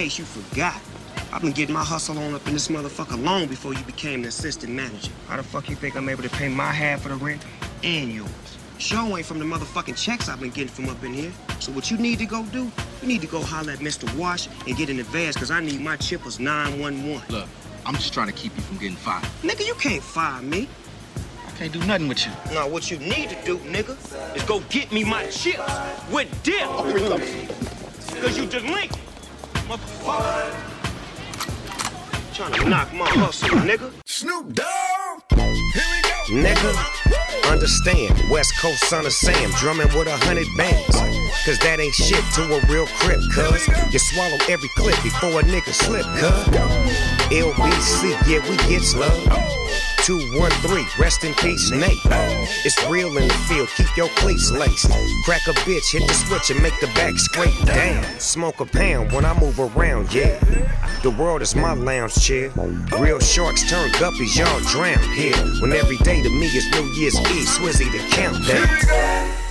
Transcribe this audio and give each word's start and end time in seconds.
case 0.00 0.18
you 0.18 0.24
forgot, 0.24 0.80
I've 1.30 1.42
been 1.42 1.52
getting 1.52 1.74
my 1.74 1.84
hustle 1.84 2.16
on 2.16 2.32
up 2.32 2.46
in 2.46 2.54
this 2.54 2.68
motherfucker 2.68 3.22
long 3.22 3.48
before 3.48 3.74
you 3.74 3.82
became 3.82 4.22
the 4.22 4.28
assistant 4.28 4.72
manager. 4.72 5.12
How 5.28 5.36
the 5.36 5.42
fuck 5.42 5.68
you 5.68 5.76
think 5.76 5.94
I'm 5.94 6.08
able 6.08 6.22
to 6.22 6.30
pay 6.30 6.48
my 6.48 6.72
half 6.72 7.04
of 7.04 7.10
the 7.10 7.22
rent 7.22 7.44
and 7.84 8.10
yours? 8.10 8.30
Show 8.78 9.14
ain't 9.18 9.26
from 9.26 9.38
the 9.40 9.44
motherfucking 9.44 10.02
checks 10.02 10.30
I've 10.30 10.40
been 10.40 10.52
getting 10.52 10.68
from 10.68 10.88
up 10.88 11.04
in 11.04 11.12
here. 11.12 11.30
So 11.58 11.70
what 11.72 11.90
you 11.90 11.98
need 11.98 12.18
to 12.20 12.24
go 12.24 12.44
do, 12.46 12.72
you 13.02 13.08
need 13.08 13.20
to 13.20 13.26
go 13.26 13.42
holler 13.42 13.72
at 13.72 13.80
Mr. 13.80 14.10
Wash 14.16 14.48
and 14.66 14.74
get 14.74 14.88
in 14.88 15.00
advance, 15.00 15.36
cause 15.36 15.50
I 15.50 15.60
need 15.60 15.82
my 15.82 15.98
chippers 15.98 16.40
911. 16.40 17.20
Look, 17.28 17.46
I'm 17.84 17.94
just 17.96 18.14
trying 18.14 18.28
to 18.28 18.32
keep 18.32 18.56
you 18.56 18.62
from 18.62 18.78
getting 18.78 18.96
fired. 18.96 19.24
Nigga, 19.42 19.66
you 19.66 19.74
can't 19.74 20.02
fire 20.02 20.40
me. 20.40 20.66
I 21.46 21.50
can't 21.58 21.74
do 21.74 21.80
nothing 21.80 22.08
with 22.08 22.24
you. 22.24 22.32
Now, 22.54 22.66
what 22.66 22.90
you 22.90 22.98
need 23.00 23.28
to 23.28 23.44
do, 23.44 23.58
nigga, 23.58 23.98
is 24.34 24.42
go 24.44 24.60
get 24.70 24.90
me 24.92 25.04
my 25.04 25.26
chips 25.26 25.60
with 26.10 26.42
dip. 26.42 26.64
Cause 28.22 28.36
you 28.36 28.46
delinquent, 28.46 28.99
motherfucker. 29.70 30.54
Trying 32.34 32.52
to 32.54 32.68
knock 32.68 32.92
my 32.92 33.08
hustle, 33.08 33.48
nigga. 33.58 33.92
Snoop 34.04 34.52
Dogg. 34.52 35.22
Here 35.30 35.86
we 35.92 36.02
go. 36.02 36.48
Nigga, 36.48 37.50
understand, 37.50 38.20
West 38.30 38.52
Coast 38.60 38.82
son 38.88 39.06
of 39.06 39.12
Sam, 39.12 39.50
drumming 39.58 39.88
with 39.96 40.08
a 40.08 40.16
hundred 40.26 40.46
bands. 40.56 40.96
Cause 41.44 41.58
that 41.60 41.78
ain't 41.78 41.94
shit 41.94 42.24
to 42.34 42.42
a 42.42 42.60
real 42.66 42.86
crip, 42.98 43.20
cuz. 43.32 43.68
You 43.92 43.98
swallow 43.98 44.38
every 44.48 44.68
clip 44.76 45.00
before 45.02 45.40
a 45.40 45.42
nigga 45.44 45.72
slip, 45.72 46.04
cuz. 46.18 46.30
LBC, 47.30 48.10
yeah, 48.26 48.42
we 48.50 48.56
get 48.68 48.82
love. 48.94 49.59
213, 50.04 50.86
rest 50.98 51.24
in 51.24 51.34
peace, 51.34 51.70
Nate. 51.70 51.98
It's 52.64 52.82
real 52.88 53.16
in 53.16 53.28
the 53.28 53.34
field, 53.48 53.68
keep 53.76 53.96
your 53.96 54.08
cleats 54.16 54.50
laced. 54.50 54.90
Crack 55.24 55.46
a 55.46 55.52
bitch, 55.60 55.92
hit 55.92 56.06
the 56.08 56.14
switch 56.14 56.50
and 56.50 56.62
make 56.62 56.78
the 56.80 56.86
back 56.88 57.18
scrape 57.18 57.66
down. 57.66 58.02
Smoke 58.18 58.60
a 58.60 58.66
pound 58.66 59.12
when 59.12 59.24
I 59.24 59.38
move 59.38 59.60
around, 59.60 60.12
yeah. 60.14 60.38
The 61.02 61.10
world 61.10 61.42
is 61.42 61.54
my 61.54 61.74
lounge 61.74 62.14
chair. 62.14 62.50
Real 62.98 63.20
sharks 63.20 63.68
turn 63.68 63.90
guppies, 63.92 64.38
y'all 64.38 64.60
drown 64.60 65.02
here. 65.14 65.36
When 65.60 65.72
every 65.72 65.96
day 65.98 66.22
to 66.22 66.30
me 66.30 66.46
is 66.46 66.70
New 66.70 66.86
Year's 66.94 67.18
Eve, 67.18 67.48
Swizzy 67.48 67.90
the 67.92 67.98
countdown. 68.10 69.49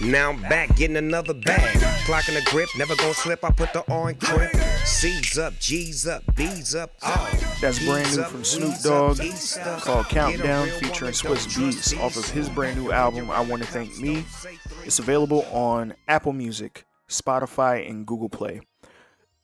Now 0.00 0.30
I'm 0.30 0.40
back 0.42 0.74
getting 0.76 0.96
another 0.96 1.34
bag. 1.34 1.76
Clocking 2.06 2.34
the 2.34 2.42
grip, 2.50 2.70
never 2.78 2.96
gonna 2.96 3.12
slip. 3.12 3.44
I 3.44 3.50
put 3.50 3.72
the 3.74 3.84
in 4.08 4.14
crib. 4.14 4.50
C's 4.86 5.36
up, 5.38 5.58
G's 5.58 6.06
up, 6.06 6.22
B's 6.34 6.74
up. 6.74 6.92
Oh, 7.02 7.30
That's 7.60 7.84
brand 7.84 8.16
new 8.16 8.22
from 8.24 8.42
Snoop 8.42 8.80
Dogg 8.82 9.18
called 9.82 10.06
Countdown 10.06 10.68
featuring 10.68 11.12
Swizz 11.12 11.46
Beatz 11.48 12.00
off 12.00 12.16
of 12.16 12.28
his 12.30 12.48
brand 12.48 12.82
new 12.82 12.90
album 12.90 13.30
I 13.30 13.42
Wanna 13.42 13.66
Thank 13.66 13.98
Me. 13.98 14.24
It's 14.84 14.98
available 14.98 15.44
on 15.52 15.94
Apple 16.08 16.32
Music, 16.32 16.86
Spotify, 17.08 17.88
and 17.88 18.06
Google 18.06 18.30
Play. 18.30 18.62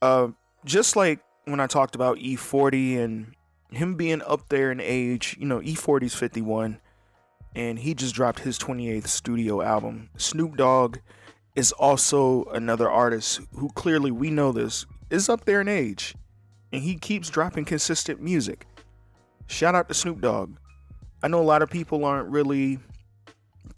Uh, 0.00 0.28
just 0.64 0.96
like 0.96 1.20
when 1.44 1.60
I 1.60 1.66
talked 1.66 1.94
about 1.94 2.16
E40 2.16 2.98
and 2.98 3.34
him 3.70 3.94
being 3.94 4.22
up 4.22 4.48
there 4.48 4.72
in 4.72 4.80
age, 4.80 5.36
you 5.38 5.46
know, 5.46 5.60
E40's 5.60 6.14
51, 6.14 6.80
and 7.56 7.78
he 7.78 7.94
just 7.94 8.14
dropped 8.14 8.40
his 8.40 8.58
28th 8.58 9.06
studio 9.06 9.62
album. 9.62 10.10
Snoop 10.18 10.58
Dogg 10.58 10.98
is 11.56 11.72
also 11.72 12.44
another 12.52 12.88
artist 12.88 13.40
who 13.54 13.70
clearly 13.70 14.10
we 14.10 14.30
know 14.30 14.52
this 14.52 14.84
is 15.08 15.30
up 15.30 15.46
there 15.46 15.62
in 15.62 15.68
age, 15.68 16.14
and 16.70 16.82
he 16.82 16.96
keeps 16.96 17.30
dropping 17.30 17.64
consistent 17.64 18.20
music. 18.20 18.66
Shout 19.46 19.74
out 19.74 19.88
to 19.88 19.94
Snoop 19.94 20.20
Dogg. 20.20 20.56
I 21.22 21.28
know 21.28 21.40
a 21.40 21.42
lot 21.42 21.62
of 21.62 21.70
people 21.70 22.04
aren't 22.04 22.28
really 22.28 22.78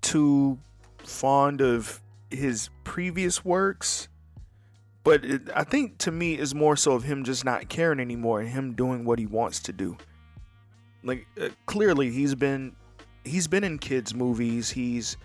too 0.03 0.59
fond 1.05 1.61
of 1.61 2.03
his 2.31 2.70
previous 2.83 3.45
works, 3.45 4.08
but 5.05 5.25
it, 5.25 5.42
I 5.55 5.63
think 5.63 5.98
to 5.98 6.11
me 6.11 6.36
is 6.36 6.52
more 6.52 6.77
so 6.77 6.92
of 6.92 7.05
him 7.05 7.23
just 7.23 7.45
not 7.45 7.69
caring 7.69 8.01
anymore 8.01 8.41
and 8.41 8.48
him 8.48 8.75
doing 8.75 9.05
what 9.05 9.20
he 9.20 9.27
wants 9.27 9.61
to 9.61 9.73
do. 9.73 9.97
Like 11.05 11.29
uh, 11.41 11.51
clearly 11.67 12.11
he's 12.11 12.35
been 12.35 12.75
he's 13.28 13.46
been 13.46 13.64
in 13.64 13.78
kids 13.78 14.14
movies. 14.14 14.70
He's 14.70 15.16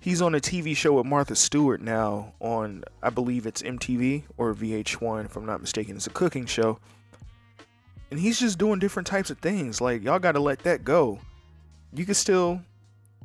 he's 0.00 0.22
on 0.22 0.34
a 0.34 0.40
TV 0.40 0.76
show 0.76 0.94
with 0.94 1.06
Martha 1.06 1.34
Stewart 1.34 1.80
now 1.80 2.34
on 2.40 2.84
I 3.02 3.10
believe 3.10 3.46
it's 3.46 3.62
MTV 3.62 4.24
or 4.36 4.54
VH1 4.54 5.24
if 5.26 5.36
I'm 5.36 5.46
not 5.46 5.60
mistaken. 5.60 5.96
It's 5.96 6.06
a 6.06 6.10
cooking 6.10 6.46
show. 6.46 6.78
And 8.10 8.18
he's 8.18 8.40
just 8.40 8.58
doing 8.58 8.78
different 8.78 9.06
types 9.06 9.30
of 9.30 9.38
things. 9.38 9.80
Like 9.80 10.02
y'all 10.02 10.18
got 10.18 10.32
to 10.32 10.40
let 10.40 10.60
that 10.60 10.84
go. 10.84 11.20
You 11.92 12.04
can 12.04 12.14
still 12.14 12.60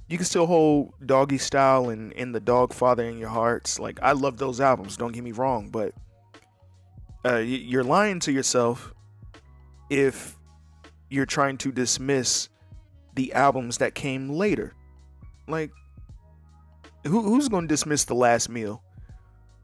you 0.07 0.18
can 0.18 0.25
still 0.25 0.45
hold 0.45 0.94
Doggystyle 1.01 1.91
and 1.91 2.12
in 2.13 2.31
the 2.31 2.40
dog 2.40 2.74
father 2.74 3.03
in 3.03 3.18
your 3.18 3.30
hearts. 3.30 3.80
Like 3.80 4.00
I 4.01 4.12
love 4.12 4.38
those 4.38 4.59
albums, 4.59 4.97
don't 4.97 5.12
get 5.12 5.24
me 5.24 5.31
wrong, 5.31 5.69
but 5.69 5.94
uh, 7.25 7.38
you're 7.38 7.84
lying 7.84 8.19
to 8.22 8.31
yourself 8.31 8.94
if 9.90 10.38
you're 11.09 11.25
trying 11.25 11.57
to 11.59 11.72
dismiss 11.72 12.50
the 13.16 13.34
albums 13.34 13.78
that 13.78 13.96
came 13.96 14.29
later. 14.29 14.74
Like 15.47 15.72
who, 17.06 17.22
who's 17.22 17.50
going 17.50 17.66
to 17.66 17.68
dismiss 17.68 18.06
the 18.06 18.16
last 18.16 18.50
meal? 18.50 18.81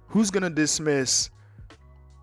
Who's 0.07 0.31
going 0.31 0.43
to 0.43 0.49
dismiss 0.49 1.29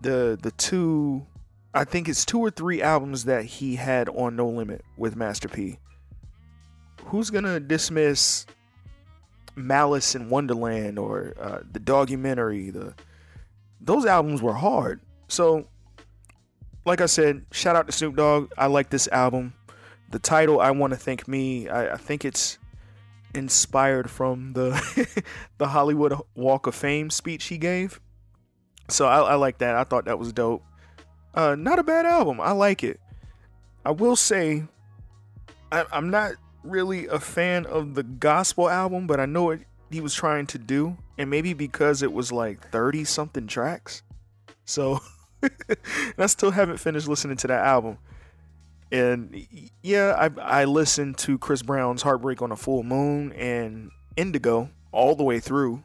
the 0.01 0.37
the 0.41 0.51
two 0.51 1.25
I 1.73 1.83
think 1.83 2.09
it's 2.09 2.25
two 2.25 2.39
or 2.39 2.49
three 2.49 2.81
albums 2.81 3.25
that 3.25 3.45
he 3.45 3.75
had 3.75 4.09
on 4.09 4.35
No 4.35 4.47
Limit 4.47 4.83
with 4.97 5.15
Master 5.15 5.47
P. 5.47 5.77
Who's 7.05 7.29
going 7.29 7.43
to 7.43 7.59
dismiss 7.59 8.45
Malice 9.55 10.15
in 10.15 10.29
Wonderland 10.29 10.97
or 10.97 11.33
uh, 11.39 11.59
the 11.71 11.79
documentary? 11.79 12.69
The 12.69 12.95
those 13.79 14.05
albums 14.05 14.41
were 14.41 14.53
hard. 14.53 15.01
So 15.27 15.67
like 16.85 17.01
I 17.01 17.05
said, 17.05 17.45
shout 17.51 17.75
out 17.75 17.85
to 17.87 17.91
Snoop 17.91 18.15
Dogg. 18.15 18.51
I 18.57 18.67
like 18.67 18.89
this 18.89 19.07
album. 19.09 19.53
The 20.09 20.19
title 20.19 20.59
I 20.59 20.71
want 20.71 20.93
to 20.93 20.97
thank 20.97 21.27
me. 21.27 21.67
I, 21.69 21.93
I 21.93 21.97
think 21.97 22.23
it's 22.23 22.57
inspired 23.33 24.09
from 24.09 24.53
the 24.53 25.25
the 25.57 25.67
Hollywood 25.67 26.13
Walk 26.35 26.67
of 26.67 26.75
Fame 26.75 27.09
speech 27.09 27.45
he 27.45 27.57
gave. 27.57 27.99
So 28.89 29.05
I, 29.05 29.19
I 29.19 29.35
like 29.35 29.57
that. 29.59 29.75
I 29.75 29.83
thought 29.83 30.05
that 30.05 30.17
was 30.17 30.31
dope. 30.31 30.63
Uh, 31.33 31.55
not 31.55 31.77
a 31.77 31.83
bad 31.83 32.05
album. 32.05 32.39
I 32.41 32.51
like 32.51 32.83
it. 32.83 32.99
I 33.85 33.91
will 33.91 34.15
say, 34.15 34.63
I, 35.71 35.85
I'm 35.91 36.09
not 36.09 36.33
really 36.63 37.07
a 37.07 37.19
fan 37.19 37.65
of 37.65 37.95
the 37.95 38.03
gospel 38.03 38.69
album, 38.69 39.07
but 39.07 39.19
I 39.19 39.25
know 39.25 39.43
what 39.43 39.59
he 39.91 40.01
was 40.01 40.13
trying 40.13 40.47
to 40.47 40.57
do, 40.57 40.97
and 41.17 41.29
maybe 41.29 41.53
because 41.53 42.01
it 42.01 42.11
was 42.11 42.31
like 42.31 42.69
30 42.71 43.03
something 43.05 43.47
tracks. 43.47 44.03
So 44.65 45.01
I 46.17 46.25
still 46.25 46.51
haven't 46.51 46.77
finished 46.77 47.07
listening 47.07 47.37
to 47.37 47.47
that 47.47 47.65
album. 47.65 47.97
And 48.91 49.47
yeah, 49.81 50.15
I 50.17 50.61
I 50.61 50.65
listened 50.65 51.17
to 51.19 51.37
Chris 51.37 51.61
Brown's 51.61 52.01
Heartbreak 52.01 52.41
on 52.41 52.51
a 52.51 52.55
Full 52.55 52.83
Moon 52.83 53.33
and 53.33 53.91
Indigo 54.15 54.69
all 54.91 55.15
the 55.15 55.23
way 55.23 55.39
through, 55.39 55.83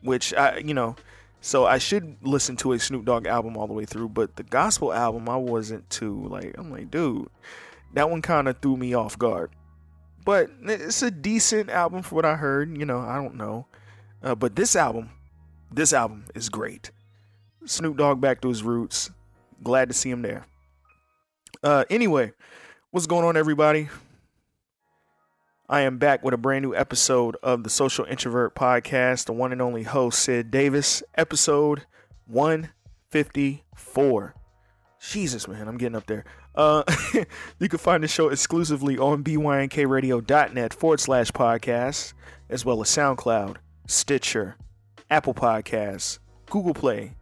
which 0.00 0.34
I 0.34 0.58
you 0.58 0.74
know, 0.74 0.96
so 1.40 1.64
I 1.64 1.78
should 1.78 2.16
listen 2.22 2.56
to 2.56 2.72
a 2.72 2.78
Snoop 2.78 3.04
Dogg 3.04 3.26
album 3.26 3.56
all 3.56 3.68
the 3.68 3.72
way 3.72 3.84
through. 3.84 4.08
But 4.08 4.34
the 4.34 4.42
gospel 4.42 4.92
album, 4.92 5.28
I 5.28 5.36
wasn't 5.36 5.88
too 5.88 6.26
like 6.28 6.56
I'm 6.58 6.72
like, 6.72 6.90
dude, 6.90 7.28
that 7.94 8.10
one 8.10 8.22
kind 8.22 8.48
of 8.48 8.58
threw 8.58 8.76
me 8.76 8.94
off 8.94 9.16
guard. 9.16 9.52
But 10.24 10.50
it's 10.64 11.02
a 11.02 11.10
decent 11.12 11.70
album 11.70 12.02
for 12.02 12.16
what 12.16 12.24
I 12.24 12.34
heard. 12.34 12.76
You 12.76 12.84
know, 12.84 12.98
I 12.98 13.14
don't 13.22 13.36
know, 13.36 13.66
uh, 14.24 14.34
but 14.34 14.56
this 14.56 14.74
album, 14.74 15.10
this 15.70 15.92
album 15.92 16.24
is 16.34 16.48
great. 16.48 16.90
Snoop 17.64 17.96
Dogg 17.96 18.20
back 18.20 18.40
to 18.40 18.48
his 18.48 18.64
roots. 18.64 19.10
Glad 19.62 19.88
to 19.88 19.94
see 19.94 20.10
him 20.10 20.22
there. 20.22 20.46
Uh, 21.66 21.84
anyway, 21.90 22.32
what's 22.92 23.08
going 23.08 23.24
on, 23.24 23.36
everybody? 23.36 23.88
I 25.68 25.80
am 25.80 25.98
back 25.98 26.22
with 26.22 26.32
a 26.32 26.36
brand 26.36 26.62
new 26.62 26.76
episode 26.76 27.36
of 27.42 27.64
the 27.64 27.70
Social 27.70 28.04
Introvert 28.04 28.54
Podcast, 28.54 29.24
the 29.24 29.32
one 29.32 29.50
and 29.50 29.60
only 29.60 29.82
host, 29.82 30.20
Sid 30.20 30.52
Davis, 30.52 31.02
episode 31.16 31.82
154. 32.26 34.34
Jesus, 35.00 35.48
man, 35.48 35.66
I'm 35.66 35.76
getting 35.76 35.96
up 35.96 36.06
there. 36.06 36.24
Uh, 36.54 36.84
you 37.58 37.68
can 37.68 37.80
find 37.80 38.04
the 38.04 38.08
show 38.08 38.28
exclusively 38.28 38.96
on 38.96 39.24
bynkradio.net 39.24 40.72
forward 40.72 41.00
slash 41.00 41.32
podcast, 41.32 42.12
as 42.48 42.64
well 42.64 42.80
as 42.80 42.88
SoundCloud, 42.90 43.56
Stitcher, 43.88 44.54
Apple 45.10 45.34
Podcasts, 45.34 46.20
Google 46.48 46.74
Play. 46.74 47.16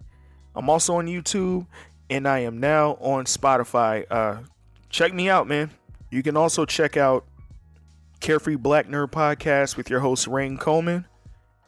I'm 0.55 0.69
also 0.69 0.97
on 0.97 1.07
YouTube, 1.07 1.67
and 2.11 2.29
I 2.29 2.41
am 2.41 2.59
now 2.59 2.93
on 3.01 3.25
Spotify. 3.25 4.05
Uh, 4.11 4.43
check 4.89 5.13
me 5.13 5.29
out, 5.29 5.47
man. 5.47 5.71
You 6.11 6.23
can 6.23 6.37
also 6.37 6.65
check 6.65 6.97
out 6.97 7.25
Carefree 8.21 8.57
Black 8.57 8.89
Nerd 8.89 9.11
Podcast 9.11 9.77
with 9.77 9.91
your 9.91 10.01
host 10.01 10.27
Rain 10.27 10.57
Coleman, 10.57 11.07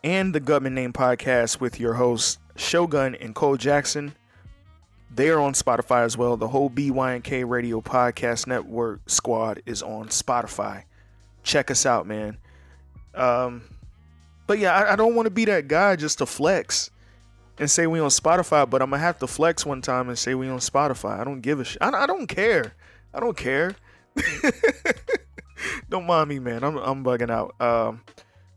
and 0.04 0.34
the 0.34 0.40
Gutman 0.40 0.74
Name 0.74 0.92
Podcast 0.92 1.60
with 1.60 1.80
your 1.80 1.94
hosts 1.94 2.38
Shogun 2.56 3.14
and 3.14 3.34
Cole 3.34 3.56
Jackson. 3.56 4.14
They 5.14 5.30
are 5.30 5.40
on 5.40 5.54
Spotify 5.54 6.04
as 6.04 6.16
well. 6.16 6.36
The 6.36 6.48
whole 6.48 6.68
BYNK 6.70 7.48
Radio 7.48 7.80
Podcast 7.80 8.46
Network 8.46 9.00
squad 9.08 9.62
is 9.66 9.82
on 9.82 10.08
Spotify. 10.08 10.84
Check 11.42 11.70
us 11.70 11.86
out, 11.86 12.06
man. 12.06 12.38
Um, 13.14 13.62
but 14.46 14.58
yeah, 14.58 14.74
I, 14.74 14.92
I 14.92 14.96
don't 14.96 15.14
want 15.14 15.26
to 15.26 15.30
be 15.30 15.46
that 15.46 15.68
guy 15.68 15.96
just 15.96 16.18
to 16.18 16.26
flex 16.26 16.90
and 17.58 17.70
say 17.70 17.86
we 17.86 18.00
on 18.00 18.08
Spotify, 18.08 18.68
but 18.68 18.82
I'm 18.82 18.90
gonna 18.90 19.02
have 19.02 19.18
to 19.20 19.26
flex 19.26 19.64
one 19.64 19.80
time 19.82 20.08
and 20.08 20.18
say 20.18 20.34
we 20.34 20.48
on 20.48 20.58
Spotify. 20.58 21.20
I 21.20 21.24
don't 21.24 21.40
give 21.40 21.60
a 21.60 21.64
shit. 21.64 21.78
I, 21.80 21.90
I 21.90 22.06
don't 22.06 22.26
care. 22.26 22.74
I 23.14 23.20
don't 23.20 23.36
care. 23.36 23.74
don't 25.88 26.06
mind 26.06 26.28
me, 26.28 26.38
man. 26.38 26.62
I'm 26.62 26.76
I'm 26.76 27.04
bugging 27.04 27.30
out. 27.30 27.54
Um, 27.60 28.02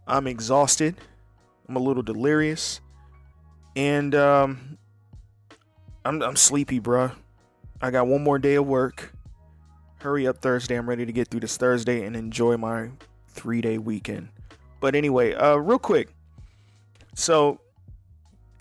I'm 0.08 0.28
exhausted. 0.28 0.96
I'm 1.68 1.76
a 1.76 1.80
little 1.80 2.04
delirious, 2.04 2.82
and 3.76 4.14
um, 4.16 4.78
I'm 6.04 6.22
I'm 6.22 6.36
sleepy, 6.36 6.80
bruh. 6.80 7.14
I 7.82 7.92
got 7.92 8.08
one 8.08 8.24
more 8.24 8.40
day 8.40 8.56
of 8.56 8.68
work. 8.68 9.14
Hurry 10.02 10.28
up 10.28 10.42
Thursday. 10.42 10.76
I'm 10.76 10.88
ready 10.90 11.06
to 11.06 11.12
get 11.12 11.28
through 11.30 11.42
this 11.42 11.58
Thursday 11.58 12.06
and 12.06 12.16
enjoy 12.16 12.58
my 12.58 12.90
three 13.30 13.62
day 13.62 13.78
weekend. 13.78 14.30
But 14.80 14.96
anyway, 14.96 15.34
uh, 15.34 15.56
real 15.56 15.80
quick. 15.80 16.10
So 17.16 17.60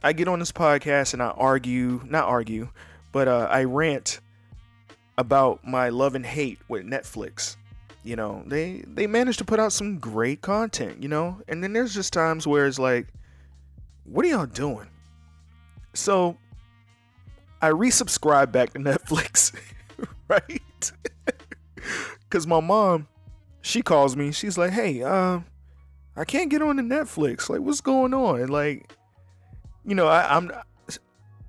I 0.02 0.12
get 0.12 0.28
on 0.28 0.38
this 0.38 0.52
podcast 0.52 1.12
and 1.12 1.22
I 1.22 1.30
argue, 1.30 2.00
not 2.04 2.24
argue, 2.24 2.68
but 3.12 3.26
uh, 3.28 3.48
I 3.50 3.64
rant 3.64 4.20
about 5.16 5.66
my 5.66 5.88
love 5.88 6.14
and 6.14 6.24
hate 6.24 6.58
with 6.68 6.84
Netflix. 6.84 7.56
You 8.04 8.16
know, 8.16 8.42
they 8.46 8.84
they 8.86 9.06
managed 9.06 9.38
to 9.38 9.44
put 9.44 9.58
out 9.58 9.72
some 9.72 9.98
great 9.98 10.40
content, 10.40 11.02
you 11.02 11.08
know, 11.08 11.40
and 11.48 11.62
then 11.62 11.72
there's 11.72 11.92
just 11.92 12.12
times 12.12 12.46
where 12.46 12.66
it's 12.66 12.78
like, 12.78 13.08
what 14.04 14.24
are 14.24 14.28
y'all 14.28 14.46
doing? 14.46 14.88
So 15.94 16.38
I 17.60 17.70
resubscribe 17.70 18.52
back 18.52 18.72
to 18.74 18.78
Netflix, 18.78 19.52
right? 20.28 20.92
Cause 22.30 22.46
my 22.46 22.60
mom, 22.60 23.08
she 23.62 23.82
calls 23.82 24.16
me. 24.16 24.32
She's 24.32 24.56
like, 24.56 24.70
"Hey, 24.70 25.02
uh, 25.02 25.40
I 26.16 26.24
can't 26.24 26.50
get 26.50 26.62
on 26.62 26.76
the 26.76 26.82
Netflix. 26.82 27.48
Like, 27.48 27.60
what's 27.60 27.80
going 27.80 28.14
on?" 28.14 28.46
Like, 28.48 28.94
you 29.88 29.94
know, 29.94 30.06
I, 30.06 30.36
I'm, 30.36 30.52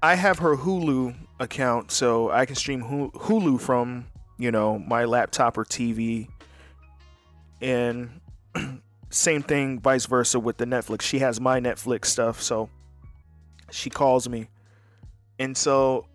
I 0.02 0.16
have 0.16 0.40
her 0.40 0.56
Hulu 0.56 1.16
account, 1.40 1.92
so 1.92 2.32
I 2.32 2.46
can 2.46 2.56
stream 2.56 2.84
Hulu 2.84 3.62
from 3.62 4.06
you 4.38 4.52
know 4.52 4.80
my 4.80 5.06
laptop 5.06 5.58
or 5.58 5.66
TV. 5.66 6.28
And 7.62 8.22
same 9.10 9.44
thing, 9.44 9.80
vice 9.80 10.06
versa 10.06 10.40
with 10.40 10.58
the 10.58 10.66
Netflix. 10.66 11.02
She 11.02 11.20
has 11.20 11.40
my 11.40 11.60
Netflix 11.60 12.06
stuff, 12.06 12.42
so 12.42 12.70
she 13.70 13.90
calls 13.90 14.28
me 14.28 14.48
and 15.40 15.56
so, 15.56 16.06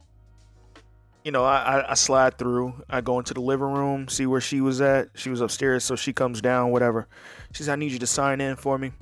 you 1.25 1.33
know, 1.33 1.45
I, 1.45 1.91
I 1.91 1.95
slide 1.95 2.37
through. 2.37 2.85
I 2.91 3.01
go 3.01 3.19
into 3.19 3.33
the 3.33 3.41
living 3.41 3.73
room, 3.73 4.09
see 4.09 4.27
where 4.27 4.43
she 4.43 4.61
was 4.61 4.83
at. 4.83 5.09
She 5.15 5.31
was 5.31 5.41
upstairs, 5.41 5.83
so 5.83 5.97
she 5.97 6.13
comes 6.13 6.43
down, 6.43 6.71
whatever. 6.71 7.09
She 7.53 7.63
says, 7.63 7.71
I 7.71 7.77
need 7.77 7.93
you 7.93 7.99
to 8.01 8.07
sign 8.07 8.43
in 8.43 8.57
for 8.57 8.77
me. 8.77 8.93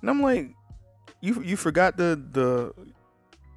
And 0.00 0.10
I'm 0.10 0.20
like, 0.20 0.50
you 1.20 1.42
you 1.42 1.56
forgot 1.56 1.96
the 1.96 2.20
the 2.32 2.72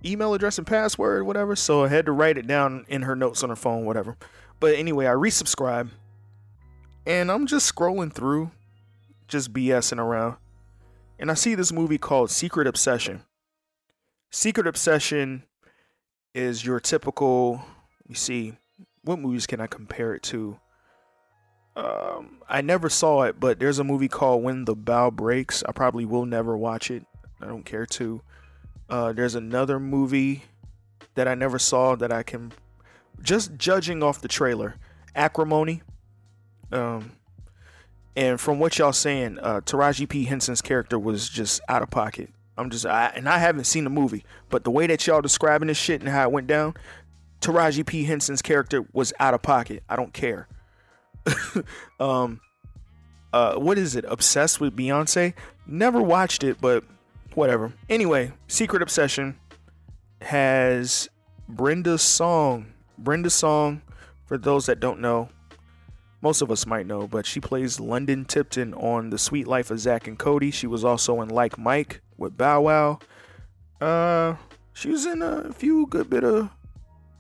email 0.06 0.34
address 0.34 0.58
and 0.58 0.68
password, 0.68 1.26
whatever. 1.26 1.56
So 1.56 1.84
I 1.84 1.90
had 1.90 2.06
to 2.06 2.12
write 2.12 2.38
it 2.38 2.48
down 2.48 2.86
in 2.88 3.04
her 3.04 3.16
notes 3.16 3.44
on 3.44 3.50
her 3.50 3.56
phone, 3.56 3.86
whatever. 3.86 4.18
But 4.60 4.76
anyway, 4.76 5.06
I 5.06 5.12
resubscribe. 5.12 5.90
And 7.06 7.32
I'm 7.32 7.48
just 7.48 7.74
scrolling 7.74 8.14
through, 8.14 8.52
just 9.28 9.54
BSing 9.54 10.00
around. 10.00 10.36
And 11.18 11.32
I 11.32 11.34
see 11.34 11.56
this 11.56 11.72
movie 11.72 11.98
called 11.98 12.30
Secret 12.32 12.68
Obsession. 12.68 13.24
Secret 14.32 14.68
Obsession 14.68 15.44
is 16.34 16.66
your 16.66 16.80
typical. 16.80 17.62
You 18.08 18.16
see, 18.16 18.54
what 19.04 19.20
movies 19.20 19.48
can 19.48 19.60
I 19.60 19.68
compare 19.68 20.14
it 20.14 20.24
to? 20.24 20.60
Um, 21.76 22.42
I 22.50 22.62
never 22.62 22.90
saw 22.90 23.24
it, 23.24 23.40
but 23.40 23.60
there's 23.60 23.80
a 23.80 23.84
movie 23.84 24.08
called 24.08 24.44
When 24.44 24.66
the 24.66 24.76
Bow 24.76 25.12
Breaks. 25.12 25.64
I 25.68 25.72
probably 25.72 26.06
will 26.06 26.26
never 26.26 26.58
watch 26.58 26.92
it. 26.92 27.06
I 27.42 27.48
don't 27.48 27.66
care 27.66 27.86
to. 27.86 28.22
Uh, 28.90 29.14
there's 29.14 29.36
another 29.36 29.80
movie 29.80 30.44
that 31.16 31.28
I 31.28 31.36
never 31.36 31.60
saw 31.60 31.96
that 31.96 32.12
I 32.12 32.24
can, 32.24 32.52
just 33.22 33.56
judging 33.58 34.02
off 34.02 34.22
the 34.22 34.28
trailer, 34.28 34.76
Acrimony. 35.16 35.82
Um, 36.72 37.12
and 38.16 38.40
from 38.40 38.60
what 38.60 38.78
y'all 38.78 38.94
saying, 38.94 39.40
uh, 39.40 39.62
Taraji 39.62 40.08
P 40.08 40.26
Henson's 40.26 40.62
character 40.62 40.98
was 40.98 41.30
just 41.30 41.62
out 41.70 41.82
of 41.82 41.90
pocket. 41.90 42.30
I'm 42.58 42.70
just, 42.70 42.86
I, 42.86 43.14
and 43.16 43.30
I 43.30 43.38
haven't 43.38 43.64
seen 43.66 43.86
the 43.86 43.90
movie, 43.90 44.26
but 44.50 44.64
the 44.64 44.72
way 44.72 44.88
that 44.88 45.08
y'all 45.08 45.22
describing 45.22 45.68
this 45.68 45.78
shit 45.78 46.02
and 46.02 46.10
how 46.10 46.24
it 46.24 46.32
went 46.32 46.48
down, 46.48 46.74
Taraji 47.42 47.86
P 47.86 48.04
Henson's 48.04 48.42
character 48.42 48.86
was 48.92 49.14
out 49.20 49.34
of 49.34 49.42
pocket. 49.42 49.84
I 49.88 49.96
don't 49.96 50.14
care. 50.14 50.48
um, 52.00 52.42
uh, 53.32 53.56
what 53.56 53.78
is 53.78 53.96
it? 53.96 54.06
Obsessed 54.08 54.60
with 54.60 54.76
Beyonce? 54.76 55.34
Never 55.66 56.02
watched 56.02 56.44
it, 56.44 56.60
but 56.60 56.84
whatever. 57.36 57.74
Anyway, 57.90 58.32
Secret 58.48 58.82
Obsession 58.82 59.38
has 60.22 61.10
Brenda 61.48 61.98
Song. 61.98 62.74
Brenda 62.98 63.30
Song, 63.30 63.82
for 64.26 64.38
those 64.38 64.66
that 64.66 64.80
don't 64.80 65.00
know, 65.00 65.30
most 66.22 66.42
of 66.42 66.52
us 66.52 66.66
might 66.66 66.86
know, 66.86 67.08
but 67.08 67.26
she 67.26 67.40
plays 67.40 67.80
London 67.80 68.26
Tipton 68.26 68.74
on 68.74 69.10
The 69.10 69.18
Sweet 69.18 69.48
Life 69.48 69.72
of 69.72 69.80
Zack 69.80 70.08
and 70.08 70.20
Cody. 70.20 70.52
She 70.52 70.68
was 70.68 70.84
also 70.84 71.22
in 71.22 71.30
Like 71.30 71.58
Mike 71.58 72.02
with 72.18 72.38
Bow 72.38 72.62
Wow. 72.62 73.00
Uh, 73.80 74.36
she 74.74 74.90
was 74.90 75.06
in 75.06 75.22
a 75.22 75.54
few 75.54 75.88
good 75.88 76.10
bit 76.10 76.26
of 76.26 76.50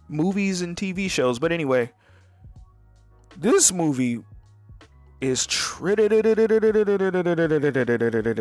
movies 0.09 0.61
and 0.61 0.75
TV 0.75 1.09
shows. 1.09 1.39
But 1.39 1.53
anyway, 1.53 1.91
this 3.37 3.71
movie 3.71 4.21
is 5.21 5.45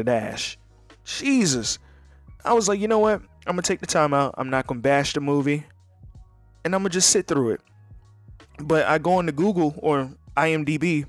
dash. 0.05 0.59
Jesus. 1.09 1.79
I 2.45 2.53
was 2.53 2.69
like, 2.69 2.81
you 2.81 2.87
know 2.87 2.99
what? 2.99 3.23
I'm 3.47 3.55
gonna 3.55 3.63
take 3.63 3.81
the 3.81 3.87
time 3.87 4.13
out. 4.13 4.35
I'm 4.37 4.51
not 4.51 4.67
gonna 4.67 4.81
bash 4.81 5.15
the 5.15 5.21
movie, 5.21 5.65
and 6.65 6.75
I'm 6.75 6.83
gonna 6.83 6.91
just 6.91 7.11
sit 7.11 7.27
through 7.27 7.53
it. 7.53 7.61
But 8.61 8.87
I 8.87 8.99
go 8.99 9.19
into 9.19 9.33
Google 9.33 9.75
or 9.79 10.11
IMDb 10.37 11.07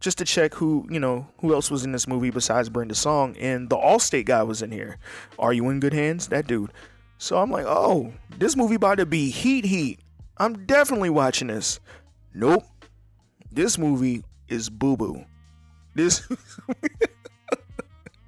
just 0.00 0.18
to 0.18 0.24
check 0.24 0.54
who 0.54 0.86
you 0.90 1.00
know 1.00 1.26
who 1.40 1.54
else 1.54 1.70
was 1.70 1.84
in 1.84 1.92
this 1.92 2.06
movie 2.06 2.30
besides 2.30 2.68
Brenda 2.68 2.94
Song, 2.94 3.36
and 3.38 3.70
the 3.70 3.76
Allstate 3.76 4.26
guy 4.26 4.42
was 4.42 4.60
in 4.60 4.70
here. 4.70 4.98
Are 5.38 5.52
you 5.52 5.68
in 5.70 5.80
good 5.80 5.94
hands? 5.94 6.28
That 6.28 6.46
dude. 6.46 6.72
So 7.16 7.38
I'm 7.38 7.50
like, 7.50 7.66
oh, 7.66 8.12
this 8.38 8.56
movie 8.56 8.74
about 8.74 8.98
to 8.98 9.06
be 9.06 9.30
heat 9.30 9.64
heat. 9.64 10.00
I'm 10.36 10.66
definitely 10.66 11.10
watching 11.10 11.48
this. 11.48 11.80
Nope. 12.34 12.64
This 13.50 13.78
movie 13.78 14.24
is 14.48 14.70
boo 14.70 14.96
boo. 14.96 15.24
This 15.94 16.26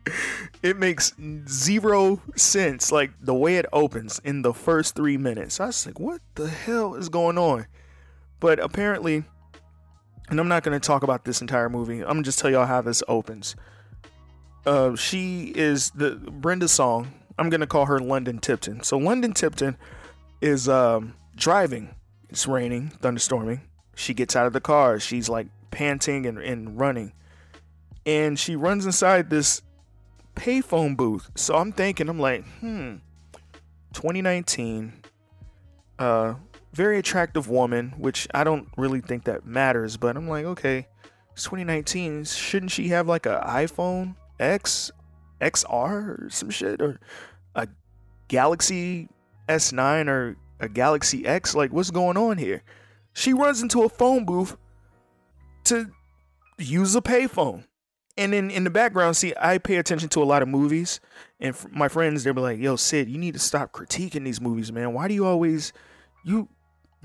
it 0.63 0.79
makes 0.79 1.13
zero 1.49 2.21
sense. 2.37 2.93
Like 2.93 3.13
the 3.21 3.35
way 3.35 3.57
it 3.57 3.67
opens 3.73 4.21
in 4.25 4.43
the 4.43 4.55
first 4.55 4.95
three 4.95 5.17
minutes. 5.17 5.61
I 5.61 5.67
was 5.67 5.87
like, 5.87 5.99
what 5.99 6.21
the 6.35 6.49
hell 6.49 6.95
is 6.95 7.09
going 7.09 7.39
on? 7.39 7.67
But 8.41 8.59
apparently 8.59 9.25
and 10.33 10.41
I'm 10.41 10.49
not 10.49 10.63
going 10.63 10.79
to 10.79 10.85
talk 10.85 11.03
about 11.03 11.25
this 11.27 11.43
entire 11.43 11.69
movie. 11.69 12.01
I'm 12.01 12.07
going 12.07 12.23
to 12.23 12.29
just 12.29 12.39
tell 12.39 12.51
y'all 12.51 12.65
how 12.65 12.81
this 12.81 13.03
opens. 13.07 13.55
Uh, 14.65 14.97
she 14.97 15.53
is 15.55 15.91
the 15.91 16.13
Brenda 16.13 16.69
Song. 16.69 17.13
I'm 17.39 17.51
going 17.51 17.61
to 17.61 17.67
call 17.67 17.85
her 17.87 17.99
London 17.99 18.39
Tipton. 18.39 18.83
So 18.83 18.97
London 18.97 19.35
Tipton 19.35 19.77
is 20.41 20.71
um, 20.71 21.15
driving. 21.37 21.95
It's 22.31 22.47
raining, 22.47 22.93
thunderstorming. 23.03 23.61
She 23.95 24.15
gets 24.15 24.35
out 24.35 24.47
of 24.47 24.55
the 24.55 24.61
car. 24.61 24.99
She's 24.99 25.29
like 25.29 25.49
panting 25.71 26.25
and, 26.25 26.39
and 26.39 26.81
running. 26.81 27.13
And 28.07 28.39
she 28.39 28.57
runs 28.57 28.87
inside 28.87 29.29
this 29.29 29.61
payphone 30.35 30.97
booth. 30.97 31.31
So 31.35 31.55
I'm 31.55 31.73
thinking, 31.73 32.09
I'm 32.09 32.19
like, 32.19 32.45
hmm, 32.61 32.97
2019. 33.93 34.93
Uh, 35.99 36.35
very 36.73 36.99
attractive 36.99 37.49
woman, 37.49 37.95
which 37.99 38.27
I 38.35 38.45
don't 38.45 38.69
really 38.77 39.01
think 39.01 39.25
that 39.25 39.45
matters, 39.47 39.97
but 39.97 40.17
I'm 40.17 40.29
like, 40.29 40.45
okay, 40.45 40.89
it's 41.33 41.45
2019. 41.45 42.25
Shouldn't 42.25 42.73
she 42.73 42.89
have 42.89 43.07
like 43.07 43.27
a 43.27 43.43
iPhone 43.47 44.17
X, 44.41 44.91
XR 45.41 45.67
or 46.27 46.29
some 46.31 46.51
shit, 46.51 46.81
or 46.81 46.99
a 47.55 47.69
Galaxy 48.29 49.09
S9 49.49 50.09
or 50.09 50.37
a 50.61 50.69
Galaxy 50.69 51.27
X? 51.27 51.55
Like, 51.55 51.73
what's 51.73 51.91
going 51.91 52.17
on 52.17 52.39
here? 52.39 52.63
She 53.13 53.35
runs 53.35 53.61
into 53.61 53.83
a 53.83 53.89
phone 53.89 54.25
booth 54.25 54.57
to 55.65 55.91
use 56.59 56.97
a 56.97 57.03
payphone. 57.03 57.65
And 58.17 58.33
then 58.33 58.51
in 58.51 58.65
the 58.65 58.71
background, 58.71 59.17
see, 59.17 59.33
I 59.41 59.57
pay 59.59 59.77
attention 59.77 60.11
to 60.11 60.23
a 60.23 60.25
lot 60.25 60.43
of 60.43 60.49
movies, 60.49 61.01
and 61.41 61.57
my 61.71 61.89
friends, 61.89 62.25
they'll 62.25 62.35
be 62.35 62.43
like, 62.43 62.59
"Yo, 62.59 62.77
Sid, 62.77 63.09
you 63.09 63.17
need 63.19 63.33
to 63.33 63.41
stop 63.41 63.73
critiquing 63.73 64.25
these 64.25 64.41
movies, 64.41 64.71
man. 64.71 64.93
Why 64.93 65.09
do 65.09 65.15
you 65.15 65.25
always 65.25 65.73
you 66.25 66.49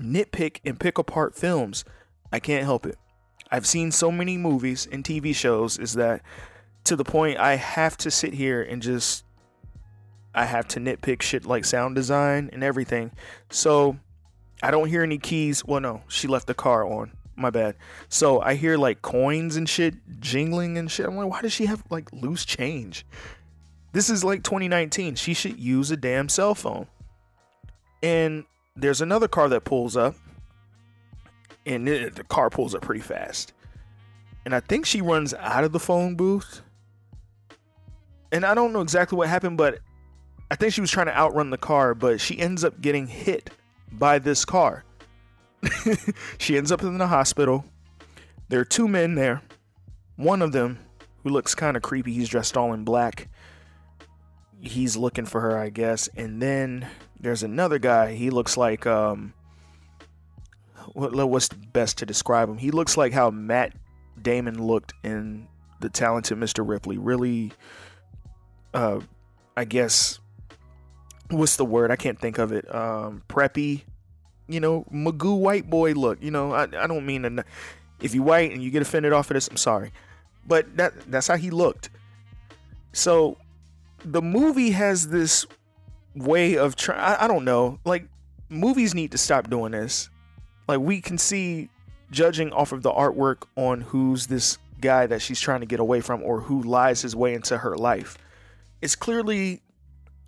nitpick 0.00 0.60
and 0.64 0.78
pick 0.78 0.98
apart 0.98 1.34
films. 1.34 1.84
I 2.32 2.40
can't 2.40 2.64
help 2.64 2.86
it. 2.86 2.96
I've 3.50 3.66
seen 3.66 3.90
so 3.90 4.10
many 4.10 4.36
movies 4.36 4.86
and 4.90 5.04
TV 5.04 5.34
shows 5.34 5.78
is 5.78 5.94
that 5.94 6.22
to 6.84 6.96
the 6.96 7.04
point 7.04 7.38
I 7.38 7.56
have 7.56 7.96
to 7.98 8.10
sit 8.10 8.34
here 8.34 8.62
and 8.62 8.82
just 8.82 9.24
I 10.34 10.44
have 10.44 10.68
to 10.68 10.80
nitpick 10.80 11.22
shit 11.22 11.46
like 11.46 11.64
sound 11.64 11.94
design 11.94 12.50
and 12.52 12.62
everything. 12.62 13.12
So 13.50 13.98
I 14.62 14.70
don't 14.70 14.88
hear 14.88 15.02
any 15.02 15.18
keys. 15.18 15.64
Well, 15.64 15.80
no, 15.80 16.02
she 16.08 16.28
left 16.28 16.46
the 16.46 16.54
car 16.54 16.86
on. 16.86 17.12
My 17.38 17.50
bad. 17.50 17.76
So 18.08 18.40
I 18.40 18.54
hear 18.54 18.76
like 18.76 19.00
coins 19.00 19.56
and 19.56 19.68
shit 19.68 19.94
jingling 20.18 20.76
and 20.76 20.90
shit. 20.90 21.06
I'm 21.06 21.16
like, 21.16 21.30
why 21.30 21.40
does 21.40 21.52
she 21.52 21.66
have 21.66 21.84
like 21.88 22.12
loose 22.12 22.44
change? 22.44 23.06
This 23.92 24.10
is 24.10 24.24
like 24.24 24.42
2019. 24.42 25.14
She 25.14 25.34
should 25.34 25.58
use 25.58 25.90
a 25.90 25.96
damn 25.96 26.28
cell 26.28 26.54
phone. 26.54 26.88
And 28.02 28.44
there's 28.76 29.00
another 29.00 29.28
car 29.28 29.48
that 29.48 29.64
pulls 29.64 29.96
up, 29.96 30.14
and 31.66 31.88
it, 31.88 32.14
the 32.14 32.24
car 32.24 32.50
pulls 32.50 32.74
up 32.74 32.82
pretty 32.82 33.00
fast. 33.00 33.52
And 34.44 34.54
I 34.54 34.60
think 34.60 34.86
she 34.86 35.00
runs 35.00 35.34
out 35.34 35.64
of 35.64 35.72
the 35.72 35.80
phone 35.80 36.16
booth. 36.16 36.62
And 38.30 38.44
I 38.44 38.54
don't 38.54 38.72
know 38.72 38.80
exactly 38.80 39.16
what 39.16 39.28
happened, 39.28 39.56
but 39.56 39.78
I 40.50 40.56
think 40.56 40.72
she 40.72 40.80
was 40.80 40.90
trying 40.90 41.06
to 41.06 41.16
outrun 41.16 41.50
the 41.50 41.58
car, 41.58 41.94
but 41.94 42.20
she 42.20 42.38
ends 42.38 42.64
up 42.64 42.80
getting 42.80 43.06
hit 43.06 43.50
by 43.92 44.18
this 44.18 44.44
car. 44.44 44.84
she 46.38 46.56
ends 46.56 46.72
up 46.72 46.82
in 46.82 46.98
the 46.98 47.06
hospital. 47.06 47.64
There 48.48 48.60
are 48.60 48.64
two 48.64 48.88
men 48.88 49.14
there. 49.14 49.42
One 50.16 50.42
of 50.42 50.52
them, 50.52 50.78
who 51.22 51.30
looks 51.30 51.54
kind 51.54 51.76
of 51.76 51.82
creepy, 51.82 52.12
he's 52.12 52.28
dressed 52.28 52.56
all 52.56 52.72
in 52.72 52.84
black. 52.84 53.28
He's 54.60 54.96
looking 54.96 55.26
for 55.26 55.40
her, 55.40 55.56
I 55.56 55.70
guess. 55.70 56.08
And 56.16 56.42
then 56.42 56.86
there's 57.20 57.42
another 57.42 57.78
guy. 57.78 58.14
He 58.14 58.30
looks 58.30 58.56
like 58.56 58.86
um 58.86 59.34
what's 60.94 61.48
best 61.48 61.98
to 61.98 62.06
describe 62.06 62.48
him? 62.48 62.58
He 62.58 62.70
looks 62.70 62.96
like 62.96 63.12
how 63.12 63.30
Matt 63.30 63.74
Damon 64.20 64.66
looked 64.66 64.94
in 65.04 65.46
The 65.80 65.88
Talented 65.88 66.38
Mr. 66.38 66.66
Ripley. 66.66 66.98
Really 66.98 67.52
uh 68.74 69.00
I 69.56 69.64
guess 69.64 70.18
what's 71.30 71.56
the 71.56 71.64
word? 71.64 71.90
I 71.90 71.96
can't 71.96 72.18
think 72.18 72.38
of 72.38 72.52
it. 72.52 72.72
Um 72.74 73.22
preppy 73.28 73.82
you 74.48 74.60
know, 74.60 74.84
Magoo 74.92 75.38
white 75.38 75.68
boy 75.68 75.92
look. 75.92 76.22
You 76.22 76.30
know, 76.30 76.52
I, 76.52 76.62
I 76.62 76.86
don't 76.86 77.06
mean 77.06 77.22
to, 77.22 77.44
if 78.00 78.14
you 78.14 78.22
white 78.22 78.50
and 78.50 78.62
you 78.62 78.70
get 78.70 78.82
offended 78.82 79.12
off 79.12 79.30
of 79.30 79.34
this, 79.34 79.48
I'm 79.48 79.56
sorry, 79.56 79.92
but 80.46 80.76
that 80.76 80.94
that's 81.10 81.28
how 81.28 81.36
he 81.36 81.50
looked. 81.50 81.90
So 82.92 83.36
the 84.04 84.22
movie 84.22 84.70
has 84.70 85.08
this 85.08 85.46
way 86.14 86.56
of 86.56 86.76
trying. 86.76 87.00
I 87.00 87.28
don't 87.28 87.44
know, 87.44 87.78
like 87.84 88.08
movies 88.48 88.94
need 88.94 89.12
to 89.12 89.18
stop 89.18 89.50
doing 89.50 89.72
this. 89.72 90.08
Like 90.66 90.80
we 90.80 91.00
can 91.00 91.18
see 91.18 91.68
judging 92.10 92.52
off 92.52 92.72
of 92.72 92.82
the 92.82 92.90
artwork 92.90 93.44
on 93.56 93.82
who's 93.82 94.26
this 94.26 94.58
guy 94.80 95.06
that 95.06 95.20
she's 95.20 95.40
trying 95.40 95.60
to 95.60 95.66
get 95.66 95.80
away 95.80 96.00
from 96.00 96.22
or 96.22 96.40
who 96.40 96.62
lies 96.62 97.02
his 97.02 97.14
way 97.14 97.34
into 97.34 97.58
her 97.58 97.76
life. 97.76 98.16
It's 98.80 98.96
clearly 98.96 99.62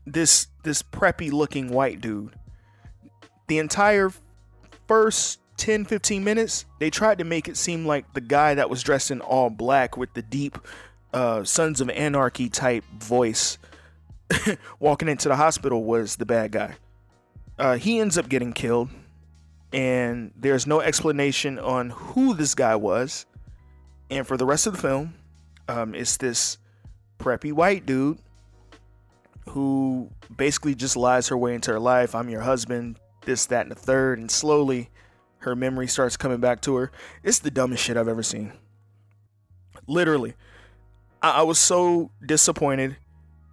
this 0.07 0.49
this 0.63 0.83
preppy 0.83 1.31
looking 1.31 1.71
white 1.71 2.01
dude 2.01 2.35
the 3.51 3.59
entire 3.59 4.13
first 4.87 5.41
10 5.57 5.85
15 5.85 6.23
minutes 6.23 6.67
they 6.79 6.89
tried 6.89 7.19
to 7.19 7.25
make 7.25 7.49
it 7.49 7.57
seem 7.57 7.85
like 7.85 8.15
the 8.15 8.21
guy 8.21 8.55
that 8.55 8.71
was 8.71 8.81
dressed 8.81 9.11
in 9.11 9.21
all 9.21 9.51
black 9.51 9.97
with 9.97 10.15
the 10.15 10.23
deep 10.23 10.57
uh, 11.13 11.43
sons 11.43 11.81
of 11.81 11.91
anarchy 11.91 12.49
type 12.49 12.85
voice 12.97 13.59
walking 14.79 15.09
into 15.09 15.29
the 15.29 15.35
hospital 15.35 15.83
was 15.83 16.15
the 16.15 16.25
bad 16.25 16.53
guy. 16.53 16.77
Uh, 17.59 17.77
he 17.77 17.99
ends 17.99 18.17
up 18.17 18.29
getting 18.29 18.53
killed 18.53 18.89
and 19.73 20.31
there's 20.37 20.65
no 20.65 20.81
explanation 20.81 21.59
on 21.59 21.91
who 21.91 22.35
this 22.35 22.55
guy 22.55 22.77
was. 22.77 23.27
And 24.11 24.25
for 24.25 24.37
the 24.37 24.47
rest 24.47 24.69
of 24.69 24.75
the 24.75 24.81
film 24.81 25.15
um, 25.69 25.97
it's 25.97 26.17
this 26.19 26.57
preppy 27.19 27.53
white 27.53 27.85
dude 27.85 28.19
who 29.49 30.09
basically 30.37 30.77
just 30.77 30.97
lies 30.97 31.27
her 31.27 31.37
way 31.37 31.57
into 31.57 31.73
her 31.73 31.81
life. 31.81 32.15
I'm 32.15 32.29
your 32.29 32.43
husband 32.43 32.97
this, 33.31 33.47
that, 33.47 33.63
and 33.63 33.71
the 33.71 33.77
third, 33.77 34.19
and 34.19 34.29
slowly 34.31 34.91
her 35.39 35.55
memory 35.55 35.87
starts 35.87 36.17
coming 36.17 36.41
back 36.41 36.61
to 36.63 36.75
her. 36.75 36.91
It's 37.23 37.39
the 37.39 37.51
dumbest 37.51 37.83
shit 37.85 37.97
I've 37.97 38.09
ever 38.09 38.25
seen. 38.25 38.53
Literally. 39.87 40.35
I, 41.23 41.31
I 41.31 41.43
was 41.43 41.59
so 41.59 42.11
disappointed 42.27 42.97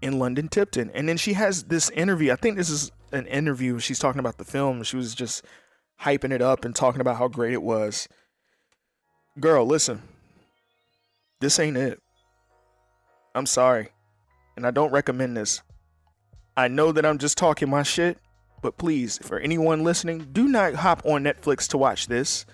in 0.01 0.17
London 0.19 0.47
Tipton. 0.49 0.89
And 0.93 1.07
then 1.07 1.17
she 1.17 1.33
has 1.33 1.65
this 1.65 1.89
interview. 1.91 2.31
I 2.31 2.35
think 2.35 2.57
this 2.57 2.69
is 2.69 2.91
an 3.11 3.27
interview. 3.27 3.79
She's 3.79 3.99
talking 3.99 4.19
about 4.19 4.37
the 4.37 4.43
film. 4.43 4.81
She 4.83 4.97
was 4.97 5.13
just 5.13 5.45
hyping 6.01 6.31
it 6.31 6.41
up 6.41 6.65
and 6.65 6.75
talking 6.75 7.01
about 7.01 7.17
how 7.17 7.27
great 7.27 7.53
it 7.53 7.61
was. 7.61 8.07
Girl, 9.39 9.65
listen. 9.65 10.01
This 11.39 11.59
ain't 11.59 11.77
it. 11.77 12.01
I'm 13.35 13.45
sorry. 13.45 13.89
And 14.55 14.65
I 14.65 14.71
don't 14.71 14.91
recommend 14.91 15.37
this. 15.37 15.61
I 16.57 16.67
know 16.67 16.91
that 16.91 17.05
I'm 17.05 17.19
just 17.19 17.37
talking 17.37 17.69
my 17.69 17.83
shit, 17.83 18.17
but 18.61 18.77
please, 18.77 19.17
for 19.19 19.39
anyone 19.39 19.83
listening, 19.83 20.27
do 20.31 20.47
not 20.47 20.75
hop 20.75 21.05
on 21.05 21.23
Netflix 21.23 21.67
to 21.69 21.77
watch 21.77 22.07
this. 22.07 22.45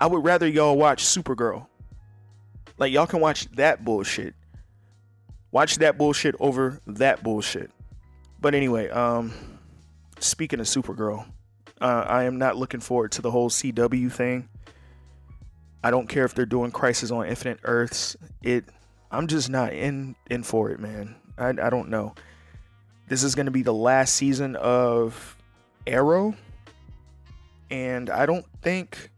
I 0.00 0.06
would 0.06 0.24
rather 0.24 0.46
y'all 0.46 0.76
watch 0.76 1.04
Supergirl. 1.04 1.66
Like 2.78 2.92
y'all 2.92 3.06
can 3.06 3.20
watch 3.20 3.46
that 3.52 3.84
bullshit. 3.84 4.34
Watch 5.52 5.76
that 5.78 5.96
bullshit 5.96 6.34
over 6.40 6.80
that 6.86 7.22
bullshit. 7.22 7.70
But 8.40 8.54
anyway, 8.54 8.88
um 8.88 9.32
speaking 10.18 10.60
of 10.60 10.66
Supergirl, 10.66 11.26
uh, 11.80 12.04
I 12.06 12.24
am 12.24 12.38
not 12.38 12.56
looking 12.56 12.80
forward 12.80 13.12
to 13.12 13.22
the 13.22 13.30
whole 13.30 13.50
CW 13.50 14.10
thing. 14.10 14.48
I 15.82 15.90
don't 15.90 16.08
care 16.08 16.24
if 16.24 16.34
they're 16.34 16.46
doing 16.46 16.70
Crisis 16.70 17.10
on 17.10 17.26
Infinite 17.26 17.60
Earths. 17.64 18.16
It 18.42 18.64
I'm 19.10 19.26
just 19.26 19.50
not 19.50 19.72
in 19.72 20.16
in 20.30 20.42
for 20.42 20.70
it, 20.70 20.80
man. 20.80 21.14
I 21.38 21.50
I 21.50 21.70
don't 21.70 21.88
know. 21.90 22.14
This 23.06 23.22
is 23.22 23.34
going 23.34 23.46
to 23.46 23.52
be 23.52 23.62
the 23.62 23.74
last 23.74 24.14
season 24.14 24.56
of 24.56 25.36
Arrow, 25.86 26.34
and 27.70 28.08
I 28.08 28.24
don't 28.24 28.46
think, 28.62 29.10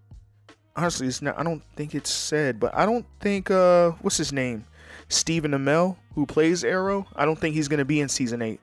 honestly, 0.74 1.06
it's 1.06 1.22
not. 1.22 1.38
I 1.38 1.44
don't 1.44 1.62
think 1.76 1.94
it's 1.94 2.10
said, 2.10 2.58
but 2.58 2.74
I 2.74 2.84
don't 2.84 3.06
think 3.20 3.50
uh, 3.50 3.92
what's 4.02 4.16
his 4.16 4.32
name, 4.32 4.64
Stephen 5.08 5.52
Amell, 5.52 5.96
who 6.14 6.26
plays 6.26 6.64
Arrow. 6.64 7.06
I 7.14 7.24
don't 7.24 7.38
think 7.38 7.54
he's 7.54 7.68
going 7.68 7.78
to 7.78 7.84
be 7.84 8.00
in 8.00 8.08
season 8.08 8.42
eight. 8.42 8.60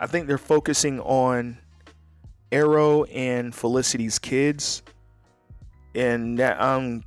I 0.00 0.08
think 0.08 0.26
they're 0.26 0.38
focusing 0.38 0.98
on 1.00 1.58
Arrow 2.50 3.04
and 3.04 3.54
Felicity's 3.54 4.18
kids, 4.18 4.82
and 5.94 6.38
that 6.40 6.60
I'm 6.60 7.04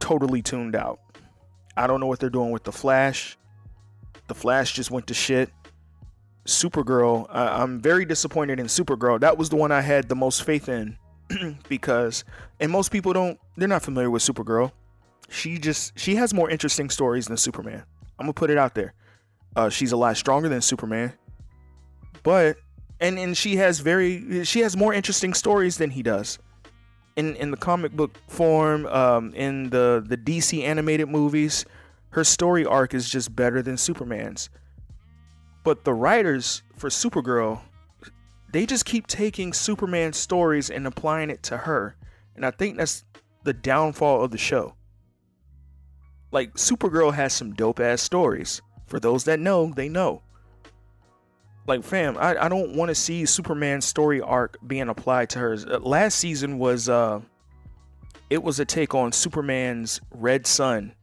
totally 0.00 0.42
tuned 0.42 0.76
out. 0.76 1.00
I 1.76 1.86
don't 1.86 2.00
know 2.00 2.06
what 2.06 2.20
they're 2.20 2.28
doing 2.28 2.50
with 2.50 2.64
the 2.64 2.72
Flash. 2.72 3.38
The 4.28 4.34
Flash 4.34 4.74
just 4.74 4.90
went 4.90 5.06
to 5.06 5.14
shit. 5.14 5.50
Supergirl, 6.46 7.26
uh, 7.30 7.56
I'm 7.60 7.80
very 7.80 8.04
disappointed 8.04 8.58
in 8.58 8.66
Supergirl. 8.66 9.20
That 9.20 9.38
was 9.38 9.48
the 9.48 9.56
one 9.56 9.70
I 9.70 9.80
had 9.80 10.08
the 10.08 10.16
most 10.16 10.42
faith 10.42 10.68
in 10.68 10.98
because, 11.68 12.24
and 12.58 12.70
most 12.70 12.90
people 12.90 13.12
don't, 13.12 13.38
they're 13.56 13.68
not 13.68 13.82
familiar 13.82 14.10
with 14.10 14.22
Supergirl. 14.22 14.72
She 15.28 15.58
just, 15.58 15.98
she 15.98 16.16
has 16.16 16.34
more 16.34 16.50
interesting 16.50 16.90
stories 16.90 17.26
than 17.26 17.36
Superman. 17.36 17.84
I'm 18.18 18.26
gonna 18.26 18.34
put 18.34 18.50
it 18.50 18.58
out 18.58 18.74
there. 18.74 18.94
Uh, 19.54 19.68
she's 19.68 19.92
a 19.92 19.96
lot 19.96 20.16
stronger 20.16 20.48
than 20.48 20.62
Superman, 20.62 21.12
but, 22.22 22.56
and 23.00 23.18
and 23.18 23.36
she 23.36 23.56
has 23.56 23.80
very, 23.80 24.44
she 24.44 24.60
has 24.60 24.76
more 24.76 24.94
interesting 24.94 25.34
stories 25.34 25.76
than 25.76 25.90
he 25.90 26.02
does. 26.02 26.38
In 27.16 27.36
in 27.36 27.50
the 27.50 27.56
comic 27.56 27.92
book 27.92 28.16
form, 28.28 28.86
um, 28.86 29.34
in 29.34 29.70
the 29.70 30.02
the 30.06 30.16
DC 30.16 30.62
animated 30.62 31.08
movies, 31.08 31.66
her 32.10 32.24
story 32.24 32.64
arc 32.64 32.94
is 32.94 33.10
just 33.10 33.34
better 33.34 33.60
than 33.60 33.76
Superman's. 33.76 34.48
But 35.64 35.84
the 35.84 35.94
writers 35.94 36.62
for 36.76 36.88
Supergirl, 36.88 37.60
they 38.52 38.66
just 38.66 38.84
keep 38.84 39.06
taking 39.06 39.52
Superman 39.52 40.12
stories 40.12 40.70
and 40.70 40.86
applying 40.86 41.30
it 41.30 41.42
to 41.44 41.56
her. 41.56 41.96
And 42.34 42.44
I 42.44 42.50
think 42.50 42.76
that's 42.76 43.04
the 43.44 43.52
downfall 43.52 44.24
of 44.24 44.30
the 44.30 44.38
show. 44.38 44.74
Like, 46.30 46.54
Supergirl 46.54 47.14
has 47.14 47.32
some 47.32 47.54
dope 47.54 47.80
ass 47.80 48.02
stories. 48.02 48.60
For 48.86 48.98
those 48.98 49.24
that 49.24 49.38
know, 49.38 49.72
they 49.74 49.88
know. 49.88 50.22
Like, 51.66 51.84
fam, 51.84 52.16
I, 52.18 52.44
I 52.44 52.48
don't 52.48 52.74
want 52.74 52.88
to 52.88 52.94
see 52.94 53.24
Superman's 53.24 53.84
story 53.84 54.20
arc 54.20 54.56
being 54.66 54.88
applied 54.88 55.30
to 55.30 55.38
hers. 55.38 55.64
Uh, 55.64 55.78
last 55.78 56.18
season 56.18 56.58
was, 56.58 56.88
uh, 56.88 57.20
it 58.30 58.42
was 58.42 58.58
a 58.58 58.64
take 58.64 58.94
on 58.94 59.12
Superman's 59.12 60.00
Red 60.10 60.46
Sun. 60.46 60.94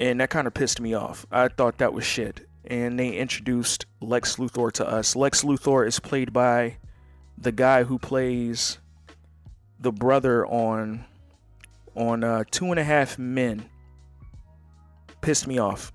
And 0.00 0.20
that 0.20 0.30
kind 0.30 0.46
of 0.46 0.54
pissed 0.54 0.80
me 0.80 0.94
off. 0.94 1.24
I 1.30 1.48
thought 1.48 1.78
that 1.78 1.92
was 1.92 2.04
shit 2.04 2.46
and 2.66 2.98
they 2.98 3.10
introduced 3.10 3.86
Lex 4.00 4.36
Luthor 4.36 4.72
to 4.72 4.88
us. 4.88 5.16
Lex 5.16 5.42
Luthor 5.42 5.86
is 5.86 6.00
played 6.00 6.32
by 6.32 6.76
the 7.38 7.52
guy 7.52 7.84
who 7.84 7.98
plays 7.98 8.78
the 9.78 9.92
brother 9.92 10.46
on 10.46 11.04
on 11.94 12.24
uh, 12.24 12.44
Two 12.50 12.66
and 12.66 12.78
a 12.78 12.84
Half 12.84 13.18
Men. 13.18 13.68
Pissed 15.20 15.46
me 15.46 15.58
off. 15.58 15.92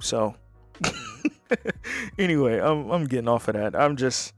So 0.00 0.34
anyway, 2.18 2.58
I'm 2.58 2.90
I'm 2.90 3.06
getting 3.06 3.28
off 3.28 3.48
of 3.48 3.54
that. 3.54 3.76
I'm 3.76 3.96
just 3.96 4.34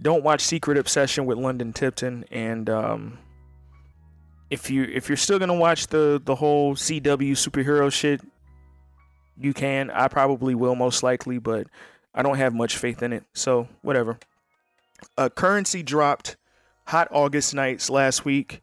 don't 0.00 0.22
watch 0.22 0.42
Secret 0.42 0.78
Obsession 0.78 1.26
with 1.26 1.38
London 1.38 1.72
Tipton 1.72 2.24
and 2.30 2.70
um 2.70 3.18
if 4.50 4.70
you 4.70 4.84
if 4.84 5.08
you're 5.08 5.16
still 5.16 5.38
gonna 5.38 5.54
watch 5.54 5.88
the 5.88 6.20
the 6.24 6.34
whole 6.34 6.74
CW 6.74 7.32
superhero 7.32 7.92
shit, 7.92 8.20
you 9.40 9.52
can. 9.52 9.90
I 9.90 10.08
probably 10.08 10.54
will 10.54 10.74
most 10.74 11.02
likely, 11.02 11.38
but 11.38 11.66
I 12.14 12.22
don't 12.22 12.36
have 12.36 12.54
much 12.54 12.76
faith 12.76 13.02
in 13.02 13.12
it. 13.12 13.24
So 13.34 13.68
whatever. 13.82 14.18
Uh, 15.16 15.28
Curren$y 15.28 15.82
dropped 15.82 16.36
Hot 16.86 17.08
August 17.10 17.54
Nights 17.54 17.88
last 17.88 18.24
week, 18.24 18.62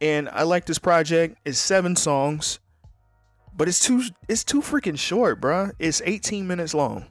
and 0.00 0.28
I 0.28 0.42
like 0.42 0.66
this 0.66 0.78
project. 0.78 1.38
It's 1.44 1.58
seven 1.58 1.94
songs, 1.94 2.58
but 3.56 3.68
it's 3.68 3.80
too 3.80 4.02
it's 4.28 4.42
too 4.42 4.60
freaking 4.60 4.98
short, 4.98 5.40
bruh. 5.40 5.72
It's 5.78 6.02
18 6.04 6.46
minutes 6.46 6.74
long, 6.74 7.06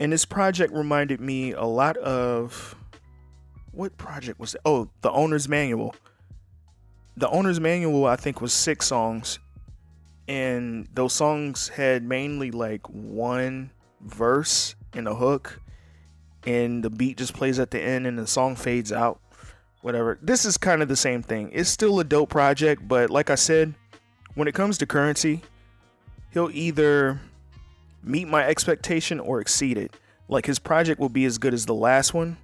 and 0.00 0.12
this 0.12 0.24
project 0.24 0.72
reminded 0.72 1.20
me 1.20 1.52
a 1.52 1.64
lot 1.64 1.96
of 1.98 2.74
what 3.72 3.96
project 3.96 4.40
was 4.40 4.54
it? 4.54 4.60
Oh, 4.64 4.90
the 5.02 5.10
owner's 5.12 5.48
manual. 5.48 5.94
The 7.16 7.28
owner's 7.28 7.60
manual, 7.60 8.06
I 8.06 8.16
think, 8.16 8.40
was 8.40 8.52
six 8.52 8.86
songs, 8.86 9.38
and 10.30 10.86
those 10.94 11.12
songs 11.12 11.66
had 11.66 12.04
mainly 12.04 12.52
like 12.52 12.88
one 12.88 13.68
verse 14.00 14.76
and 14.92 15.08
a 15.08 15.14
hook 15.14 15.60
and 16.46 16.84
the 16.84 16.88
beat 16.88 17.16
just 17.16 17.34
plays 17.34 17.58
at 17.58 17.72
the 17.72 17.80
end 17.80 18.06
and 18.06 18.16
the 18.16 18.28
song 18.28 18.54
fades 18.54 18.92
out 18.92 19.20
whatever. 19.82 20.20
This 20.22 20.44
is 20.44 20.56
kind 20.56 20.82
of 20.82 20.88
the 20.88 20.94
same 20.94 21.20
thing. 21.20 21.50
It's 21.52 21.68
still 21.68 21.98
a 21.98 22.04
dope 22.04 22.28
project 22.28 22.86
but 22.86 23.10
like 23.10 23.28
i 23.28 23.34
said 23.34 23.74
when 24.34 24.46
it 24.46 24.54
comes 24.54 24.78
to 24.78 24.86
Curren$y 24.86 25.42
he'll 26.30 26.50
either 26.52 27.20
meet 28.04 28.28
my 28.28 28.46
expectation 28.46 29.18
or 29.18 29.40
exceed 29.40 29.76
it. 29.76 29.92
Like 30.28 30.46
his 30.46 30.60
project 30.60 31.00
will 31.00 31.08
be 31.08 31.24
as 31.24 31.38
good 31.38 31.54
as 31.54 31.66
the 31.66 31.74
last 31.74 32.14
one 32.14 32.36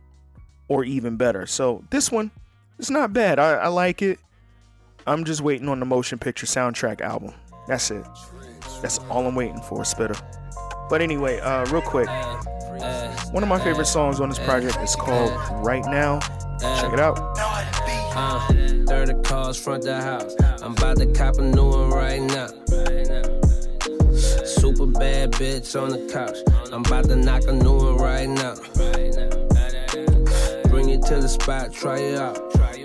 or 0.67 0.83
even 0.83 1.17
better. 1.17 1.47
So 1.47 1.85
this 1.91 2.11
one 2.11 2.33
it's 2.81 2.91
not 2.91 3.13
bad. 3.13 3.39
I, 3.39 3.53
I 3.53 3.69
like 3.69 4.03
it. 4.03 4.19
I'm 5.07 5.25
just 5.25 5.41
waiting 5.41 5.69
on 5.69 5.79
the 5.79 5.87
motion 5.87 6.19
picture 6.19 6.47
soundtrack 6.47 7.01
album 7.01 7.33
that's 7.67 7.91
it 7.91 8.05
that's 8.81 8.99
all 9.11 9.27
i'm 9.27 9.35
waiting 9.35 9.61
for 9.63 9.83
Spitta 9.83 10.21
but 10.89 11.01
anyway 11.01 11.41
uh 11.41 11.65
real 11.67 11.83
quick 11.83 12.09
one 13.33 13.43
of 13.43 13.49
my 13.49 13.59
favorite 13.59 13.87
songs 13.87 14.21
on 14.21 14.29
this 14.29 14.39
project 14.39 14.77
is 14.79 14.95
called 14.95 15.33
Right 15.65 15.85
Now. 15.85 16.21
Check 16.61 16.93
it 16.93 17.01
out. 17.01 17.19
Uh, 17.39 18.41
30 18.87 19.23
cars 19.23 19.63
front 19.63 19.85
the 19.85 20.01
house. 20.01 20.35
I'm 20.63 20.73
about 20.73 20.99
to 20.99 21.07
cop 21.07 21.37
a 21.39 21.43
new 21.43 21.69
one 21.69 21.91
right 21.91 22.23
now. 22.23 22.47
Super 24.45 24.87
bad 24.87 25.33
bitch 25.33 25.81
on 25.81 25.91
the 25.91 26.09
couch. 26.13 26.39
I'm 26.73 26.85
about 26.85 27.05
to 27.09 27.17
knock 27.17 27.43
a 27.47 27.53
new 27.53 27.77
one 27.77 27.97
right 27.97 28.29
now. 28.29 28.55
Bring 30.71 30.91
it 30.91 31.03
to 31.07 31.17
the 31.21 31.29
spot, 31.29 31.73
try 31.73 31.99
it 31.99 32.19
out. 32.19 32.37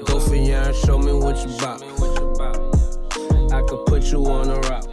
Go 0.05 0.19
for 0.19 0.35
yarn, 0.35 0.73
show 0.85 0.97
me 0.97 1.13
what 1.13 1.37
you 1.45 1.57
bout. 1.59 1.81
You 4.11 4.25
on 4.25 4.49
a 4.49 4.59
route. 4.59 4.87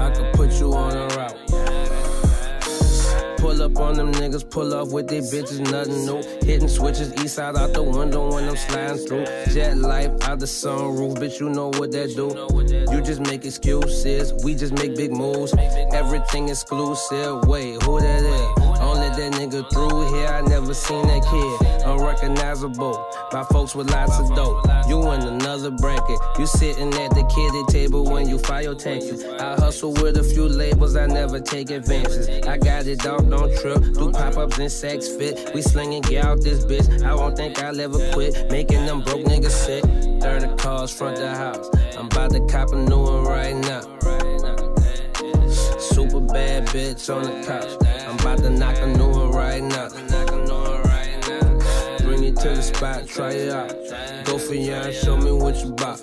I 0.00 0.10
could 0.10 0.32
put 0.32 0.50
you 0.58 0.74
on 0.74 0.96
a 0.96 1.06
route. 1.14 1.36
Pull 3.38 3.62
up 3.62 3.78
on 3.78 3.94
them 3.94 4.10
niggas, 4.14 4.50
pull 4.50 4.74
off 4.74 4.90
with 4.90 5.06
they 5.06 5.20
bitches, 5.20 5.60
nothing 5.70 6.04
new. 6.04 6.20
Hitting 6.44 6.66
switches, 6.66 7.14
east 7.22 7.36
side 7.36 7.54
out 7.54 7.72
the 7.72 7.80
window 7.80 8.34
when 8.34 8.48
I'm 8.48 8.56
sliding 8.56 9.06
through. 9.06 9.26
Jet 9.54 9.78
life 9.78 10.10
out 10.22 10.40
the 10.40 10.46
sunroof, 10.46 11.16
bitch, 11.18 11.38
you 11.38 11.48
know 11.48 11.68
what 11.68 11.92
that 11.92 12.16
do. 12.16 12.34
You 12.92 13.00
just 13.02 13.20
make 13.20 13.44
excuses, 13.44 14.32
we 14.42 14.56
just 14.56 14.72
make 14.72 14.96
big 14.96 15.12
moves. 15.12 15.54
Everything 15.92 16.48
exclusive, 16.48 17.46
wait, 17.46 17.80
who 17.84 18.00
that 18.00 18.24
is? 18.24 18.43
That 19.24 19.32
nigga 19.40 19.64
through 19.72 20.14
here, 20.14 20.26
I 20.26 20.42
never 20.42 20.74
seen 20.74 21.06
that 21.06 21.22
kid. 21.24 21.86
Unrecognizable, 21.86 23.08
my 23.32 23.42
folks 23.44 23.74
with 23.74 23.90
lots 23.90 24.18
of 24.18 24.28
dope. 24.36 24.62
You 24.86 25.00
in 25.12 25.22
another 25.22 25.70
bracket, 25.70 26.18
you 26.38 26.46
sitting 26.46 26.92
at 26.92 27.08
the 27.08 27.24
kiddie 27.34 27.64
table 27.72 28.04
when 28.04 28.28
you 28.28 28.38
file 28.38 28.64
your 28.64 28.74
taxes. 28.74 29.24
I 29.24 29.54
hustle 29.54 29.94
with 29.94 30.18
a 30.18 30.22
few 30.22 30.46
labels, 30.46 30.94
I 30.94 31.06
never 31.06 31.40
take 31.40 31.70
advances. 31.70 32.28
I 32.46 32.58
got 32.58 32.86
it, 32.86 32.98
dog, 32.98 33.30
don't 33.30 33.50
trip. 33.60 33.80
Do 33.94 34.12
pop 34.12 34.36
ups 34.36 34.58
and 34.58 34.70
sex 34.70 35.08
fit. 35.08 35.52
We 35.54 35.62
slinging 35.62 36.02
get 36.02 36.22
out 36.22 36.42
this 36.42 36.62
bitch. 36.66 37.02
I 37.02 37.14
won't 37.14 37.34
think 37.34 37.58
I'll 37.62 37.80
ever 37.80 38.12
quit. 38.12 38.50
Making 38.50 38.84
them 38.84 39.00
broke 39.00 39.24
niggas 39.24 39.52
sick. 39.52 39.84
30 40.20 40.54
cars 40.56 40.92
front 40.92 41.16
the 41.16 41.34
house. 41.34 41.70
I'm 41.96 42.06
about 42.06 42.32
to 42.32 42.40
cop 42.46 42.72
a 42.72 42.76
new 42.76 43.00
one 43.00 43.24
right 43.24 43.56
now. 43.56 43.80
Super 45.78 46.20
bad 46.20 46.66
bitch 46.66 47.08
on 47.08 47.22
the 47.22 47.46
couch. 47.46 47.70
I'm 48.08 48.18
about 48.18 48.38
to 48.38 48.50
knock 48.50 48.76
a 48.78 48.86
new 48.86 49.08
one 49.08 49.23
right 49.44 49.62
now. 49.62 49.88
Bring 51.98 52.24
it 52.24 52.36
to 52.36 52.48
the 52.48 52.62
spot, 52.62 53.06
try 53.06 53.32
it 53.32 53.50
out. 53.50 53.74
Go 54.24 54.38
for 54.38 54.54
yarn, 54.54 54.92
show 54.92 55.16
me 55.16 55.32
what 55.32 55.56
you 55.62 55.70
bout. 55.72 56.00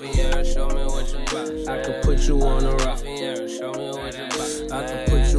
I 1.68 1.82
could 1.84 2.02
put 2.04 2.20
you 2.28 2.42
on 2.42 2.66
a 2.66 2.76
route. 2.76 3.04
I 4.72 4.82
could 4.88 5.04
put 5.10 5.31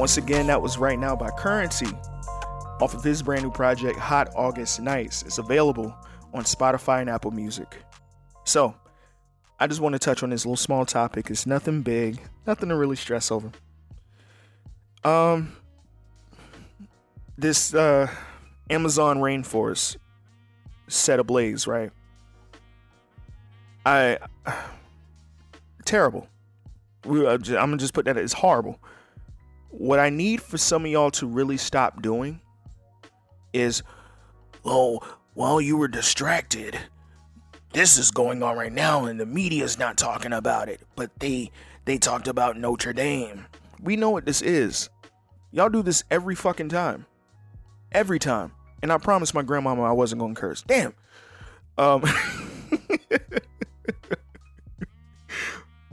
Once 0.00 0.16
again, 0.16 0.46
that 0.46 0.62
was 0.62 0.78
Right 0.78 0.98
Now 0.98 1.14
by 1.14 1.28
Curren$y 1.28 1.92
off 2.80 2.94
of 2.94 3.04
his 3.04 3.22
brand 3.22 3.42
new 3.42 3.50
project, 3.50 3.98
Hot 3.98 4.30
August 4.34 4.80
Nights. 4.80 5.22
It's 5.24 5.36
available 5.36 5.94
on 6.32 6.44
Spotify 6.44 7.02
and 7.02 7.10
Apple 7.10 7.32
Music. 7.32 7.76
So, 8.44 8.74
I 9.58 9.66
just 9.66 9.82
want 9.82 9.92
to 9.92 9.98
touch 9.98 10.22
on 10.22 10.30
this 10.30 10.46
little 10.46 10.56
small 10.56 10.86
topic. 10.86 11.28
It's 11.28 11.44
nothing 11.44 11.82
big, 11.82 12.18
nothing 12.46 12.70
to 12.70 12.76
really 12.76 12.96
stress 12.96 13.30
over. 13.30 13.52
Um, 15.04 15.54
this 17.36 17.74
uh, 17.74 18.08
Amazon 18.70 19.18
rainforest 19.18 19.98
set 20.88 21.20
ablaze, 21.20 21.66
right? 21.66 21.90
I 23.84 24.16
terrible. 25.84 26.26
We, 27.04 27.26
uh, 27.26 27.32
I'm 27.32 27.42
gonna 27.42 27.76
just 27.76 27.92
put 27.92 28.06
that. 28.06 28.16
It's 28.16 28.32
horrible. 28.32 28.80
What 29.70 29.98
I 29.98 30.10
need 30.10 30.42
for 30.42 30.58
some 30.58 30.84
of 30.84 30.90
y'all 30.90 31.10
to 31.12 31.26
really 31.26 31.56
stop 31.56 32.02
doing 32.02 32.40
is, 33.52 33.82
oh, 34.64 35.00
while 35.34 35.60
you 35.60 35.76
were 35.76 35.88
distracted, 35.88 36.78
this 37.72 37.96
is 37.96 38.10
going 38.10 38.42
on 38.42 38.56
right 38.56 38.72
now, 38.72 39.04
and 39.04 39.18
the 39.18 39.26
media's 39.26 39.78
not 39.78 39.96
talking 39.96 40.32
about 40.32 40.68
it. 40.68 40.80
But 40.96 41.10
they 41.20 41.50
they 41.84 41.98
talked 41.98 42.28
about 42.28 42.56
Notre 42.56 42.92
Dame. 42.92 43.46
We 43.80 43.96
know 43.96 44.10
what 44.10 44.26
this 44.26 44.42
is. 44.42 44.90
Y'all 45.52 45.68
do 45.68 45.82
this 45.82 46.04
every 46.10 46.34
fucking 46.34 46.68
time, 46.68 47.06
every 47.92 48.18
time. 48.18 48.52
And 48.82 48.92
I 48.92 48.98
promised 48.98 49.34
my 49.34 49.42
grandmama 49.42 49.82
I 49.82 49.92
wasn't 49.92 50.20
gonna 50.20 50.34
curse. 50.34 50.62
Damn. 50.62 50.94
Um. 51.78 52.04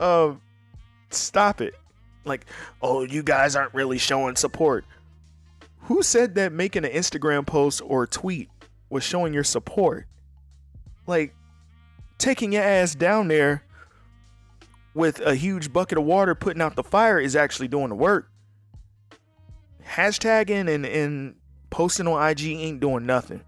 um. 0.00 0.40
Stop 1.10 1.60
it. 1.60 1.74
Like, 2.24 2.46
oh, 2.82 3.02
you 3.02 3.22
guys 3.22 3.56
aren't 3.56 3.74
really 3.74 3.98
showing 3.98 4.36
support. 4.36 4.84
Who 5.82 6.02
said 6.02 6.34
that 6.34 6.52
making 6.52 6.84
an 6.84 6.92
Instagram 6.92 7.46
post 7.46 7.80
or 7.84 8.06
tweet 8.06 8.50
was 8.90 9.02
showing 9.04 9.32
your 9.32 9.44
support? 9.44 10.06
Like, 11.06 11.34
taking 12.18 12.52
your 12.52 12.62
ass 12.62 12.94
down 12.94 13.28
there 13.28 13.62
with 14.94 15.20
a 15.20 15.34
huge 15.34 15.72
bucket 15.72 15.96
of 15.96 16.04
water 16.04 16.34
putting 16.34 16.60
out 16.60 16.76
the 16.76 16.82
fire 16.82 17.18
is 17.18 17.36
actually 17.36 17.68
doing 17.68 17.88
the 17.88 17.94
work. 17.94 18.30
Hashtagging 19.86 20.68
and, 20.68 20.84
and 20.84 21.36
posting 21.70 22.06
on 22.06 22.28
IG 22.30 22.46
ain't 22.46 22.80
doing 22.80 23.06
nothing. 23.06 23.42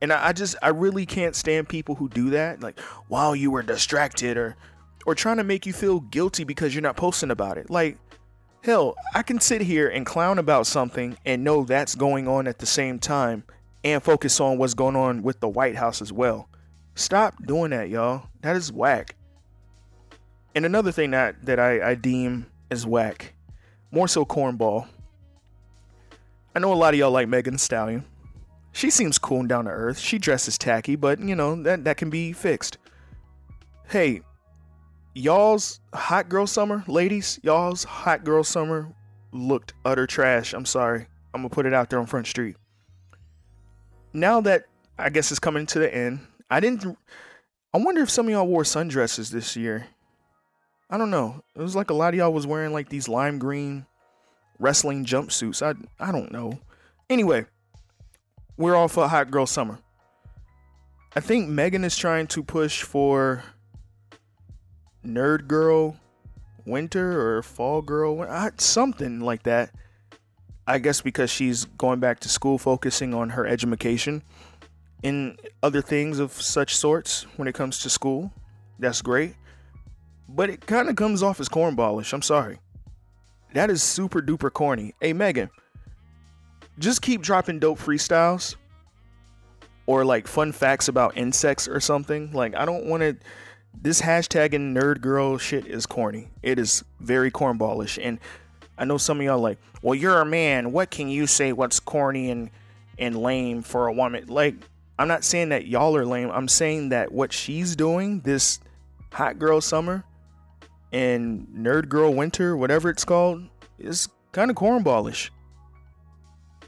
And 0.00 0.12
I, 0.12 0.28
I 0.28 0.32
just 0.32 0.56
I 0.62 0.68
really 0.68 1.06
can't 1.06 1.36
stand 1.36 1.68
people 1.68 1.94
who 1.94 2.08
do 2.08 2.30
that. 2.30 2.62
Like, 2.62 2.80
while 3.08 3.36
you 3.36 3.50
were 3.50 3.62
distracted 3.62 4.36
or 4.36 4.56
or 5.06 5.14
trying 5.14 5.38
to 5.38 5.44
make 5.44 5.66
you 5.66 5.72
feel 5.72 6.00
guilty 6.00 6.44
because 6.44 6.74
you're 6.74 6.82
not 6.82 6.96
posting 6.96 7.30
about 7.30 7.58
it. 7.58 7.70
Like, 7.70 7.96
hell, 8.62 8.96
I 9.14 9.22
can 9.22 9.40
sit 9.40 9.60
here 9.60 9.88
and 9.88 10.04
clown 10.04 10.38
about 10.38 10.66
something 10.66 11.16
and 11.24 11.44
know 11.44 11.64
that's 11.64 11.94
going 11.94 12.28
on 12.28 12.46
at 12.46 12.58
the 12.58 12.66
same 12.66 12.98
time 12.98 13.44
and 13.84 14.02
focus 14.02 14.40
on 14.40 14.58
what's 14.58 14.74
going 14.74 14.96
on 14.96 15.22
with 15.22 15.40
the 15.40 15.48
White 15.48 15.76
House 15.76 16.02
as 16.02 16.12
well. 16.12 16.48
Stop 16.94 17.34
doing 17.46 17.70
that, 17.70 17.88
y'all. 17.88 18.24
That 18.40 18.56
is 18.56 18.72
whack. 18.72 19.14
And 20.54 20.66
another 20.66 20.90
thing 20.90 21.12
that, 21.12 21.44
that 21.46 21.60
I, 21.60 21.90
I 21.90 21.94
deem 21.94 22.46
as 22.70 22.86
whack, 22.86 23.34
more 23.90 24.08
so 24.08 24.24
cornball. 24.24 24.88
I 26.54 26.58
know 26.58 26.72
a 26.72 26.74
lot 26.74 26.94
of 26.94 26.98
y'all 26.98 27.12
like 27.12 27.28
Megan 27.28 27.58
Stallion. 27.58 28.04
She 28.72 28.90
seems 28.90 29.18
cool 29.18 29.40
and 29.40 29.48
down 29.48 29.66
to 29.66 29.70
earth. 29.70 29.98
She 29.98 30.18
dresses 30.18 30.58
tacky, 30.58 30.96
but 30.96 31.20
you 31.20 31.34
know, 31.34 31.62
that, 31.62 31.84
that 31.84 31.96
can 31.96 32.10
be 32.10 32.32
fixed. 32.32 32.78
Hey, 33.88 34.22
y'all's 35.18 35.80
hot 35.92 36.28
girl 36.28 36.46
summer, 36.46 36.84
ladies, 36.86 37.40
y'all's 37.42 37.84
hot 37.84 38.24
girl 38.24 38.44
summer 38.44 38.94
looked 39.32 39.74
utter 39.84 40.06
trash. 40.06 40.52
I'm 40.54 40.64
sorry. 40.64 41.06
I'm 41.34 41.40
gonna 41.40 41.50
put 41.50 41.66
it 41.66 41.74
out 41.74 41.90
there 41.90 41.98
on 41.98 42.06
Front 42.06 42.28
Street. 42.28 42.56
Now 44.12 44.40
that 44.42 44.64
I 44.98 45.10
guess 45.10 45.30
it's 45.30 45.40
coming 45.40 45.66
to 45.66 45.78
the 45.78 45.92
end, 45.92 46.20
I 46.50 46.60
didn't. 46.60 46.96
I 47.74 47.78
wonder 47.78 48.00
if 48.00 48.10
some 48.10 48.26
of 48.26 48.32
y'all 48.32 48.46
wore 48.46 48.62
sundresses 48.62 49.30
this 49.30 49.56
year. 49.56 49.88
I 50.88 50.96
don't 50.96 51.10
know. 51.10 51.42
It 51.54 51.60
was 51.60 51.76
like 51.76 51.90
a 51.90 51.94
lot 51.94 52.14
of 52.14 52.18
y'all 52.18 52.32
was 52.32 52.46
wearing 52.46 52.72
like 52.72 52.88
these 52.88 53.08
lime 53.08 53.38
green 53.38 53.86
wrestling 54.58 55.04
jumpsuits. 55.04 55.62
I 55.62 55.74
I 56.02 56.12
don't 56.12 56.32
know. 56.32 56.58
Anyway, 57.10 57.44
we're 58.56 58.76
all 58.76 58.88
for 58.88 59.08
hot 59.08 59.30
girl 59.30 59.46
summer. 59.46 59.80
I 61.16 61.20
think 61.20 61.48
Megan 61.48 61.84
is 61.84 61.96
trying 61.96 62.28
to 62.28 62.42
push 62.42 62.82
for 62.82 63.42
nerd 65.04 65.46
girl 65.46 65.96
winter 66.64 67.20
or 67.20 67.42
fall 67.42 67.82
girl 67.82 68.26
something 68.58 69.20
like 69.20 69.42
that. 69.44 69.70
I 70.66 70.78
guess 70.78 71.00
because 71.00 71.30
she's 71.30 71.64
going 71.64 71.98
back 71.98 72.20
to 72.20 72.28
school 72.28 72.58
focusing 72.58 73.14
on 73.14 73.30
her 73.30 73.46
education 73.46 74.22
and 75.02 75.40
other 75.62 75.80
things 75.80 76.18
of 76.18 76.32
such 76.32 76.76
sorts 76.76 77.22
when 77.36 77.48
it 77.48 77.54
comes 77.54 77.78
to 77.80 77.90
school. 77.90 78.30
That's 78.78 79.00
great. 79.00 79.34
But 80.28 80.50
it 80.50 80.66
kind 80.66 80.90
of 80.90 80.96
comes 80.96 81.22
off 81.22 81.40
as 81.40 81.48
cornballish. 81.48 82.12
I'm 82.12 82.22
sorry. 82.22 82.58
That 83.54 83.70
is 83.70 83.82
super 83.82 84.20
duper 84.20 84.52
corny. 84.52 84.94
Hey, 85.00 85.14
Megan, 85.14 85.48
just 86.78 87.00
keep 87.00 87.22
dropping 87.22 87.60
dope 87.60 87.78
freestyles 87.78 88.56
or 89.86 90.04
like 90.04 90.26
fun 90.26 90.52
facts 90.52 90.88
about 90.88 91.16
insects 91.16 91.66
or 91.66 91.80
something. 91.80 92.30
Like, 92.32 92.54
I 92.54 92.66
don't 92.66 92.84
want 92.86 93.00
to. 93.02 93.16
This 93.80 94.02
hashtag 94.02 94.54
and 94.54 94.76
nerd 94.76 95.00
girl 95.00 95.38
shit 95.38 95.66
is 95.66 95.86
corny. 95.86 96.28
It 96.42 96.58
is 96.58 96.84
very 97.00 97.30
cornballish. 97.30 97.98
And 98.02 98.18
I 98.76 98.84
know 98.84 98.98
some 98.98 99.20
of 99.20 99.24
y'all 99.24 99.40
like, 99.40 99.58
well, 99.82 99.94
you're 99.94 100.20
a 100.20 100.26
man. 100.26 100.72
What 100.72 100.90
can 100.90 101.08
you 101.08 101.26
say 101.26 101.52
what's 101.52 101.80
corny 101.80 102.30
and, 102.30 102.50
and 102.98 103.16
lame 103.16 103.62
for 103.62 103.86
a 103.86 103.92
woman? 103.92 104.26
Like, 104.26 104.54
I'm 104.98 105.08
not 105.08 105.22
saying 105.22 105.50
that 105.50 105.66
y'all 105.66 105.96
are 105.96 106.04
lame. 106.04 106.30
I'm 106.30 106.48
saying 106.48 106.88
that 106.88 107.12
what 107.12 107.32
she's 107.32 107.76
doing, 107.76 108.20
this 108.20 108.58
hot 109.12 109.38
girl 109.38 109.60
summer 109.60 110.04
and 110.92 111.46
nerd 111.56 111.88
girl 111.88 112.12
winter, 112.12 112.56
whatever 112.56 112.90
it's 112.90 113.04
called, 113.04 113.44
is 113.78 114.08
kind 114.32 114.50
of 114.50 114.56
cornballish. 114.56 115.30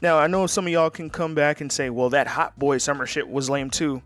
Now, 0.01 0.17
I 0.17 0.27
know 0.27 0.47
some 0.47 0.65
of 0.65 0.71
y'all 0.71 0.89
can 0.89 1.09
come 1.09 1.35
back 1.35 1.61
and 1.61 1.71
say, 1.71 1.89
well, 1.89 2.09
that 2.09 2.27
hot 2.27 2.57
boy 2.57 2.77
summer 2.77 3.05
shit 3.05 3.27
was 3.27 3.49
lame 3.49 3.69
too. 3.69 4.01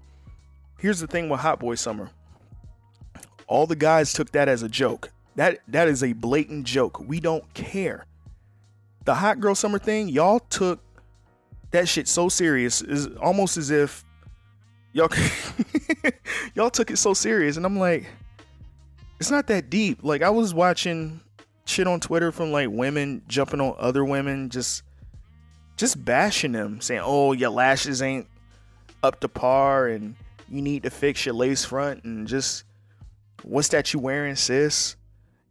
Here's 0.78 1.00
the 1.00 1.08
thing 1.08 1.30
with 1.30 1.40
hot 1.40 1.60
boy 1.60 1.76
summer. 1.76 2.10
All 3.48 3.68
the 3.68 3.76
guys 3.76 4.14
took 4.14 4.32
that 4.32 4.48
as 4.48 4.64
a 4.64 4.70
joke. 4.70 5.12
That 5.36 5.60
that 5.68 5.88
is 5.88 6.04
a 6.04 6.14
blatant 6.14 6.66
joke. 6.66 7.00
We 7.00 7.20
don't 7.20 7.54
care. 7.54 8.06
The 9.06 9.16
hot 9.16 9.40
girl 9.40 9.56
summer 9.56 9.80
thing, 9.80 10.10
y'all 10.10 10.40
took 10.40 10.80
that 11.72 11.88
shit 11.88 12.08
so 12.08 12.30
serious. 12.30 12.82
Is 12.82 13.08
almost 13.18 13.58
as 13.58 13.70
if 13.70 14.04
y'all 14.94 15.10
y'all 16.56 16.70
took 16.70 16.90
it 16.90 16.98
so 16.98 17.14
serious 17.14 17.58
and 17.58 17.66
I'm 17.66 17.78
like 17.78 18.06
it's 19.20 19.32
not 19.32 19.48
that 19.48 19.70
deep. 19.70 20.00
Like 20.04 20.22
I 20.22 20.30
was 20.30 20.54
watching 20.54 21.22
shit 21.66 21.88
on 21.88 22.00
Twitter 22.00 22.32
from 22.32 22.52
like 22.52 22.70
women 22.70 23.22
jumping 23.28 23.62
on 23.62 23.76
other 23.78 24.06
women 24.06 24.50
just 24.50 24.84
just 25.78 26.04
bashing 26.04 26.54
them, 26.54 26.80
saying, 26.82 27.02
"Oh, 27.04 27.34
your 27.34 27.50
lashes 27.50 28.02
ain't 28.02 28.28
up 29.04 29.20
to 29.22 29.28
par, 29.28 29.88
and 29.88 30.16
you 30.50 30.62
need 30.62 30.84
to 30.84 30.90
fix 30.90 31.26
your 31.26 31.36
lace 31.36 31.66
front." 31.66 32.04
And 32.04 32.28
just, 32.28 32.64
what's 33.46 33.70
that 33.70 33.94
you 33.94 34.00
wearing, 34.00 34.36
sis? 34.36 34.96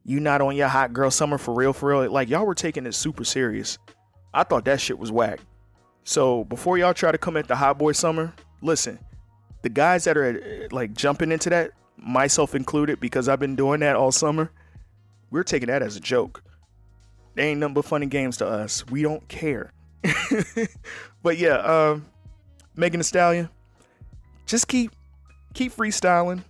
You 0.04 0.20
not 0.20 0.40
on 0.40 0.56
your 0.56 0.68
hot 0.68 0.92
girl 0.92 1.10
summer 1.10 1.38
for 1.38 1.54
real, 1.54 1.72
for 1.72 1.90
real? 1.90 2.10
Like 2.10 2.28
y'all 2.28 2.44
were 2.44 2.54
taking 2.54 2.86
it 2.86 2.94
super 2.94 3.24
serious. 3.24 3.78
I 4.34 4.42
thought 4.42 4.64
that 4.66 4.80
shit 4.80 4.98
was 4.98 5.12
whack. 5.12 5.40
So 6.02 6.44
before 6.44 6.76
y'all 6.76 6.92
try 6.92 7.12
to 7.12 7.18
come 7.18 7.36
at 7.36 7.48
the 7.48 7.56
hot 7.56 7.78
boy 7.78 7.92
summer, 7.92 8.34
listen, 8.60 8.98
the 9.62 9.68
guys 9.70 10.04
that 10.04 10.16
are 10.16 10.68
like 10.72 10.92
jumping 10.92 11.32
into 11.32 11.48
that, 11.50 11.70
myself 11.96 12.54
included, 12.54 13.00
because 13.00 13.28
I've 13.28 13.40
been 13.40 13.56
doing 13.56 13.80
that 13.80 13.96
all 13.96 14.12
summer, 14.12 14.50
we're 15.30 15.44
taking 15.44 15.68
that 15.68 15.82
as 15.82 15.96
a 15.96 16.00
joke. 16.00 16.42
They 17.34 17.50
ain't 17.50 17.60
nothing 17.60 17.74
but 17.74 17.84
funny 17.84 18.06
games 18.06 18.36
to 18.38 18.46
us. 18.46 18.86
We 18.88 19.02
don't 19.02 19.26
care. 19.28 19.72
but 21.22 21.38
yeah, 21.38 21.56
um, 21.56 22.06
Megan 22.76 23.00
Thee 23.00 23.04
Stallion, 23.04 23.48
just 24.46 24.68
keep 24.68 24.92
keep 25.54 25.74
freestyling, 25.74 26.44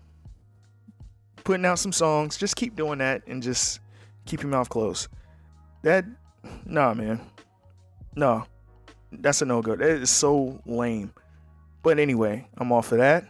putting 1.45 1.65
out 1.65 1.79
some 1.79 1.93
songs. 1.93 2.37
Just 2.37 2.57
keep 2.57 2.75
doing 2.75 2.99
that 2.99 3.23
and 3.27 3.43
just 3.43 3.81
keep 4.27 4.43
your 4.43 4.51
mouth 4.51 4.69
closed. 4.69 5.09
That, 5.83 6.05
nah, 6.65 6.95
man, 6.95 7.21
no, 8.17 8.45
that's 9.13 9.43
a 9.43 9.45
no 9.45 9.63
go. 9.63 9.77
That 9.77 9.89
is 9.89 10.11
so 10.11 10.61
lame. 10.67 11.13
But 11.83 11.99
anyway, 11.99 12.49
I'm 12.57 12.73
off 12.73 12.93
of 12.93 12.99
that. 12.99 13.25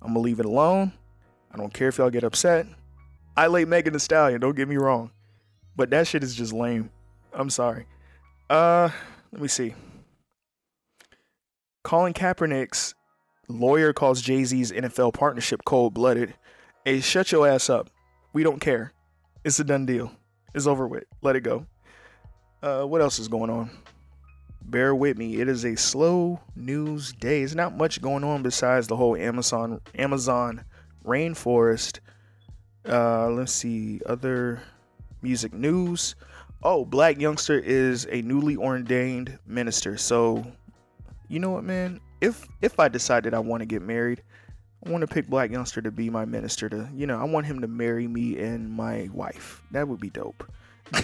I'm 0.00 0.08
gonna 0.08 0.20
leave 0.20 0.40
it 0.40 0.46
alone. 0.46 0.92
I 1.52 1.56
don't 1.56 1.72
care 1.72 1.88
if 1.88 1.98
y'all 1.98 2.10
get 2.10 2.24
upset. 2.24 2.66
I 3.36 3.46
like 3.46 3.68
Megan 3.68 3.92
Thee 3.92 3.98
Stallion. 3.98 4.40
Don't 4.40 4.56
get 4.56 4.68
me 4.68 4.76
wrong, 4.76 5.10
but 5.76 5.90
that 5.90 6.06
shit 6.06 6.22
is 6.22 6.34
just 6.34 6.52
lame. 6.52 6.90
I'm 7.32 7.50
sorry. 7.50 7.86
Uh, 8.48 8.90
let 9.32 9.42
me 9.42 9.48
see. 9.48 9.74
Colin 11.82 12.12
Kaepernick's 12.12 12.94
lawyer 13.48 13.92
calls 13.92 14.22
Jay 14.22 14.44
Z's 14.44 14.70
NFL 14.70 15.14
partnership 15.14 15.64
cold 15.64 15.94
blooded. 15.94 16.34
Hey, 16.84 17.00
shut 17.00 17.32
your 17.32 17.46
ass 17.46 17.70
up. 17.70 17.90
We 18.32 18.42
don't 18.42 18.60
care. 18.60 18.92
It's 19.44 19.58
a 19.60 19.64
done 19.64 19.86
deal. 19.86 20.12
It's 20.54 20.66
over 20.66 20.86
with. 20.86 21.04
Let 21.22 21.36
it 21.36 21.40
go. 21.40 21.66
Uh, 22.62 22.84
what 22.84 23.00
else 23.00 23.18
is 23.18 23.28
going 23.28 23.50
on? 23.50 23.70
Bear 24.62 24.94
with 24.94 25.18
me. 25.18 25.40
It 25.40 25.48
is 25.48 25.64
a 25.64 25.76
slow 25.76 26.40
news 26.54 27.12
day. 27.12 27.40
There's 27.40 27.54
not 27.54 27.76
much 27.76 28.00
going 28.00 28.24
on 28.24 28.42
besides 28.42 28.86
the 28.86 28.96
whole 28.96 29.16
Amazon 29.16 29.80
Amazon 29.96 30.64
rainforest. 31.04 32.00
Uh, 32.88 33.28
let's 33.30 33.52
see 33.52 34.00
other 34.06 34.62
music 35.22 35.52
news 35.52 36.14
oh, 36.62 36.84
Black 36.84 37.16
Youngsta 37.16 37.62
is 37.62 38.06
a 38.10 38.22
newly 38.22 38.56
ordained 38.56 39.38
minister. 39.46 39.96
So, 39.96 40.44
you 41.28 41.40
know 41.40 41.50
what, 41.50 41.64
man? 41.64 42.00
If 42.20 42.46
if 42.60 42.78
I 42.78 42.88
decided 42.88 43.34
I 43.34 43.40
want 43.40 43.60
to 43.62 43.66
get 43.66 43.82
married, 43.82 44.22
I 44.84 44.90
want 44.90 45.02
to 45.02 45.06
pick 45.06 45.28
Black 45.28 45.50
Youngsta 45.50 45.82
to 45.84 45.90
be 45.90 46.10
my 46.10 46.24
minister. 46.24 46.68
To 46.68 46.88
you 46.94 47.06
know, 47.06 47.18
I 47.18 47.24
want 47.24 47.46
him 47.46 47.60
to 47.60 47.68
marry 47.68 48.08
me 48.08 48.38
and 48.38 48.70
my 48.70 49.08
wife. 49.12 49.62
That 49.70 49.86
would 49.88 50.00
be 50.00 50.10
dope. 50.10 50.50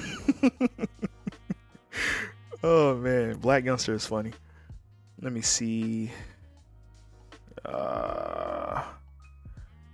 oh 2.63 2.97
man, 2.97 3.37
Black 3.37 3.65
Youngsta 3.65 3.91
is 3.91 4.07
funny. 4.07 4.33
Let 5.21 5.33
me 5.33 5.43
see. 5.43 6.11
Uh, 7.65 8.83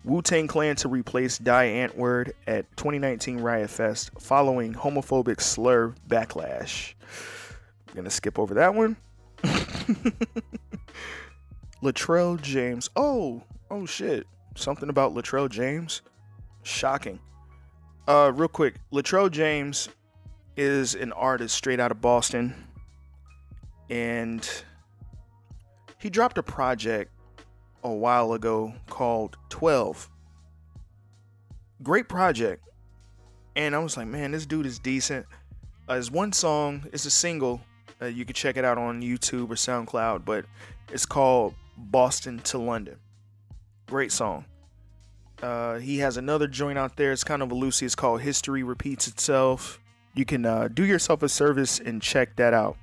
Wu 0.05 0.23
Tang 0.23 0.47
Clan 0.47 0.77
to 0.77 0.89
replace 0.89 1.39
Die 1.39 1.67
Antwoord 1.67 2.33
at 2.47 2.65
2019 2.77 3.39
Riot 3.39 3.71
Fest 3.71 4.11
following 4.19 4.75
homophobic 4.75 5.41
slur 5.41 5.95
backlash. 6.09 6.95
I'm 7.89 7.95
gonna 7.95 8.11
skip 8.11 8.39
over 8.39 8.55
that 8.55 8.75
one. 8.75 8.97
Latrell 11.83 12.41
James. 12.41 12.91
Oh, 12.97 13.43
oh 13.71 13.87
shit. 13.87 14.27
Something 14.57 14.89
about 14.89 15.15
Latrell 15.15 15.49
James. 15.49 16.03
Shocking. 16.63 17.19
Uh, 18.07 18.33
real 18.35 18.49
quick, 18.49 18.75
Latrell 18.93 19.31
James 19.31 19.89
is 20.57 20.95
an 20.95 21.13
artist 21.13 21.55
straight 21.55 21.81
out 21.81 21.91
of 21.91 22.01
Boston, 22.01 22.55
and 23.91 24.49
he 25.99 26.11
dropped 26.11 26.37
a 26.39 26.43
project 26.43 27.11
a 27.83 27.91
while 27.91 28.35
ago 28.35 28.75
called 28.89 29.37
12. 29.49 30.09
Great 31.83 32.09
project. 32.09 32.63
And 33.57 33.75
I 33.75 33.79
was 33.79 33.97
like, 33.97 34.07
man, 34.07 34.33
this 34.33 34.47
dude 34.47 34.67
is 34.67 34.79
decent. 34.79 35.27
Uh, 35.89 35.95
it's 35.95 36.11
one 36.11 36.33
song, 36.33 36.85
it's 36.93 37.05
a 37.05 37.11
single. 37.11 37.61
Uh, 38.03 38.07
you 38.07 38.25
can 38.25 38.35
check 38.35 38.57
it 38.57 38.65
out 38.65 38.79
on 38.79 39.01
YouTube 39.01 39.51
or 39.51 39.55
SoundCloud, 39.55 40.25
but 40.25 40.45
it's 40.91 41.07
called 41.07 41.55
Boston 41.77 42.39
to 42.41 42.59
London. 42.59 42.97
Great 43.95 44.11
song. 44.11 44.45
Uh, 45.41 45.79
he 45.79 45.99
has 45.99 46.17
another 46.17 46.49
joint 46.49 46.77
out 46.77 46.97
there. 46.97 47.13
It's 47.13 47.23
kind 47.23 47.43
of 47.43 47.53
a 47.53 47.55
Lucy. 47.55 47.87
It's 47.87 47.95
called 47.95 48.23
History 48.23 48.65
Repeats 48.65 49.07
Itself. 49.07 49.79
You 50.15 50.25
can 50.25 50.45
uh, 50.45 50.67
do 50.67 50.85
yourself 50.85 51.23
a 51.23 51.29
service 51.29 51.79
and 51.79 52.03
check 52.03 52.35
that 52.35 52.53
out. 52.53 52.77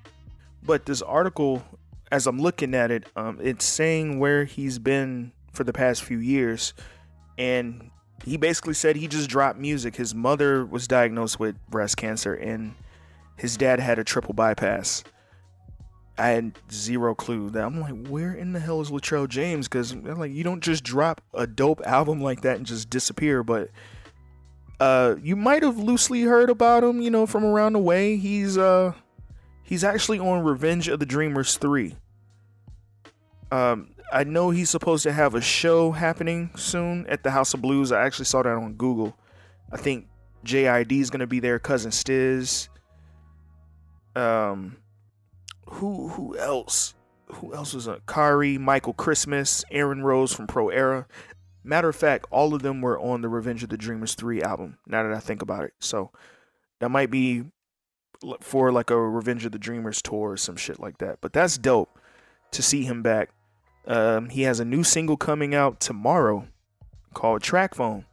But 0.64 0.86
this 0.86 1.02
article 1.02 1.66
as 2.14 2.28
I'm 2.28 2.40
looking 2.40 2.74
at 2.74 2.92
it, 2.92 3.08
um, 3.18 3.40
it's 3.42 3.66
saying 3.66 4.20
where 4.20 4.46
he's 4.46 4.80
been 4.80 5.34
for 5.52 5.66
the 5.66 5.74
past 5.74 6.02
few 6.02 6.20
years, 6.20 6.74
and 7.38 7.92
he 8.24 8.38
basically 8.38 8.74
said 8.74 8.96
he 8.96 9.10
just 9.10 9.30
dropped 9.30 9.60
music. 9.60 9.98
His 9.98 10.16
mother 10.16 10.66
was 10.66 10.88
diagnosed 10.88 11.42
with 11.42 11.58
breast 11.70 11.98
cancer, 11.98 12.36
and 12.36 12.74
his 13.36 13.58
dad 13.58 13.82
had 13.82 14.00
a 14.00 14.06
triple 14.06 14.34
bypass. 14.34 15.04
I 16.18 16.30
had 16.30 16.60
zero 16.72 17.16
clue 17.16 17.50
that 17.52 17.64
I'm 17.64 17.80
like, 17.80 18.08
where 18.08 18.34
in 18.34 18.54
the 18.54 18.60
hell 18.60 18.82
is 18.82 18.92
Latrell 18.92 19.28
James? 19.28 19.68
Because 19.68 19.96
like 19.96 20.32
you 20.32 20.44
don't 20.44 20.62
just 20.62 20.84
drop 20.84 21.22
a 21.34 21.48
dope 21.48 21.82
album 21.86 22.22
like 22.22 22.42
that 22.42 22.58
and 22.58 22.66
just 22.66 22.90
disappear. 22.90 23.44
But 23.44 23.70
uh, 24.80 25.16
you 25.22 25.36
might 25.36 25.64
have 25.64 25.78
loosely 25.78 26.24
heard 26.24 26.50
about 26.50 26.84
him, 26.84 27.02
you 27.02 27.10
know, 27.10 27.26
from 27.26 27.46
around 27.46 27.74
the 27.74 27.80
way. 27.80 28.18
He's 28.18 28.58
uh, 28.58 28.94
he's 29.64 29.84
actually 29.84 30.20
on 30.20 30.44
Revenge 30.44 30.88
of 30.88 31.00
the 31.00 31.06
Dreamers 31.06 31.58
three. 31.58 31.96
Um, 33.52 33.92
I 34.12 34.24
know 34.24 34.50
he's 34.50 34.70
supposed 34.70 35.04
to 35.04 35.14
have 35.14 35.36
a 35.36 35.42
show 35.42 35.92
happening 35.92 36.52
soon 36.56 37.06
at 37.08 37.24
the 37.24 37.32
House 37.32 37.54
of 37.54 37.62
Blues. 37.62 37.92
I 37.92 38.04
actually 38.04 38.26
saw 38.26 38.44
that 38.44 38.50
on 38.50 38.74
Google. 38.74 39.16
I 39.72 39.78
think 39.78 40.08
JID 40.44 40.92
is 41.00 41.10
gonna 41.10 41.28
be 41.28 41.40
there. 41.40 41.60
Cousin 41.60 41.92
Stiz. 41.92 42.68
Um, 44.16 44.78
who 45.66 46.10
who 46.10 46.38
else? 46.38 46.94
Who 47.36 47.54
else 47.54 47.74
was 47.74 47.88
on? 47.88 48.02
Kari, 48.08 48.58
Michael 48.58 48.94
Christmas, 48.94 49.64
Aaron 49.72 50.04
Rose 50.04 50.34
from 50.34 50.48
Pro 50.48 50.70
Era. 50.70 51.08
Matter 51.64 51.90
of 51.90 51.96
fact, 51.96 52.26
all 52.32 52.54
of 52.54 52.62
them 52.62 52.82
were 52.82 53.00
on 53.00 53.22
the 53.22 53.30
Revenge 53.30 53.64
of 53.64 53.70
the 53.70 53.78
Dreamers 53.78 54.16
3 54.16 54.42
album, 54.42 54.80
now 54.88 55.04
that 55.04 55.14
I 55.14 55.20
think 55.20 55.42
about 55.42 55.64
it. 55.64 55.74
So 55.80 56.12
that 56.80 56.90
might 56.90 57.12
be 57.12 57.46
for 58.42 58.72
like 58.72 58.90
a 58.90 59.00
Revenge 59.00 59.46
of 59.46 59.52
the 59.52 59.60
Dreamers 59.60 60.02
tour 60.02 60.32
or 60.32 60.38
some 60.38 60.56
shit 60.56 60.80
like 60.80 60.98
that. 60.98 61.20
But 61.22 61.34
that's 61.34 61.58
dope 61.58 61.98
to 62.52 62.62
see 62.62 62.84
him 62.84 63.02
back. 63.02 63.30
Um, 63.88 64.30
he 64.30 64.44
has 64.44 64.60
a 64.60 64.66
new 64.66 64.84
single 64.84 65.18
coming 65.18 65.56
out 65.56 65.80
tomorrow 65.80 66.48
called 67.14 67.42
Track 67.42 67.76
Phone. 67.76 68.06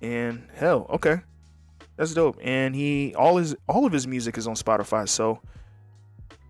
And 0.00 0.48
hell, 0.54 0.86
okay. 0.90 1.20
That's 1.96 2.14
dope. 2.14 2.38
And 2.42 2.74
he 2.74 3.14
all 3.14 3.36
his 3.36 3.56
all 3.68 3.86
of 3.86 3.92
his 3.92 4.06
music 4.06 4.36
is 4.36 4.46
on 4.46 4.54
Spotify, 4.54 5.08
so 5.08 5.40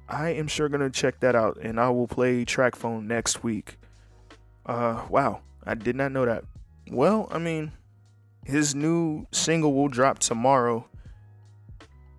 I 0.09 0.31
am 0.31 0.47
sure 0.47 0.69
gonna 0.69 0.91
check 0.91 1.21
that 1.21 1.35
out, 1.35 1.59
and 1.61 1.81
I 1.81 1.91
will 1.91 2.07
play 2.07 2.45
Track 2.45 2.77
Phone 2.77 3.07
next 3.09 3.43
week. 3.43 3.79
Uh, 4.65 5.05
wow, 5.09 5.41
I 5.65 5.75
did 5.75 5.97
not 5.97 6.13
know 6.13 6.25
that. 6.25 6.45
Well, 6.91 7.29
I 7.31 7.39
mean, 7.39 7.73
his 8.45 8.75
new 8.75 9.27
single 9.33 9.75
will 9.75 9.89
drop 9.89 10.21
tomorrow, 10.21 10.89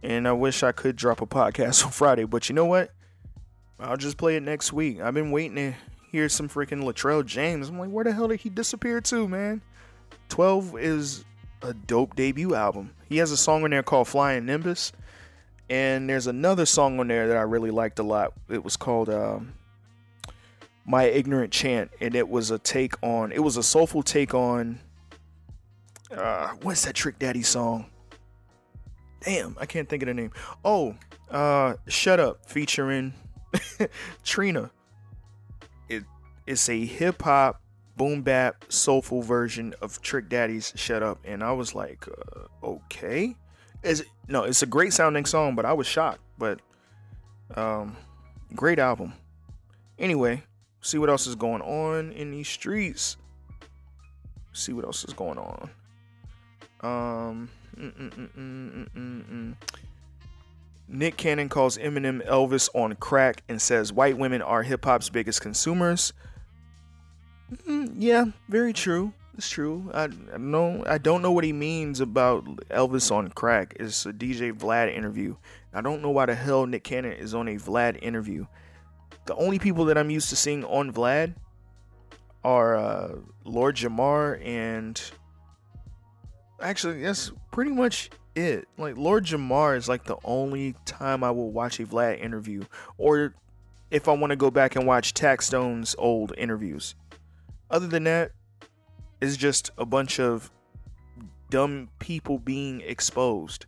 and 0.04 0.28
I 0.28 0.34
wish 0.34 0.64
I 0.64 0.74
could 0.74 0.96
drop 0.96 1.22
a 1.22 1.26
podcast 1.26 1.86
on 1.86 1.92
Friday, 1.92 2.26
but 2.26 2.50
you 2.50 2.56
know 2.56 2.66
what? 2.66 2.92
I'll 3.80 3.98
just 3.98 4.18
play 4.18 4.36
it 4.36 4.44
next 4.44 4.74
week. 4.74 5.00
I've 5.00 5.14
been 5.14 5.32
waiting 5.32 5.56
to 5.56 5.74
hear 6.12 6.28
some 6.30 6.50
freaking 6.50 6.84
Latrell 6.84 7.26
James. 7.26 7.70
I'm 7.70 7.80
like, 7.80 7.90
where 7.90 8.04
the 8.04 8.12
hell 8.12 8.28
did 8.28 8.40
he 8.42 8.50
disappear 8.50 9.02
to, 9.02 9.28
man? 9.28 9.62
12 10.30 10.78
is 10.80 11.26
a 11.62 11.74
dope 11.74 12.16
debut 12.16 12.56
album. 12.56 12.92
He 13.08 13.18
has 13.18 13.32
a 13.32 13.38
song 13.38 13.64
on 13.64 13.70
there 13.70 13.84
called 13.84 14.08
Flying 14.08 14.46
Nimbus 14.46 14.92
and 15.70 16.10
there's 16.10 16.28
another 16.28 16.66
song 16.66 17.00
on 17.00 17.08
there 17.08 17.28
that 17.28 17.38
I 17.38 17.42
really 17.42 17.72
liked 17.72 18.00
a 18.00 18.04
lot. 18.04 18.34
It 18.50 18.64
was 18.64 18.78
called 18.78 19.10
um, 19.10 19.54
"My 20.86 21.06
Ignorant 21.06 21.52
Chant," 21.52 21.92
and 22.00 22.16
it 22.16 22.28
was 22.30 22.52
a 22.52 22.60
take 22.60 22.94
on. 23.04 23.32
It 23.32 23.40
was 23.40 23.58
a 23.58 23.64
soulful 23.64 24.04
take 24.04 24.34
on. 24.34 24.80
Uh, 26.12 26.50
what's 26.62 26.86
that 26.86 26.96
Trick 26.96 27.20
Daddy 27.20 27.44
song? 27.44 27.88
Damn, 29.22 29.58
I 29.60 29.66
can't 29.66 29.90
think 29.90 30.04
of 30.04 30.08
the 30.08 30.14
name. 30.14 30.32
Oh, 30.64 30.96
uh, 31.30 31.76
"Shut 31.88 32.20
Up" 32.20 32.46
featuring 32.50 33.14
Trina. 34.24 34.72
It 35.90 36.04
it's 36.46 36.70
a 36.70 36.86
hip 36.86 37.24
hop 37.24 37.62
boom 37.98 38.22
bap 38.22 38.64
soulful 38.70 39.22
version 39.22 39.74
of 39.82 40.02
Trick 40.02 40.30
Daddy's 40.30 40.72
"Shut 40.76 41.04
Up," 41.04 41.20
and 41.26 41.44
I 41.44 41.52
was 41.52 41.76
like, 41.76 42.08
uh, 42.08 42.66
okay 42.66 43.36
it's 43.88 44.04
no, 44.28 44.44
it's 44.44 44.62
a 44.62 44.66
great 44.66 44.94
sounding 44.94 45.26
song, 45.26 45.56
but 45.56 45.66
I 45.66 45.74
was 45.74 45.88
shocked. 45.88 46.22
But 46.38 46.60
um, 47.56 47.96
great 48.56 48.80
album. 48.80 49.14
Anyway, 49.98 50.44
see 50.82 50.98
what 50.98 51.10
else 51.10 51.28
is 51.28 51.36
going 51.36 51.62
on 51.62 52.12
in 52.12 52.32
these 52.32 52.48
streets. 52.48 53.18
See 54.54 54.74
what 54.74 54.86
else 54.86 55.04
is 55.06 55.14
going 55.14 55.38
on. 55.38 55.70
Um, 56.82 57.50
mm 57.78 57.94
mm 57.94 58.90
mm, 58.96 59.56
Nick 60.88 61.18
Cannon 61.18 61.50
calls 61.50 61.78
Eminem 61.78 62.26
Elvis 62.28 62.70
on 62.74 62.96
crack 62.96 63.44
and 63.50 63.62
says 63.62 63.92
white 63.92 64.18
women 64.18 64.42
are 64.42 64.64
hip 64.64 64.86
hop's 64.86 65.10
biggest 65.10 65.42
consumers. 65.42 66.14
yeah, 67.66 68.26
very 68.48 68.74
true. 68.74 69.14
It's 69.38 69.50
true. 69.50 69.92
I, 69.94 70.10
I 70.34 70.38
know. 70.38 70.84
I 70.88 70.98
don't 70.98 71.22
know 71.22 71.32
what 71.32 71.44
he 71.44 71.54
means 71.54 72.00
about 72.00 72.44
Elvis 72.70 73.12
on 73.12 73.30
crack. 73.30 73.76
It's 73.80 74.06
a 74.08 74.12
DJ 74.12 74.52
Vlad 74.52 74.94
interview. 74.96 75.36
I 75.74 75.82
don't 75.82 76.02
know 76.02 76.10
why 76.10 76.26
the 76.26 76.34
hell 76.34 76.66
Nick 76.66 76.84
Cannon 76.84 77.14
is 77.14 77.36
on 77.36 77.48
a 77.48 77.56
Vlad 77.56 78.02
interview. 78.02 78.48
The 79.26 79.36
only 79.36 79.60
people 79.60 79.86
that 79.86 79.98
I'm 79.98 80.10
used 80.10 80.30
to 80.30 80.36
seeing 80.36 80.66
on 80.66 80.92
Vlad 80.92 81.36
are 82.44 82.78
uh, 82.78 83.16
Lord 83.44 83.76
Jamar 83.76 84.44
and 84.44 85.00
actually 86.60 87.02
that's 87.04 87.32
pretty 87.52 87.72
much 87.72 88.10
it. 88.36 88.68
Like 88.78 88.98
Lord 88.98 89.26
Jamar 89.26 89.78
is 89.78 89.88
like 89.88 90.06
the 90.06 90.18
only 90.24 90.74
time 90.86 91.24
I 91.24 91.30
will 91.30 91.52
watch 91.52 91.80
a 91.80 91.86
Vlad 91.86 92.20
interview, 92.20 92.64
or 92.98 93.36
if 93.92 94.08
I 94.08 94.14
want 94.14 94.32
to 94.32 94.38
go 94.38 94.50
back 94.50 94.76
and 94.76 94.88
watch 94.88 95.14
Taxstone's 95.14 95.96
old 96.00 96.34
interviews. 96.38 96.96
Other 97.70 97.88
than 97.88 98.06
that, 98.06 98.32
is 99.22 99.38
just 99.38 99.72
a 99.78 99.86
bunch 99.86 100.20
of 100.20 100.52
dumb 101.50 101.90
people 102.00 102.40
being 102.40 102.82
exposed 102.82 103.66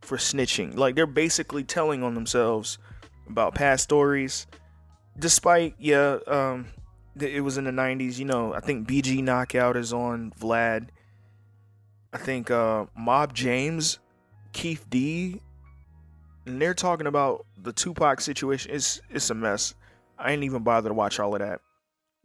for 0.00 0.16
snitching. 0.16 0.76
Like 0.76 0.94
they're 0.94 1.06
basically 1.06 1.64
telling 1.64 2.02
on 2.02 2.14
themselves 2.14 2.78
about 3.28 3.54
past 3.54 3.84
stories. 3.84 4.46
Despite, 5.18 5.74
yeah, 5.78 6.18
um, 6.26 6.66
it 7.18 7.42
was 7.42 7.58
in 7.58 7.64
the 7.64 7.70
90s, 7.70 8.18
you 8.18 8.24
know, 8.24 8.54
I 8.54 8.60
think 8.60 8.88
BG 8.88 9.22
Knockout 9.22 9.76
is 9.76 9.92
on 9.92 10.32
Vlad. 10.38 10.88
I 12.12 12.18
think 12.18 12.50
uh, 12.50 12.86
Mob 12.96 13.34
James, 13.34 13.98
Keefe 14.52 14.88
D, 14.88 15.40
and 16.46 16.62
they're 16.62 16.74
talking 16.74 17.06
about 17.06 17.44
the 17.62 17.72
Tupac 17.72 18.20
situation. 18.20 18.70
It's 18.72 19.02
it's 19.10 19.28
a 19.28 19.34
mess. 19.34 19.74
I 20.18 20.32
ain't 20.32 20.42
even 20.42 20.62
bother 20.62 20.88
to 20.88 20.94
watch 20.94 21.20
all 21.20 21.34
of 21.34 21.40
that 21.40 21.60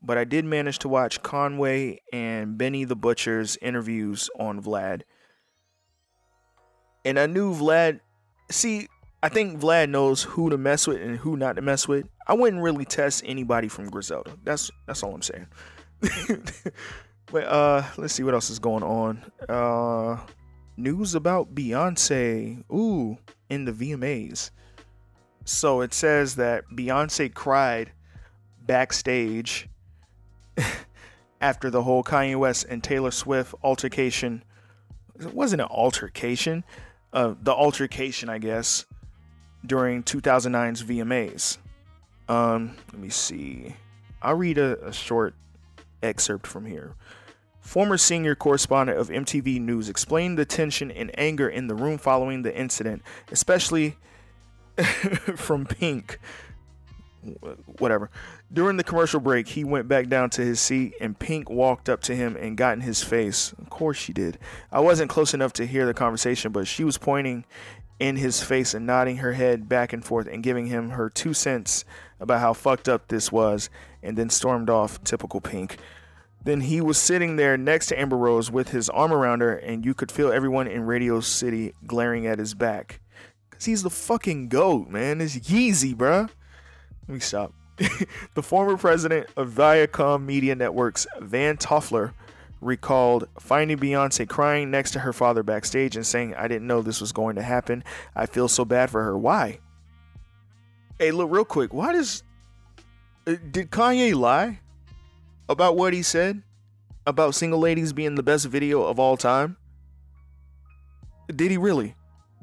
but 0.03 0.17
I 0.17 0.25
did 0.25 0.43
manage 0.43 0.79
to 0.79 0.89
watch 0.89 1.23
Conway 1.23 2.01
and 2.11 2.57
Benny 2.57 2.83
the 2.83 2.95
Butcher's 2.95 3.57
interviews 3.61 4.29
on 4.37 4.61
Vlad. 4.61 5.03
And 7.05 7.17
I 7.17 7.25
knew 7.25 7.53
Vlad. 7.53 8.01
See, 8.51 8.87
I 9.23 9.29
think 9.29 9.59
Vlad 9.59 9.89
knows 9.89 10.23
who 10.23 10.49
to 10.49 10.57
mess 10.57 10.85
with 10.85 11.01
and 11.01 11.17
who 11.17 11.37
not 11.37 11.55
to 11.55 11.61
mess 11.61 11.87
with. 11.87 12.05
I 12.27 12.33
wouldn't 12.33 12.61
really 12.61 12.85
test 12.85 13.23
anybody 13.25 13.69
from 13.69 13.89
Griselda. 13.89 14.37
That's 14.43 14.69
that's 14.85 15.01
all 15.03 15.15
I'm 15.15 15.21
saying. 15.21 15.47
but 17.31 17.43
uh, 17.45 17.83
let's 17.97 18.13
see 18.13 18.23
what 18.23 18.33
else 18.33 18.49
is 18.49 18.59
going 18.59 18.83
on. 18.83 19.23
Uh, 19.47 20.17
news 20.75 21.15
about 21.15 21.55
Beyonce. 21.55 22.63
Ooh, 22.71 23.17
in 23.49 23.63
the 23.63 23.71
VMAs. 23.71 24.51
So 25.45 25.81
it 25.81 25.93
says 25.93 26.35
that 26.35 26.65
Beyonce 26.73 27.33
cried 27.33 27.91
backstage 28.65 29.67
after 31.41 31.69
the 31.69 31.83
whole 31.83 32.03
Kanye 32.03 32.37
West 32.37 32.65
and 32.69 32.83
Taylor 32.83 33.11
Swift 33.11 33.53
altercation. 33.63 34.43
It 35.19 35.33
wasn't 35.33 35.61
an 35.61 35.67
altercation, 35.69 36.63
uh, 37.11 37.35
the 37.41 37.53
altercation, 37.53 38.29
I 38.29 38.39
guess, 38.39 38.85
during 39.65 40.03
2009's 40.03 40.83
VMAs. 40.83 41.57
Um, 42.27 42.75
let 42.91 43.01
me 43.01 43.09
see. 43.09 43.75
I'll 44.21 44.35
read 44.35 44.57
a, 44.57 44.87
a 44.87 44.93
short 44.93 45.35
excerpt 46.01 46.47
from 46.47 46.65
here. 46.65 46.95
Former 47.59 47.97
senior 47.97 48.35
correspondent 48.35 48.99
of 48.99 49.09
MTV 49.09 49.59
News 49.59 49.87
explained 49.87 50.37
the 50.37 50.45
tension 50.45 50.91
and 50.91 51.11
anger 51.17 51.47
in 51.47 51.67
the 51.67 51.75
room 51.75 51.97
following 51.97 52.41
the 52.41 52.55
incident, 52.55 53.01
especially 53.31 53.95
from 55.35 55.65
Pink, 55.65 56.19
whatever. 57.79 58.09
During 58.53 58.77
the 58.77 58.83
commercial 58.83 59.19
break, 59.19 59.47
he 59.47 59.63
went 59.63 59.87
back 59.87 60.09
down 60.09 60.29
to 60.31 60.45
his 60.45 60.59
seat 60.59 60.93
and 61.01 61.17
Pink 61.17 61.49
walked 61.49 61.89
up 61.89 62.01
to 62.03 62.15
him 62.15 62.35
and 62.35 62.55
got 62.55 62.73
in 62.73 62.81
his 62.81 63.03
face. 63.03 63.51
Of 63.53 63.71
course 63.71 63.97
she 63.97 64.13
did. 64.13 64.37
I 64.71 64.79
wasn't 64.79 65.09
close 65.09 65.33
enough 65.33 65.53
to 65.53 65.65
hear 65.65 65.87
the 65.87 65.93
conversation, 65.95 66.51
but 66.51 66.67
she 66.67 66.83
was 66.83 66.99
pointing 66.99 67.45
in 67.99 68.17
his 68.17 68.43
face 68.43 68.75
and 68.75 68.85
nodding 68.85 69.17
her 69.17 69.33
head 69.33 69.67
back 69.67 69.91
and 69.91 70.05
forth 70.05 70.27
and 70.27 70.43
giving 70.43 70.67
him 70.67 70.91
her 70.91 71.09
two 71.09 71.33
cents 71.33 71.83
about 72.19 72.41
how 72.41 72.53
fucked 72.53 72.87
up 72.87 73.07
this 73.07 73.31
was 73.31 73.71
and 74.03 74.17
then 74.17 74.29
stormed 74.29 74.69
off, 74.69 75.03
typical 75.03 75.41
Pink. 75.41 75.77
Then 76.43 76.61
he 76.61 76.79
was 76.79 76.99
sitting 76.99 77.37
there 77.37 77.57
next 77.57 77.87
to 77.87 77.99
Amber 77.99 78.17
Rose 78.17 78.51
with 78.51 78.69
his 78.69 78.87
arm 78.89 79.13
around 79.13 79.41
her, 79.41 79.55
and 79.55 79.85
you 79.85 79.93
could 79.93 80.11
feel 80.11 80.31
everyone 80.31 80.67
in 80.67 80.83
Radio 80.83 81.21
City 81.21 81.73
glaring 81.87 82.27
at 82.27 82.37
his 82.37 82.53
back. 82.53 82.99
Cause 83.49 83.65
he's 83.65 83.81
the 83.81 83.89
fucking 83.89 84.49
goat, 84.49 84.89
man. 84.89 85.21
It's 85.21 85.37
Yeezy, 85.37 85.95
bruh. 85.95 86.29
Let 87.07 87.13
me 87.13 87.19
stop. 87.19 87.53
The 88.33 88.43
former 88.43 88.77
president 88.77 89.27
of 89.35 89.51
Viacom 89.51 90.25
Media 90.25 90.55
Networks, 90.55 91.07
Van 91.19 91.57
Toffler, 91.57 92.13
recalled 92.61 93.27
finding 93.39 93.77
Beyonce 93.77 94.27
crying 94.27 94.71
next 94.71 94.91
to 94.91 94.99
her 94.99 95.13
father 95.13 95.43
backstage 95.43 95.95
and 95.95 96.05
saying, 96.05 96.33
I 96.35 96.47
didn't 96.47 96.67
know 96.67 96.81
this 96.81 97.01
was 97.01 97.11
going 97.11 97.35
to 97.35 97.41
happen. 97.41 97.83
I 98.15 98.25
feel 98.25 98.47
so 98.47 98.65
bad 98.65 98.89
for 98.89 99.03
her. 99.03 99.17
Why? 99.17 99.59
Hey, 100.99 101.11
look, 101.11 101.31
real 101.31 101.45
quick. 101.45 101.73
Why 101.73 101.93
does 101.93 102.23
uh, 103.27 103.35
did 103.51 103.71
Kanye 103.71 104.15
lie 104.15 104.59
about 105.49 105.75
what 105.75 105.93
he 105.93 106.03
said 106.03 106.41
about 107.05 107.35
single 107.35 107.59
ladies 107.59 107.93
being 107.93 108.15
the 108.15 108.23
best 108.23 108.45
video 108.45 108.83
of 108.83 108.99
all 108.99 109.17
time? 109.17 109.57
Did 111.33 111.51
he 111.51 111.57
really? 111.57 111.95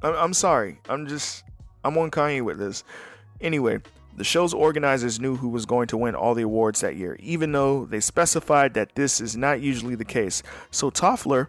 I'm, 0.03 0.15
I'm 0.15 0.35
sorry. 0.35 0.81
I'm 0.89 1.07
just 1.07 1.45
I'm 1.85 1.97
on 1.97 2.11
Kanye 2.11 2.43
with 2.43 2.59
this. 2.59 2.85
Anyway, 3.41 3.79
the 4.17 4.25
show's 4.25 4.53
organizers 4.53 5.21
knew 5.21 5.37
who 5.37 5.49
was 5.49 5.67
going 5.67 5.87
to 5.89 5.97
win 5.97 6.15
all 6.15 6.35
the 6.35 6.43
awards 6.43 6.81
that 6.81 6.97
year, 6.97 7.17
even 7.21 7.53
though 7.53 7.85
they 7.87 8.01
specified 8.01 8.75
that 8.75 8.95
this 8.95 9.21
is 9.21 9.37
not 9.37 9.61
usually 9.61 9.95
the 9.95 10.05
case. 10.05 10.43
So 10.71 10.91
Toffler 10.91 11.49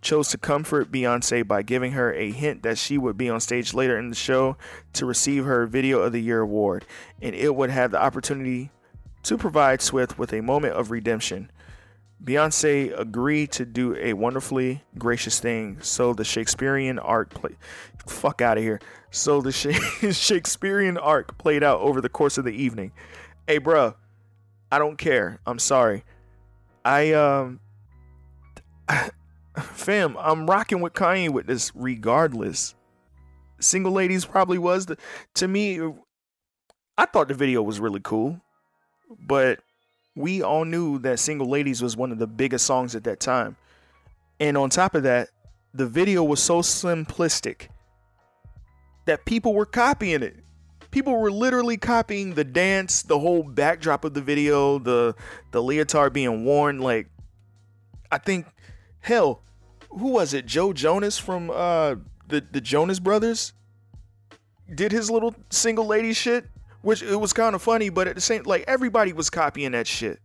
chose 0.00 0.28
to 0.28 0.38
comfort 0.38 0.92
Beyonce 0.92 1.46
by 1.46 1.62
giving 1.62 1.92
her 1.92 2.12
a 2.14 2.30
hint 2.30 2.62
that 2.62 2.78
she 2.78 2.96
would 2.96 3.16
be 3.16 3.28
on 3.28 3.40
stage 3.40 3.74
later 3.74 3.98
in 3.98 4.08
the 4.08 4.14
show 4.14 4.56
to 4.92 5.04
receive 5.04 5.44
her 5.44 5.66
Video 5.66 6.00
of 6.00 6.12
the 6.12 6.22
Year 6.22 6.40
award, 6.40 6.86
and 7.20 7.34
it 7.34 7.54
would 7.54 7.70
have 7.70 7.90
the 7.90 8.00
opportunity 8.00 8.70
to 9.24 9.36
provide 9.36 9.82
Swift 9.82 10.18
with 10.18 10.32
a 10.32 10.40
moment 10.40 10.74
of 10.74 10.90
redemption. 10.90 11.50
Beyonce 12.22 12.98
agreed 12.98 13.52
to 13.52 13.64
do 13.64 13.94
a 13.96 14.14
wonderfully 14.14 14.82
gracious 14.98 15.38
thing, 15.38 15.78
so 15.80 16.14
the 16.14 16.24
Shakespearean 16.24 16.98
arc 16.98 17.30
play 17.30 17.56
fuck 18.06 18.40
out 18.40 18.56
of 18.56 18.64
here. 18.64 18.80
So 19.10 19.40
the 19.40 19.52
Shakespearean 20.12 20.96
arc 20.96 21.38
played 21.38 21.62
out 21.62 21.80
over 21.80 22.00
the 22.00 22.08
course 22.08 22.38
of 22.38 22.44
the 22.44 22.52
evening. 22.52 22.92
Hey, 23.46 23.58
bro, 23.58 23.94
I 24.70 24.78
don't 24.78 24.96
care. 24.96 25.40
I'm 25.46 25.58
sorry. 25.58 26.04
I 26.84 27.12
um, 27.12 27.60
fam, 29.58 30.16
I'm 30.18 30.46
rocking 30.46 30.80
with 30.80 30.94
Kanye 30.94 31.30
with 31.30 31.46
this 31.46 31.72
regardless. 31.74 32.74
Single 33.58 33.92
ladies 33.92 34.24
probably 34.24 34.58
was 34.58 34.86
the 34.86 34.96
to 35.34 35.48
me. 35.48 35.80
I 36.98 37.06
thought 37.06 37.28
the 37.28 37.34
video 37.34 37.62
was 37.62 37.80
really 37.80 38.00
cool, 38.02 38.40
but 39.18 39.60
we 40.16 40.42
all 40.42 40.64
knew 40.64 40.98
that 41.00 41.20
Single 41.20 41.48
Ladies 41.48 41.82
was 41.82 41.96
one 41.96 42.10
of 42.10 42.18
the 42.18 42.26
biggest 42.26 42.64
songs 42.64 42.96
at 42.96 43.04
that 43.04 43.20
time. 43.20 43.56
And 44.40 44.56
on 44.56 44.70
top 44.70 44.94
of 44.94 45.02
that, 45.02 45.28
the 45.74 45.86
video 45.86 46.24
was 46.24 46.42
so 46.42 46.62
simplistic 46.62 47.68
that 49.04 49.26
people 49.26 49.54
were 49.54 49.66
copying 49.66 50.22
it. 50.22 50.36
People 50.90 51.18
were 51.18 51.30
literally 51.30 51.76
copying 51.76 52.32
the 52.34 52.44
dance, 52.44 53.02
the 53.02 53.18
whole 53.18 53.42
backdrop 53.42 54.04
of 54.04 54.14
the 54.14 54.22
video, 54.22 54.78
the 54.78 55.14
the 55.52 55.62
leotard 55.62 56.14
being 56.14 56.44
worn 56.44 56.78
like 56.78 57.08
I 58.10 58.16
think 58.16 58.46
hell, 59.00 59.42
who 59.90 60.08
was 60.08 60.32
it? 60.32 60.46
Joe 60.46 60.72
Jonas 60.72 61.18
from 61.18 61.50
uh 61.50 61.96
the 62.28 62.42
the 62.50 62.62
Jonas 62.62 62.98
Brothers 62.98 63.52
did 64.74 64.92
his 64.92 65.10
little 65.10 65.34
single 65.50 65.86
lady 65.86 66.14
shit 66.14 66.46
which 66.86 67.02
it 67.02 67.16
was 67.16 67.32
kind 67.32 67.56
of 67.56 67.62
funny, 67.62 67.88
but 67.88 68.06
at 68.06 68.14
the 68.14 68.20
same 68.20 68.44
like 68.44 68.62
everybody 68.68 69.12
was 69.12 69.28
copying 69.28 69.72
that 69.72 69.88
shit. 69.88 70.20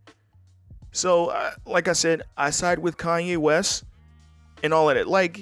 So, 0.92 1.26
uh, 1.26 1.50
like 1.66 1.88
I 1.88 1.92
said, 1.92 2.22
I 2.36 2.50
side 2.50 2.78
with 2.78 2.96
Kanye 2.96 3.36
West 3.36 3.82
and 4.62 4.72
all 4.72 4.88
of 4.88 4.94
that. 4.94 5.08
Like, 5.08 5.40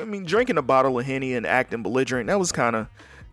I 0.00 0.04
mean, 0.04 0.22
drinking 0.24 0.56
a 0.56 0.62
bottle 0.62 0.96
of 0.96 1.04
henny 1.04 1.34
and 1.34 1.44
acting 1.44 1.82
belligerent 1.82 2.28
that 2.28 2.38
was 2.38 2.52
kind 2.52 2.76
of 2.76 2.86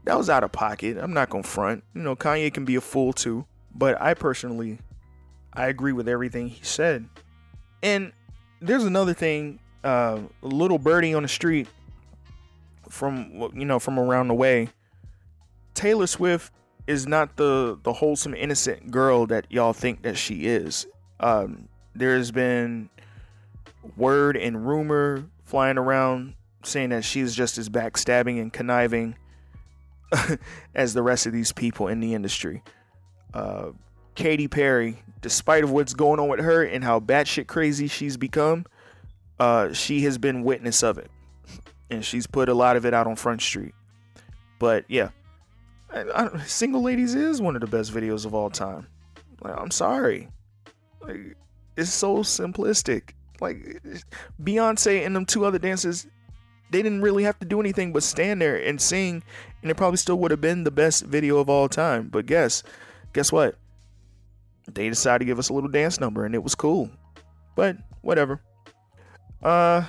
that 0.05 0.17
was 0.17 0.31
out 0.31 0.43
of 0.43 0.51
pocket. 0.51 0.97
I'm 0.97 1.13
not 1.13 1.29
gonna 1.29 1.43
front. 1.43 1.83
You 1.93 2.01
know, 2.01 2.15
Kanye 2.15 2.51
can 2.51 2.65
be 2.65 2.73
a 2.73 2.81
fool 2.81 3.13
too, 3.13 3.45
but 3.75 4.01
I 4.01 4.15
personally, 4.15 4.79
I 5.53 5.67
agree 5.67 5.93
with 5.93 6.09
everything 6.09 6.47
he 6.47 6.63
said. 6.63 7.07
And 7.83 8.13
there's 8.61 8.85
another 8.85 9.13
thing. 9.13 9.59
Uh, 9.83 10.21
little 10.41 10.79
birdie 10.79 11.13
on 11.13 11.21
the 11.21 11.29
street 11.29 11.67
from 12.89 13.51
you 13.53 13.65
know 13.65 13.77
from 13.77 13.99
around 13.99 14.29
the 14.29 14.33
way. 14.33 14.69
Taylor 15.75 16.07
Swift 16.07 16.51
is 16.91 17.07
not 17.07 17.37
the 17.37 17.79
the 17.81 17.93
wholesome 17.93 18.35
innocent 18.35 18.91
girl 18.91 19.25
that 19.27 19.47
y'all 19.49 19.73
think 19.73 20.03
that 20.03 20.17
she 20.17 20.45
is. 20.45 20.85
Um, 21.19 21.69
there's 21.95 22.31
been 22.31 22.89
word 23.95 24.37
and 24.37 24.67
rumor 24.67 25.25
flying 25.43 25.77
around 25.77 26.35
saying 26.63 26.89
that 26.89 27.03
she's 27.03 27.33
just 27.33 27.57
as 27.57 27.69
backstabbing 27.69 28.39
and 28.39 28.53
conniving 28.53 29.15
as 30.75 30.93
the 30.93 31.01
rest 31.01 31.25
of 31.25 31.33
these 31.33 31.51
people 31.51 31.87
in 31.87 31.99
the 31.99 32.13
industry. 32.13 32.61
Uh, 33.33 33.71
Katy 34.15 34.47
Perry, 34.47 35.01
despite 35.21 35.63
of 35.63 35.71
what's 35.71 35.93
going 35.93 36.19
on 36.19 36.27
with 36.27 36.41
her 36.41 36.63
and 36.63 36.83
how 36.83 36.99
batshit 36.99 37.47
crazy 37.47 37.87
she's 37.87 38.17
become, 38.17 38.65
uh, 39.39 39.73
she 39.73 40.01
has 40.01 40.17
been 40.17 40.43
witness 40.43 40.83
of 40.83 40.97
it, 40.97 41.09
and 41.89 42.03
she's 42.05 42.27
put 42.27 42.49
a 42.49 42.53
lot 42.53 42.75
of 42.75 42.85
it 42.85 42.93
out 42.93 43.07
on 43.07 43.15
Front 43.15 43.41
Street. 43.41 43.73
But 44.59 44.85
yeah, 44.87 45.09
I, 45.93 46.05
I, 46.13 46.37
Single 46.45 46.81
Ladies 46.81 47.15
is 47.15 47.41
one 47.41 47.55
of 47.55 47.61
the 47.61 47.67
best 47.67 47.93
videos 47.93 48.25
of 48.25 48.33
all 48.33 48.49
time. 48.49 48.87
Like, 49.41 49.57
I'm 49.57 49.71
sorry. 49.71 50.29
Like, 51.01 51.35
it's 51.75 51.91
so 51.91 52.17
simplistic. 52.17 53.11
Like 53.39 53.81
Beyonce 54.41 55.05
and 55.05 55.15
them 55.15 55.25
two 55.25 55.45
other 55.45 55.57
dancers, 55.57 56.05
they 56.69 56.83
didn't 56.83 57.01
really 57.01 57.23
have 57.23 57.39
to 57.39 57.45
do 57.45 57.59
anything 57.59 57.91
but 57.91 58.03
stand 58.03 58.41
there 58.41 58.55
and 58.55 58.79
sing, 58.79 59.23
and 59.61 59.71
it 59.71 59.75
probably 59.75 59.97
still 59.97 60.19
would 60.19 60.31
have 60.31 60.41
been 60.41 60.63
the 60.63 60.71
best 60.71 61.05
video 61.05 61.39
of 61.39 61.49
all 61.49 61.67
time. 61.67 62.07
But 62.09 62.27
guess, 62.27 62.61
guess 63.13 63.31
what? 63.31 63.55
They 64.71 64.89
decided 64.89 65.19
to 65.19 65.25
give 65.25 65.39
us 65.39 65.49
a 65.49 65.53
little 65.53 65.71
dance 65.71 65.99
number, 65.99 66.23
and 66.23 66.35
it 66.35 66.43
was 66.43 66.53
cool. 66.53 66.91
But 67.55 67.77
whatever. 68.01 68.41
Uh, 69.41 69.85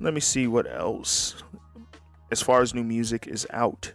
let 0.00 0.12
me 0.12 0.20
see 0.20 0.48
what 0.48 0.66
else. 0.70 1.36
As 2.32 2.42
far 2.42 2.62
as 2.62 2.74
new 2.74 2.84
music 2.84 3.28
is 3.28 3.46
out 3.50 3.92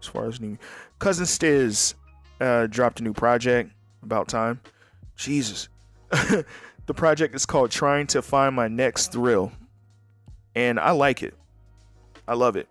as 0.00 0.06
far 0.06 0.26
as 0.26 0.40
new 0.40 0.58
cousin 0.98 1.26
Stizz 1.26 1.94
uh, 2.40 2.66
dropped 2.66 3.00
a 3.00 3.02
new 3.02 3.12
project 3.12 3.72
about 4.02 4.28
time. 4.28 4.60
Jesus. 5.16 5.68
the 6.10 6.94
project 6.94 7.34
is 7.34 7.46
called 7.46 7.70
Trying 7.70 8.06
to 8.08 8.22
Find 8.22 8.54
My 8.54 8.68
Next 8.68 9.12
Thrill. 9.12 9.52
And 10.54 10.80
I 10.80 10.90
like 10.92 11.22
it. 11.22 11.34
I 12.26 12.34
love 12.34 12.56
it. 12.56 12.68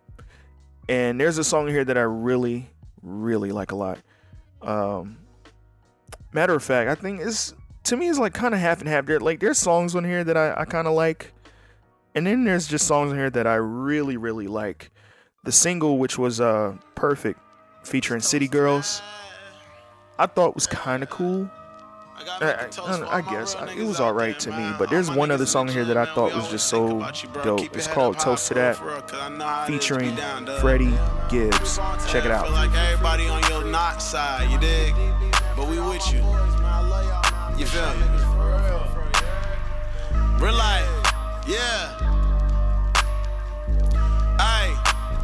And 0.88 1.20
there's 1.20 1.38
a 1.38 1.44
song 1.44 1.68
here 1.68 1.84
that 1.84 1.96
I 1.96 2.02
really, 2.02 2.68
really 3.02 3.52
like 3.52 3.72
a 3.72 3.76
lot. 3.76 3.98
Um, 4.62 5.18
matter 6.32 6.54
of 6.54 6.62
fact, 6.62 6.90
I 6.90 6.94
think 6.94 7.20
it's 7.20 7.54
to 7.84 7.96
me 7.96 8.08
it's 8.08 8.18
like 8.18 8.34
kind 8.34 8.54
of 8.54 8.60
half 8.60 8.80
and 8.80 8.88
half. 8.88 9.06
There, 9.06 9.20
like 9.20 9.40
there's 9.40 9.58
songs 9.58 9.94
on 9.94 10.04
here 10.04 10.24
that 10.24 10.36
I, 10.36 10.54
I 10.56 10.64
kind 10.64 10.86
of 10.86 10.94
like, 10.94 11.32
and 12.14 12.26
then 12.26 12.44
there's 12.44 12.66
just 12.66 12.86
songs 12.86 13.12
on 13.12 13.18
here 13.18 13.30
that 13.30 13.46
I 13.46 13.54
really, 13.54 14.16
really 14.16 14.48
like 14.48 14.90
the 15.44 15.52
single, 15.52 15.98
which 15.98 16.18
was 16.18 16.40
uh, 16.40 16.74
Perfect, 16.94 17.40
featuring 17.82 18.20
City 18.20 18.48
Girls, 18.48 19.00
I 20.18 20.26
thought 20.26 20.54
was 20.54 20.66
kind 20.66 21.02
of 21.02 21.10
cool. 21.10 21.50
I, 22.42 22.68
I, 22.78 23.16
I 23.16 23.20
guess 23.22 23.54
I, 23.54 23.72
it 23.72 23.82
was 23.86 23.98
alright 23.98 24.38
to 24.40 24.50
me, 24.50 24.74
but 24.78 24.90
there's 24.90 25.10
one 25.10 25.30
other 25.30 25.46
song 25.46 25.68
here 25.68 25.86
that 25.86 25.96
I 25.96 26.04
thought 26.14 26.34
was 26.34 26.50
just 26.50 26.68
so 26.68 27.10
dope. 27.42 27.74
It's 27.74 27.86
called 27.86 28.18
Toast 28.18 28.48
to 28.48 28.54
That, 28.54 29.66
featuring 29.66 30.14
Freddie 30.60 30.92
Gibbs. 31.30 31.78
Check 32.08 32.26
it 32.26 32.30
out. 32.30 32.50
Like 32.52 32.74
everybody 32.74 33.26
on 33.28 33.42
your 33.50 33.64
not 33.64 34.02
side, 34.02 34.50
you 34.50 34.58
dig? 34.58 34.94
But 35.56 35.68
we 35.68 35.80
with 35.80 36.12
you. 36.12 36.20
You 37.58 37.64
feel 37.64 37.94
me? 37.94 38.06
Real 40.38 40.54
life, 40.54 41.14
yeah. 41.48 42.09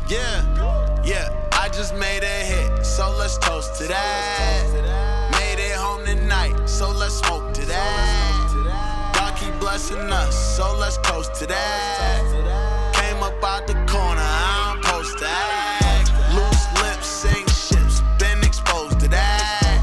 Yeah, 0.09 1.03
yeah, 1.03 1.49
I 1.51 1.69
just 1.69 1.93
made 1.97 2.23
a 2.23 2.27
hit, 2.27 2.87
so 2.87 3.13
let's 3.19 3.39
toast 3.39 3.75
to 3.81 3.89
that. 3.89 5.31
Made 5.33 5.61
it 5.61 5.75
home 5.75 6.05
tonight, 6.07 6.55
so 6.69 6.93
let's 6.93 7.15
smoke 7.15 7.53
to 7.55 7.67
that. 7.67 9.13
God 9.17 9.37
keep 9.37 9.59
blessing 9.59 9.99
us, 9.99 10.57
so 10.57 10.77
let's 10.79 10.97
toast 10.99 11.35
to 11.41 11.47
that. 11.47 12.93
Came 12.95 13.21
up 13.21 13.43
out 13.43 13.67
the 13.67 13.75
corner, 13.91 14.23
I 14.23 14.75
don't 14.75 14.85
post 14.85 15.19
that. 15.19 16.07
Loose 16.31 16.83
lips, 16.83 17.07
sink 17.09 17.49
ships, 17.49 18.01
been 18.21 18.39
exposed 18.47 19.01
to 19.01 19.09
that. 19.09 19.83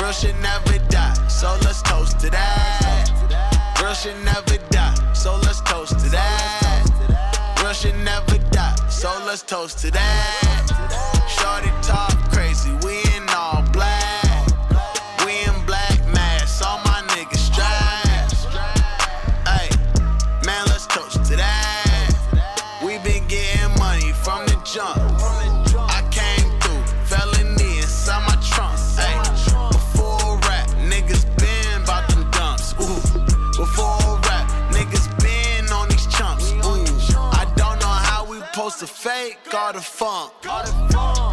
Real 0.00 0.12
shit 0.12 0.34
never 0.40 0.78
die, 0.88 1.12
so 1.28 1.54
let's 1.64 1.82
toast 1.82 2.18
to 2.20 2.30
that. 2.30 3.10
Real 3.82 3.92
shit 3.92 4.16
never 4.24 4.56
die, 4.70 4.94
so 5.12 5.36
let's 5.36 5.60
toast 5.60 5.98
to 6.00 6.08
that. 6.08 7.60
Real 7.62 7.74
shit 7.74 7.96
never 7.96 8.33
let's 9.26 9.42
toast 9.42 9.78
to 9.78 9.90
that. 9.90 10.66
Shorty 11.28 11.70
talk 11.82 12.12
crazy, 12.30 12.72
we 12.84 12.98
in 13.16 13.26
all 13.30 13.63
all 39.64 39.72
the 39.72 39.80
funk. 39.80 40.32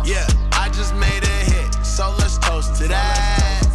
Yeah, 0.05 0.25
I 0.53 0.69
just 0.73 0.95
made 0.95 1.21
a 1.21 1.37
hit, 1.51 1.73
so 1.83 2.15
let's 2.19 2.37
toast 2.37 2.75
to 2.81 2.87
that. 2.87 3.67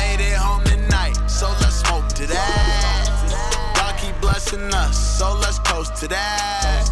Made 0.00 0.24
it 0.24 0.34
home 0.34 0.64
tonight, 0.64 1.16
so 1.28 1.48
let's 1.60 1.76
smoke 1.84 2.08
to 2.14 2.26
that. 2.26 3.74
God 3.76 3.94
keep 4.00 4.18
blessing 4.22 4.72
us, 4.72 4.96
so 5.18 5.34
let's 5.34 5.58
toast 5.58 5.94
to 5.96 6.08
that. 6.08 6.88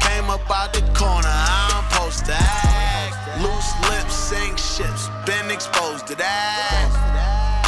Came 0.00 0.30
up 0.30 0.48
out 0.48 0.72
the 0.72 0.82
corner, 0.94 1.26
I'm 1.26 1.82
supposed 1.90 2.26
to 2.26 2.34
act. 2.34 3.42
Loose 3.42 3.72
lips 3.90 4.14
sink 4.14 4.58
ships, 4.58 5.08
been 5.26 5.50
exposed 5.50 6.06
to 6.06 6.14
that. 6.14 7.07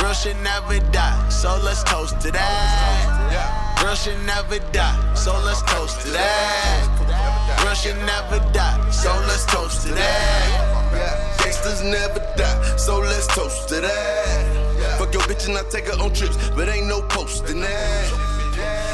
Real 0.01 0.13
shit 0.15 0.37
never 0.43 0.79
die, 0.91 1.29
so 1.29 1.61
let's 1.63 1.83
toast 1.85 2.21
to 2.23 2.31
that. 2.31 3.61
Shit 3.97 4.19
never 4.23 4.59
die, 4.73 5.15
so 5.15 5.33
let's 5.45 5.61
toast 5.63 6.01
to 6.03 6.11
that. 6.13 7.77
Shit 7.77 7.97
never 8.07 8.39
die, 8.53 8.91
so 8.91 9.11
let's 9.27 9.45
toast 9.45 9.87
to 9.87 9.93
that. 9.95 11.37
Gangsters 11.39 11.83
never 11.83 12.21
die, 12.37 12.77
so 12.77 12.99
let's 13.01 13.27
toast 13.27 13.69
to 13.69 13.81
that. 13.81 14.99
Fuck 14.99 15.13
your 15.13 15.23
bitch 15.25 15.49
and 15.49 15.59
I 15.59 15.69
take 15.69 15.87
her 15.87 16.03
on 16.03 16.15
trips, 16.15 16.37
but 16.51 16.69
ain't 16.69 16.87
no 16.87 17.03
posting 17.03 17.61
that. 17.61 18.13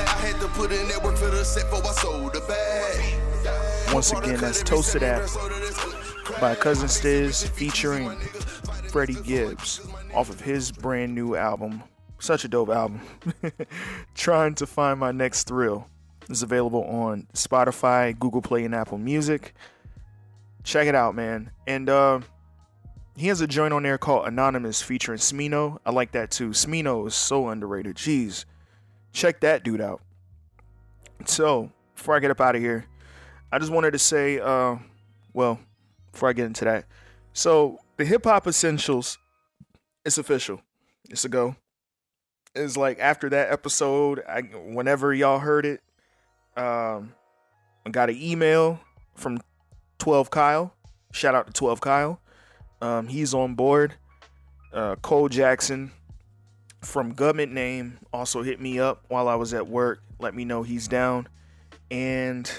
I 0.09 0.27
had 0.27 0.41
to 0.41 0.49
put 0.49 0.73
in 0.73 0.89
that 0.89 1.05
work 1.05 1.17
for 1.17 1.31
the 1.31 1.45
set 1.45 1.67
I 1.73 1.93
sold 1.93 2.35
the 2.35 2.41
bag. 2.41 3.95
Once 3.95 4.13
again, 4.13 4.41
that's 4.41 4.63
Toast 4.63 4.93
to 4.93 4.99
That 4.99 5.21
by 6.41 6.57
Cousin 6.57 6.89
Stizz 6.89 7.49
featuring 7.49 8.17
Freddie 8.89 9.15
Gibbs 9.23 9.87
off 10.17 10.31
of 10.31 10.41
his 10.41 10.73
brand 10.73 11.15
new 11.15 11.37
album. 11.37 11.83
Such 12.19 12.45
a 12.45 12.49
dope 12.49 12.71
album. 12.71 13.03
Trying 14.15 14.55
to 14.57 14.67
find 14.67 14.99
my 14.99 15.13
next 15.13 15.47
thrill 15.47 15.89
is 16.31 16.43
available 16.43 16.83
on 16.85 17.29
Spotify, 17.35 18.19
Google 18.19 18.41
Play, 18.41 18.65
and 18.65 18.75
Apple 18.75 18.97
Music. 18.97 19.55
Check 20.65 20.89
it 20.89 20.95
out, 20.95 21.15
man. 21.15 21.51
And 21.67 21.91
uh, 21.91 22.21
he 23.15 23.29
has 23.29 23.43
a 23.43 23.47
joint 23.47 23.75
on 23.75 23.83
there 23.83 23.99
called 23.99 24.27
Anonymous 24.27 24.81
featuring 24.81 25.19
Smino. 25.19 25.79
I 25.85 25.91
like 25.93 26.13
that 26.13 26.31
too. 26.31 26.51
Smino 26.51 27.07
is 27.07 27.15
so 27.15 27.49
underrated. 27.51 27.97
Jeez. 27.97 28.47
Check 29.13 29.41
that 29.41 29.65
dude 29.65 29.83
out. 29.83 30.01
So, 31.27 31.71
before 31.95 32.17
I 32.17 32.21
get 32.21 32.31
up 32.31 32.41
out 32.41 32.57
of 32.57 32.63
here, 32.63 32.87
I 33.53 33.59
just 33.59 33.71
wanted 33.71 33.93
to 33.93 33.99
say, 33.99 34.41
uh, 34.41 34.77
well, 35.35 35.61
before 36.13 36.31
I 36.31 36.33
get 36.33 36.47
into 36.47 36.65
that, 36.65 36.87
so 37.35 37.79
the 37.97 38.05
Hip 38.05 38.25
Hop 38.25 38.47
Essentials, 38.47 39.19
it's 40.07 40.19
official. 40.19 40.63
It's 41.11 41.25
a 41.25 41.29
go. 41.29 41.57
It's 42.55 42.77
like 42.77 43.01
after 43.01 43.29
that 43.29 43.53
episode, 43.53 44.23
I 44.27 44.43
whenever 44.43 45.13
y'all 45.13 45.41
heard 45.41 45.67
it, 45.67 45.83
um, 46.57 47.13
I 47.85 47.91
got 47.91 48.09
an 48.09 48.17
email 48.17 48.81
from 49.17 49.41
12 49.99 50.31
Kyle. 50.31 50.73
Shout 51.13 51.35
out 51.35 51.49
to 51.49 51.53
12 51.53 51.81
Kyle. 51.81 52.21
Um, 52.81 53.09
he's 53.09 53.35
on 53.35 53.55
board. 53.55 53.95
Uh, 54.73 54.95
Cole 54.97 55.29
Jackson 55.29 55.91
from 56.83 57.13
Government 57.13 57.53
Name 57.53 57.99
also 58.13 58.43
hit 58.43 58.61
me 58.61 58.79
up 58.79 59.05
while 59.09 59.29
I 59.29 59.35
was 59.35 59.53
at 59.53 59.67
work. 59.67 60.03
Let 60.21 60.35
me 60.35 60.45
know 60.45 60.63
he's 60.63 60.87
down. 60.87 61.29
And 61.91 62.51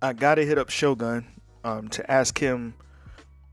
I 0.00 0.12
got 0.12 0.36
to 0.36 0.46
hit 0.46 0.56
up 0.56 0.70
Shogun 0.70 1.26
um, 1.64 1.88
to 1.88 2.10
ask 2.10 2.38
him 2.38 2.74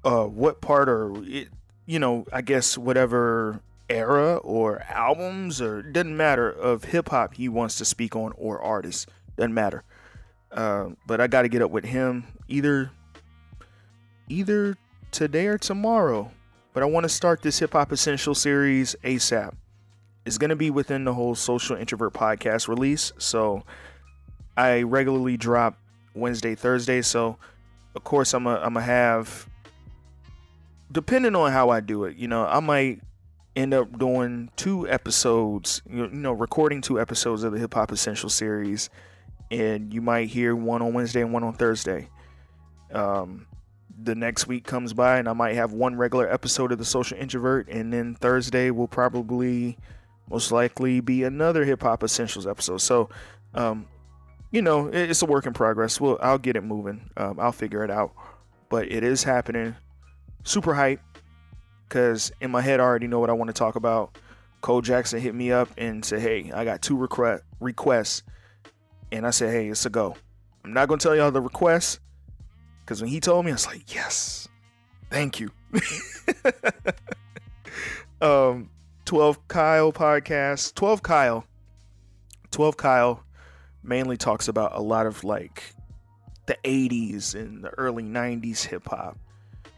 uh, 0.04 0.26
what 0.26 0.62
part 0.62 0.88
or, 0.88 1.14
it, 1.24 1.50
you 1.90 1.98
know, 1.98 2.24
I 2.32 2.42
guess 2.42 2.78
whatever 2.78 3.62
era 3.90 4.36
or 4.36 4.84
albums 4.88 5.60
or 5.60 5.82
doesn't 5.82 6.16
matter 6.16 6.48
of 6.48 6.84
hip 6.84 7.10
hop 7.10 7.34
he 7.34 7.50
wants 7.50 7.80
to 7.80 7.86
speak 7.86 8.16
on 8.16 8.32
or 8.38 8.62
artists. 8.62 9.08
Doesn't 9.36 9.56
matter. 9.56 9.84
Uh, 10.52 10.90
but 11.08 11.20
I 11.20 11.26
got 11.26 11.42
to 11.42 11.50
get 11.50 11.64
up 11.64 11.72
with 11.72 11.86
him 11.86 12.28
either 12.48 12.92
either 14.28 14.78
today 15.10 15.48
or 15.48 15.58
tomorrow. 15.58 16.30
But 16.74 16.84
I 16.84 16.86
want 16.86 17.06
to 17.06 17.10
start 17.10 17.42
this 17.42 17.58
Hip 17.58 17.74
Hop 17.74 17.92
Essential 17.92 18.36
series 18.36 18.96
ASAP. 19.04 19.56
It's 20.28 20.38
going 20.38 20.52
to 20.52 20.56
be 20.56 20.70
within 20.70 21.06
the 21.06 21.16
whole 21.16 21.34
Social 21.34 21.76
Introvert 21.76 22.14
podcast 22.14 22.68
release. 22.68 23.14
So 23.18 23.64
I 24.56 24.84
regularly 24.84 25.38
drop 25.38 25.76
Wednesday, 26.14 26.54
Thursday. 26.54 27.02
So 27.02 27.38
of 27.96 28.04
course 28.04 28.36
I'm 28.36 28.44
going 28.44 28.74
to 28.76 28.80
have, 28.80 29.49
depending 30.92 31.36
on 31.36 31.52
how 31.52 31.70
I 31.70 31.80
do 31.80 32.06
it, 32.06 32.18
you 32.18 32.28
know, 32.28 32.46
I 32.46 32.60
might 32.60 33.02
end 33.56 33.74
up 33.74 33.98
doing 33.98 34.50
two 34.56 34.88
episodes, 34.88 35.82
you 35.90 36.08
know, 36.08 36.32
recording 36.32 36.82
two 36.82 37.00
episodes 37.00 37.44
of 37.44 37.52
the 37.52 37.60
Hip 37.60 37.74
Hop 37.74 37.92
Essential 37.92 38.30
series. 38.30 38.90
And 39.52 39.94
you 39.94 40.02
might 40.02 40.30
hear 40.30 40.56
one 40.56 40.82
on 40.82 40.94
Wednesday 40.94 41.22
and 41.22 41.34
one 41.34 41.44
on 41.44 41.54
Thursday. 41.54 42.10
Um, 42.94 43.48
the 44.02 44.16
next 44.16 44.48
week 44.48 44.64
comes 44.64 44.94
by 44.94 45.18
and 45.18 45.28
I 45.28 45.34
might 45.34 45.56
have 45.56 45.74
one 45.74 45.96
regular 45.96 46.32
episode 46.32 46.72
of 46.72 46.78
the 46.78 46.86
Social 46.86 47.18
Introvert, 47.18 47.68
and 47.68 47.92
then 47.92 48.16
Thursday 48.16 48.72
will 48.72 48.88
probably 48.88 49.78
most 50.30 50.52
likely 50.52 51.02
be 51.02 51.24
another 51.24 51.66
Hip 51.66 51.82
Hop 51.82 52.04
Essentials 52.04 52.46
episode. 52.48 52.78
So, 52.78 53.10
um, 53.56 53.88
you 54.52 54.62
know, 54.62 54.88
it's 54.88 55.22
a 55.22 55.26
work 55.26 55.46
in 55.46 55.54
progress. 55.54 56.00
Well, 56.00 56.18
I'll 56.22 56.38
get 56.38 56.56
it 56.56 56.64
moving. 56.64 57.10
Um, 57.18 57.40
I'll 57.40 57.52
figure 57.52 57.84
it 57.84 57.92
out, 57.92 58.14
but 58.70 58.92
it 58.92 59.04
is 59.04 59.24
happening. 59.24 59.76
Super 60.44 60.74
hype 60.74 61.02
because 61.88 62.32
in 62.42 62.52
my 62.52 62.62
head 62.62 62.80
I 62.80 62.84
already 62.84 63.08
know 63.08 63.20
what 63.20 63.30
I 63.30 63.34
want 63.34 63.50
to 63.50 63.54
talk 63.54 63.76
about. 63.76 64.18
Cole 64.62 64.82
Jackson 64.82 65.22
hit 65.22 65.34
me 65.34 65.52
up 65.52 65.70
and 65.78 66.04
said, 66.04 66.20
"Hey, 66.20 66.52
I 66.54 66.66
got 66.66 66.82
two 66.82 66.98
request 66.98 67.44
requests," 67.60 68.24
and 69.12 69.26
I 69.26 69.30
said, 69.30 69.52
"Hey, 69.52 69.70
it's 69.70 69.86
a 69.86 69.90
go." 69.90 70.16
I'm 70.64 70.74
not 70.74 70.88
gonna 70.88 71.00
tell 71.00 71.16
y'all 71.16 71.32
the 71.32 71.42
requests 71.42 72.00
because 72.90 73.02
when 73.02 73.12
he 73.12 73.20
told 73.20 73.46
me, 73.46 73.52
I 73.52 73.54
was 73.54 73.68
like, 73.68 73.94
yes, 73.94 74.48
thank 75.12 75.40
you. 75.40 75.52
um, 78.20 78.72
12 79.06 79.48
Kyle 79.48 79.94
podcast. 79.94 80.74
12 80.74 81.04
Kyle. 81.04 81.46
12 82.50 82.78
Kyle 82.78 83.24
mainly 83.84 84.18
talks 84.18 84.48
about 84.48 84.72
a 84.74 84.82
lot 84.82 85.06
of 85.06 85.24
like 85.24 85.76
the 86.48 86.58
80s 86.64 87.36
and 87.36 87.64
the 87.64 87.70
early 87.78 88.02
90s 88.02 88.66
hip 88.66 88.88
hop. 88.88 89.20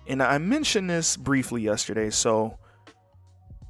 And 0.08 0.22
I 0.22 0.38
mentioned 0.38 0.90
this 0.90 1.16
briefly 1.16 1.62
yesterday, 1.62 2.10
so 2.10 2.58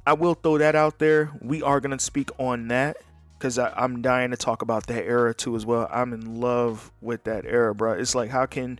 I 0.06 0.14
will 0.14 0.34
throw 0.34 0.58
that 0.58 0.74
out 0.74 0.98
there. 0.98 1.30
We 1.40 1.62
are 1.62 1.80
going 1.80 1.96
to 1.96 2.02
speak 2.02 2.30
on 2.38 2.68
that 2.68 2.96
because 3.38 3.58
I'm 3.58 4.02
dying 4.02 4.30
to 4.30 4.36
talk 4.36 4.62
about 4.62 4.86
that 4.86 5.04
era 5.04 5.34
too 5.34 5.56
as 5.56 5.66
well. 5.66 5.88
I'm 5.90 6.12
in 6.12 6.40
love 6.40 6.90
with 7.00 7.24
that 7.24 7.44
era, 7.44 7.74
bro. 7.74 7.92
It's 7.92 8.14
like, 8.14 8.30
how 8.30 8.46
can 8.46 8.78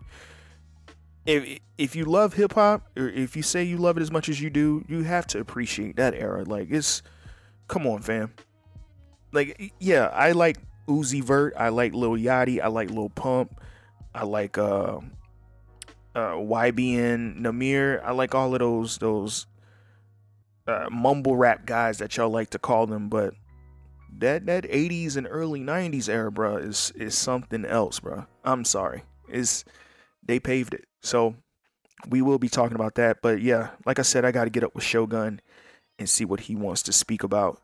if 1.27 1.61
if 1.79 1.97
you 1.97 2.05
love 2.05 2.35
hip 2.35 2.55
hop 2.55 2.89
or 2.97 3.09
if 3.09 3.37
you 3.37 3.43
say 3.43 3.63
you 3.63 3.77
love 3.77 3.97
it 3.97 4.03
as 4.03 4.11
much 4.11 4.29
as 4.29 4.41
you 4.41 4.51
do, 4.51 4.85
you 4.89 5.03
have 5.03 5.27
to 5.29 5.41
appreciate 5.41 5.97
that 5.97 6.15
era. 6.15 6.45
Like 6.45 6.69
it's 6.71 7.03
come 7.69 7.87
on, 7.87 8.03
fam. 8.03 8.35
Like 9.33 9.73
yeah, 9.79 10.07
I 10.09 10.33
like 10.33 10.59
Uzi 10.89 11.23
Vert, 11.23 11.55
I 11.57 11.69
like 11.69 11.95
Lil 11.95 12.13
Yachty, 12.13 12.61
I 12.61 12.69
like 12.69 12.91
Lil 12.91 13.11
Pump, 13.11 13.61
I 14.15 14.25
like 14.25 14.59
uh 14.59 14.99
uh 16.15 16.33
YBN 16.33 17.41
Nahmir. 17.41 18.03
I 18.05 18.13
like 18.13 18.35
all 18.35 18.53
of 18.55 18.61
those 18.61 18.99
those 18.99 19.47
uh, 20.67 20.89
mumble 20.91 21.37
rap 21.37 21.67
guys 21.67 21.99
that 21.99 22.17
y'all 22.17 22.31
like 22.31 22.51
to 22.51 22.59
call 22.59 22.87
them, 22.87 23.09
but 23.09 23.35
that 24.19 24.47
that 24.47 24.65
80s 24.65 25.17
and 25.17 25.27
early 25.29 25.61
90s 25.61 26.09
era, 26.09 26.31
bro, 26.31 26.57
is 26.57 26.93
is 26.97 27.17
something 27.17 27.65
else, 27.65 28.01
bro. 28.01 28.27
I'm 28.45 28.65
sorry. 28.65 29.03
Is 29.29 29.65
they 30.25 30.39
paved 30.39 30.75
it. 30.75 30.87
So 31.01 31.35
we 32.09 32.23
will 32.23 32.39
be 32.39 32.49
talking 32.49 32.75
about 32.75 32.97
that. 32.97 33.19
But 33.23 33.41
yeah, 33.41 33.71
like 33.87 33.99
I 33.99 34.03
said, 34.03 34.25
I 34.25 34.33
got 34.33 34.45
to 34.45 34.51
get 34.51 34.65
up 34.65 34.75
with 34.75 34.85
Shogun 34.85 35.41
and 35.99 36.09
see 36.09 36.25
what 36.25 36.41
he 36.41 36.55
wants 36.55 36.83
to 36.85 36.93
speak 36.93 37.23
about. 37.23 37.61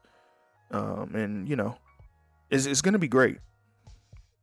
Um, 0.70 1.14
and 1.14 1.49
you 1.49 1.57
know, 1.57 1.76
it's, 2.51 2.66
it's 2.66 2.82
gonna 2.82 2.99
be 2.99 3.09
great. 3.09 3.38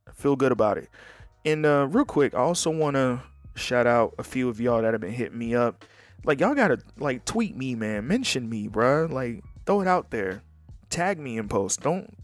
I 0.07 0.11
feel 0.11 0.35
good 0.35 0.51
about 0.51 0.77
it. 0.77 0.89
And 1.43 1.65
uh, 1.65 1.87
real 1.89 2.05
quick, 2.05 2.33
I 2.33 2.39
also 2.39 2.69
want 2.71 2.95
to 2.95 3.21
shout 3.55 3.87
out 3.87 4.13
a 4.17 4.23
few 4.23 4.49
of 4.49 4.59
y'all 4.59 4.81
that 4.81 4.93
have 4.93 5.01
been 5.01 5.13
hitting 5.13 5.37
me 5.37 5.55
up. 5.55 5.85
Like 6.23 6.39
y'all 6.39 6.55
gotta 6.55 6.79
like 6.97 7.25
tweet 7.25 7.55
me, 7.55 7.75
man. 7.75 8.07
Mention 8.07 8.49
me, 8.49 8.67
bruh. 8.67 9.11
Like 9.11 9.43
throw 9.65 9.81
it 9.81 9.87
out 9.87 10.11
there. 10.11 10.41
Tag 10.89 11.19
me 11.19 11.37
in 11.37 11.47
post. 11.47 11.81
Don't 11.81 12.15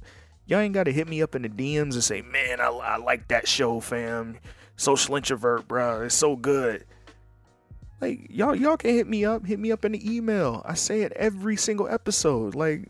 y'all 0.46 0.60
ain't 0.60 0.74
gotta 0.74 0.92
hit 0.92 1.08
me 1.08 1.22
up 1.22 1.36
in 1.36 1.44
the 1.44 1.50
DMs 1.50 1.94
and 1.94 2.04
say, 2.04 2.22
man, 2.22 2.60
I, 2.60 2.68
I 2.68 2.98
like 2.98 3.28
that 3.30 3.48
show, 3.48 3.80
fam. 3.80 4.38
Social 4.76 5.16
introvert, 5.16 5.68
bro. 5.68 6.04
It's 6.04 6.16
so 6.16 6.36
good. 6.36 6.86
Like 8.00 8.28
y'all, 8.30 8.56
y'all 8.56 8.78
can 8.78 8.92
hit 8.92 9.08
me 9.08 9.26
up. 9.26 9.46
Hit 9.46 9.60
me 9.60 9.72
up 9.72 9.86
in 9.86 9.92
the 9.92 10.16
email. 10.16 10.64
I 10.66 10.74
say 10.74 11.02
it 11.02 11.12
every 11.14 11.56
single 11.56 11.88
episode. 11.88 12.56
Like, 12.56 12.90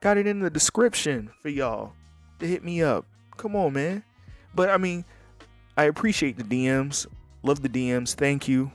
got 0.00 0.16
it 0.16 0.26
in 0.26 0.40
the 0.40 0.50
description 0.50 1.30
for 1.40 1.48
y'all 1.48 1.92
to 2.40 2.46
hit 2.46 2.64
me 2.64 2.82
up. 2.82 3.06
Come 3.36 3.54
on, 3.54 3.72
man. 3.72 4.02
But 4.54 4.70
I 4.70 4.76
mean, 4.76 5.04
I 5.76 5.84
appreciate 5.84 6.36
the 6.36 6.44
DMs. 6.44 7.06
Love 7.44 7.62
the 7.62 7.68
DMs. 7.68 8.14
Thank 8.14 8.48
you. 8.48 8.72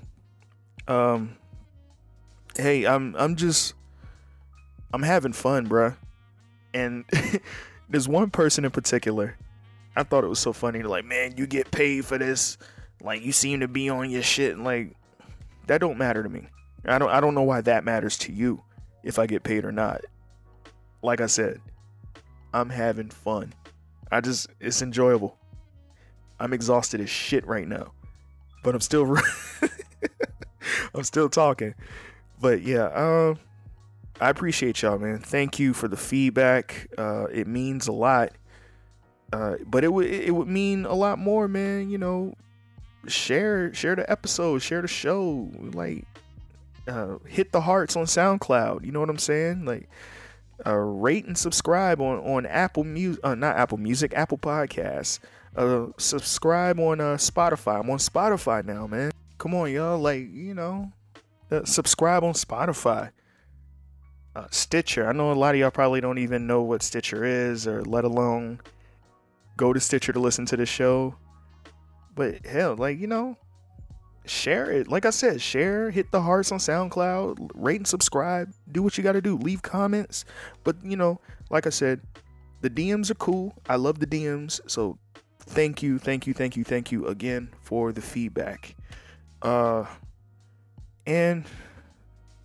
Um, 0.87 1.35
hey, 2.55 2.85
I'm 2.85 3.13
I'm 3.17 3.35
just 3.35 3.73
I'm 4.93 5.03
having 5.03 5.33
fun, 5.33 5.67
bruh. 5.67 5.97
And 6.73 7.03
there's 7.89 8.07
one 8.07 8.29
person 8.29 8.63
in 8.63 8.71
particular 8.71 9.35
I 9.99 10.03
thought 10.03 10.23
it 10.23 10.27
was 10.27 10.39
so 10.39 10.53
funny. 10.53 10.81
Like, 10.81 11.03
man, 11.03 11.33
you 11.35 11.45
get 11.45 11.71
paid 11.71 12.05
for 12.05 12.17
this. 12.17 12.57
Like, 13.01 13.21
you 13.21 13.33
seem 13.33 13.59
to 13.59 13.67
be 13.67 13.89
on 13.89 14.09
your 14.09 14.23
shit. 14.23 14.57
Like, 14.57 14.95
that 15.67 15.81
don't 15.81 15.97
matter 15.97 16.23
to 16.23 16.29
me. 16.29 16.47
I 16.85 16.97
don't 16.97 17.09
I 17.09 17.19
don't 17.19 17.35
know 17.35 17.43
why 17.43 17.59
that 17.61 17.83
matters 17.83 18.17
to 18.19 18.31
you 18.31 18.63
if 19.03 19.19
I 19.19 19.27
get 19.27 19.43
paid 19.43 19.65
or 19.65 19.73
not. 19.73 20.01
Like 21.01 21.19
I 21.19 21.25
said, 21.25 21.59
I'm 22.53 22.69
having 22.69 23.09
fun. 23.09 23.53
I 24.09 24.21
just 24.21 24.47
it's 24.61 24.81
enjoyable. 24.81 25.37
I'm 26.39 26.53
exhausted 26.53 27.01
as 27.01 27.09
shit 27.09 27.45
right 27.45 27.67
now. 27.67 27.91
But 28.63 28.75
I'm 28.75 28.81
still 28.81 29.17
I'm 30.95 31.03
still 31.03 31.29
talking. 31.29 31.75
But 32.41 32.61
yeah, 32.61 32.85
um 32.87 33.39
I 34.21 34.29
appreciate 34.29 34.81
y'all, 34.81 34.97
man. 34.97 35.19
Thank 35.19 35.59
you 35.59 35.73
for 35.73 35.87
the 35.87 35.97
feedback. 35.97 36.87
Uh 36.97 37.25
it 37.25 37.47
means 37.47 37.87
a 37.87 37.93
lot. 37.93 38.31
Uh 39.31 39.55
but 39.65 39.83
it 39.83 39.93
would 39.93 40.07
it 40.07 40.33
would 40.33 40.47
mean 40.47 40.85
a 40.85 40.93
lot 40.93 41.19
more, 41.19 41.47
man, 41.47 41.89
you 41.89 41.97
know, 41.97 42.33
share 43.07 43.73
share 43.73 43.95
the 43.95 44.09
episode, 44.09 44.59
share 44.59 44.81
the 44.81 44.87
show, 44.87 45.49
like 45.73 46.05
uh, 46.87 47.17
hit 47.25 47.51
the 47.51 47.61
hearts 47.61 47.95
on 47.95 48.05
SoundCloud. 48.05 48.85
You 48.85 48.91
know 48.91 48.99
what 48.99 49.09
I'm 49.09 49.17
saying? 49.17 49.65
Like 49.65 49.89
uh, 50.65 50.75
rate 50.75 51.25
and 51.25 51.37
subscribe 51.37 52.01
on 52.01 52.19
on 52.19 52.45
Apple 52.45 52.83
Music, 52.83 53.19
uh, 53.23 53.35
not 53.35 53.55
Apple 53.55 53.77
Music, 53.77 54.13
Apple 54.15 54.37
Podcasts. 54.37 55.19
Uh, 55.55 55.87
subscribe 55.97 56.79
on 56.79 57.01
uh, 57.01 57.15
Spotify. 57.15 57.79
I'm 57.79 57.89
on 57.89 57.97
Spotify 57.97 58.63
now, 58.63 58.87
man. 58.87 59.11
Come 59.37 59.55
on, 59.55 59.71
y'all. 59.71 59.99
Like 59.99 60.27
you 60.31 60.53
know, 60.53 60.91
uh, 61.51 61.63
subscribe 61.65 62.23
on 62.23 62.33
Spotify. 62.33 63.11
Uh, 64.35 64.47
Stitcher. 64.51 65.07
I 65.07 65.11
know 65.11 65.31
a 65.31 65.33
lot 65.33 65.55
of 65.55 65.59
y'all 65.59 65.71
probably 65.71 66.01
don't 66.01 66.19
even 66.19 66.45
know 66.45 66.61
what 66.61 66.83
Stitcher 66.83 67.23
is, 67.23 67.67
or 67.67 67.83
let 67.83 68.03
alone 68.03 68.61
go 69.57 69.73
to 69.73 69.79
Stitcher 69.79 70.13
to 70.13 70.19
listen 70.19 70.45
to 70.47 70.57
the 70.57 70.65
show. 70.65 71.15
But 72.15 72.45
hell, 72.45 72.75
like 72.75 72.99
you 72.99 73.07
know, 73.07 73.37
share 74.29 74.71
it. 74.71 74.87
Like 74.87 75.05
I 75.05 75.09
said, 75.09 75.41
share, 75.41 75.91
hit 75.91 76.11
the 76.11 76.21
hearts 76.21 76.51
on 76.51 76.59
SoundCloud, 76.59 77.51
rate 77.55 77.77
and 77.77 77.87
subscribe, 77.87 78.53
do 78.71 78.83
what 78.83 78.97
you 78.97 79.03
got 79.03 79.13
to 79.13 79.21
do, 79.21 79.37
leave 79.37 79.61
comments. 79.61 80.25
But, 80.63 80.77
you 80.83 80.97
know, 80.97 81.19
like 81.49 81.67
I 81.67 81.71
said, 81.71 82.01
the 82.61 82.69
DMs 82.69 83.09
are 83.09 83.15
cool. 83.15 83.55
I 83.67 83.75
love 83.75 83.99
the 83.99 84.07
DMs. 84.07 84.59
So, 84.67 84.97
thank 85.39 85.81
you, 85.81 85.97
thank 85.97 86.27
you, 86.27 86.33
thank 86.33 86.55
you, 86.55 86.63
thank 86.63 86.91
you 86.91 87.07
again 87.07 87.49
for 87.61 87.91
the 87.91 88.01
feedback. 88.01 88.75
Uh 89.41 89.85
and 91.05 91.45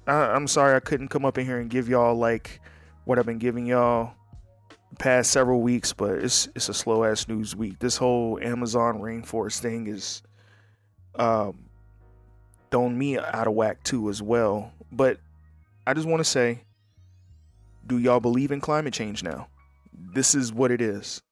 I, 0.06 0.12
I'm 0.12 0.46
sorry 0.46 0.74
I 0.74 0.80
couldn't 0.80 1.08
come 1.08 1.24
up 1.24 1.38
in 1.38 1.44
here 1.44 1.58
and 1.58 1.68
give 1.68 1.88
y'all 1.88 2.14
like 2.14 2.60
what 3.04 3.18
I've 3.18 3.26
been 3.26 3.38
giving 3.38 3.66
y'all 3.66 4.14
past 4.98 5.30
several 5.30 5.60
weeks, 5.60 5.92
but 5.92 6.18
it's 6.18 6.48
it's 6.54 6.68
a 6.68 6.74
slow 6.74 7.04
ass 7.04 7.28
news 7.28 7.54
week. 7.54 7.78
This 7.78 7.96
whole 7.96 8.38
Amazon 8.40 9.00
rainforest 9.00 9.58
thing 9.60 9.86
is 9.86 10.22
um 11.16 11.63
thrown 12.74 12.98
me 12.98 13.16
out 13.16 13.46
of 13.46 13.54
whack 13.54 13.80
too 13.84 14.10
as 14.10 14.20
well. 14.20 14.72
But 14.90 15.20
I 15.86 15.94
just 15.94 16.08
want 16.08 16.18
to 16.18 16.24
say, 16.24 16.64
do 17.86 17.98
y'all 17.98 18.18
believe 18.18 18.50
in 18.50 18.60
climate 18.60 18.92
change 18.92 19.22
now? 19.22 19.46
This 19.92 20.34
is 20.34 20.52
what 20.52 20.72
it 20.72 20.80
is. 20.80 21.22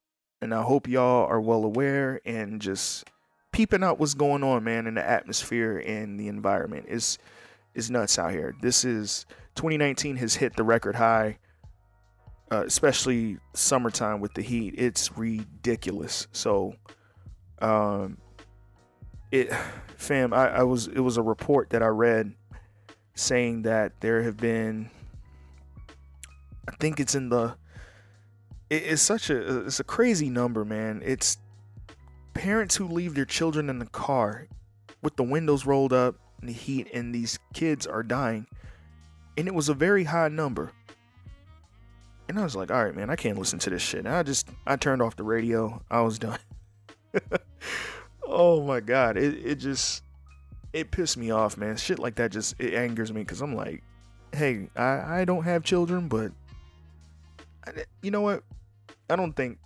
And 0.40 0.55
I 0.55 0.62
hope 0.62 0.86
y'all 0.86 1.26
are 1.26 1.40
well 1.40 1.64
aware 1.64 2.20
and 2.24 2.62
just 2.62 3.11
peeping 3.51 3.82
out 3.82 3.99
what's 3.99 4.14
going 4.14 4.45
on, 4.45 4.62
man, 4.62 4.86
in 4.86 4.95
the 4.95 5.05
atmosphere 5.05 5.82
and 5.84 6.18
the 6.18 6.28
environment. 6.28 6.86
It's 6.88 7.18
is 7.74 7.90
nuts 7.90 8.20
out 8.20 8.30
here. 8.30 8.55
This 8.62 8.84
is 8.84 9.26
2019 9.57 10.18
has 10.18 10.36
hit 10.36 10.55
the 10.55 10.62
record 10.62 10.95
high, 10.95 11.38
uh, 12.53 12.62
especially 12.66 13.38
summertime 13.53 14.20
with 14.20 14.34
the 14.34 14.43
heat. 14.43 14.76
It's 14.78 15.18
ridiculous. 15.18 16.28
So, 16.30 16.76
um, 17.61 18.18
it 19.33 19.53
fam 19.97 20.33
I, 20.33 20.59
I 20.59 20.62
was 20.62 20.87
it 20.87 21.01
was 21.01 21.16
a 21.16 21.22
report 21.22 21.70
that 21.70 21.83
i 21.83 21.89
read 21.89 22.35
saying 23.14 23.62
that 23.62 24.01
there 24.01 24.22
have 24.22 24.37
been 24.37 24.91
i 26.68 26.72
think 26.76 27.01
it's 27.01 27.14
in 27.14 27.28
the 27.28 27.57
it, 28.72 28.85
it's 28.85 29.03
such 29.03 29.28
a 29.28 29.66
it's 29.66 29.80
a 29.80 29.85
crazy 29.85 30.30
number 30.30 30.64
man. 30.64 31.03
It's 31.05 31.37
parents 32.33 32.74
who 32.76 32.89
leave 32.89 33.14
their 33.14 33.26
children 33.26 33.68
in 33.68 33.78
the 33.78 33.87
car 33.87 34.49
with 35.03 35.16
the 35.16 35.22
windows 35.22 35.66
rolled 35.66 35.93
up 35.93 36.16
and 36.41 36.49
the 36.49 36.55
heat 36.55 36.89
and 36.95 37.14
these 37.14 37.39
kids 37.53 37.87
are 37.87 38.03
dying. 38.03 38.47
And 39.37 39.47
it 39.47 39.55
was 39.55 39.68
a 39.68 39.74
very 39.74 40.05
high 40.05 40.28
number. 40.28 40.72
And 42.28 42.39
i 42.39 42.45
was 42.45 42.57
like 42.57 42.70
all 42.70 42.83
right 42.83 42.97
man 42.97 43.11
i 43.11 43.16
can't 43.16 43.39
listen 43.39 43.59
to 43.61 43.70
this 43.70 43.83
shit. 43.83 44.01
And 44.01 44.09
i 44.09 44.22
just 44.22 44.49
i 44.66 44.76
turned 44.76 45.03
off 45.03 45.16
the 45.16 45.24
radio. 45.24 45.83
I 45.91 46.01
was 46.01 46.18
done 46.18 46.39
oh 48.27 48.62
my 48.62 48.81
god 48.81 49.16
it, 49.16 49.35
it 49.45 49.55
just 49.57 50.03
it 50.73 50.91
pissed 50.91 51.16
me 51.16 51.31
off 51.31 51.57
man. 51.57 51.77
Shit 51.77 51.99
like 51.99 52.14
that 52.16 52.33
just 52.33 52.55
it 52.59 52.75
angers 52.75 53.12
me 53.12 53.20
because 53.20 53.41
i'm 53.41 53.55
like 53.55 53.83
hey 54.35 54.68
i 54.77 55.20
i 55.20 55.25
don't 55.25 55.45
have 55.45 55.62
children 55.62 56.09
but 56.09 56.33
I, 57.66 57.85
you 58.01 58.11
know 58.11 58.23
what? 58.23 58.43
I 59.09 59.16
don't 59.16 59.35
think 59.35 59.59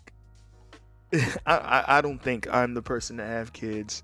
I, 1.46 1.56
I 1.56 1.98
i 1.98 2.00
don't 2.00 2.22
think 2.22 2.52
i'm 2.52 2.74
the 2.74 2.82
person 2.82 3.16
to 3.18 3.24
have 3.24 3.52
kids 3.52 4.02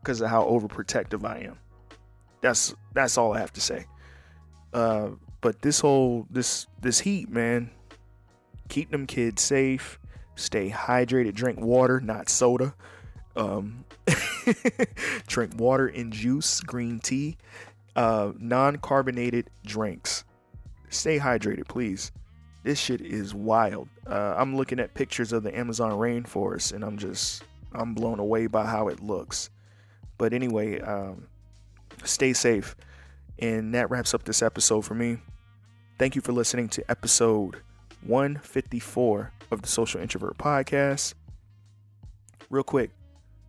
because 0.00 0.20
of 0.20 0.30
how 0.30 0.44
overprotective 0.44 1.24
i 1.24 1.40
am. 1.40 1.58
That's 2.40 2.74
that's 2.94 3.18
all 3.18 3.34
i 3.34 3.38
have 3.40 3.52
to 3.54 3.60
say. 3.60 3.86
Uh 4.72 5.10
but 5.40 5.60
this 5.60 5.80
whole 5.80 6.26
this 6.30 6.66
this 6.80 7.00
heat 7.00 7.28
man 7.28 7.70
keep 8.68 8.90
them 8.90 9.06
kids 9.06 9.42
safe 9.42 10.00
stay 10.36 10.70
hydrated 10.70 11.34
drink 11.34 11.60
water 11.60 12.00
not 12.00 12.30
soda 12.30 12.74
um, 13.36 13.84
drink 15.26 15.52
water 15.56 15.86
and 15.86 16.12
juice, 16.12 16.60
green 16.60 17.00
tea, 17.00 17.36
uh, 17.96 18.32
non 18.38 18.76
carbonated 18.76 19.50
drinks. 19.64 20.24
Stay 20.90 21.18
hydrated, 21.18 21.66
please. 21.68 22.12
This 22.62 22.78
shit 22.78 23.00
is 23.00 23.34
wild. 23.34 23.88
Uh, 24.06 24.34
I'm 24.36 24.56
looking 24.56 24.80
at 24.80 24.94
pictures 24.94 25.32
of 25.32 25.42
the 25.42 25.56
Amazon 25.56 25.92
rainforest 25.92 26.72
and 26.72 26.82
I'm 26.82 26.96
just, 26.96 27.44
I'm 27.72 27.94
blown 27.94 28.18
away 28.18 28.46
by 28.46 28.64
how 28.64 28.88
it 28.88 29.00
looks. 29.00 29.50
But 30.16 30.32
anyway, 30.32 30.80
um, 30.80 31.26
stay 32.04 32.32
safe. 32.32 32.74
And 33.38 33.74
that 33.74 33.90
wraps 33.90 34.14
up 34.14 34.24
this 34.24 34.42
episode 34.42 34.82
for 34.82 34.94
me. 34.94 35.18
Thank 35.98 36.14
you 36.14 36.22
for 36.22 36.32
listening 36.32 36.68
to 36.70 36.90
episode 36.90 37.56
154 38.06 39.32
of 39.50 39.62
the 39.62 39.68
Social 39.68 40.00
Introvert 40.00 40.38
Podcast. 40.38 41.14
Real 42.48 42.62
quick, 42.64 42.90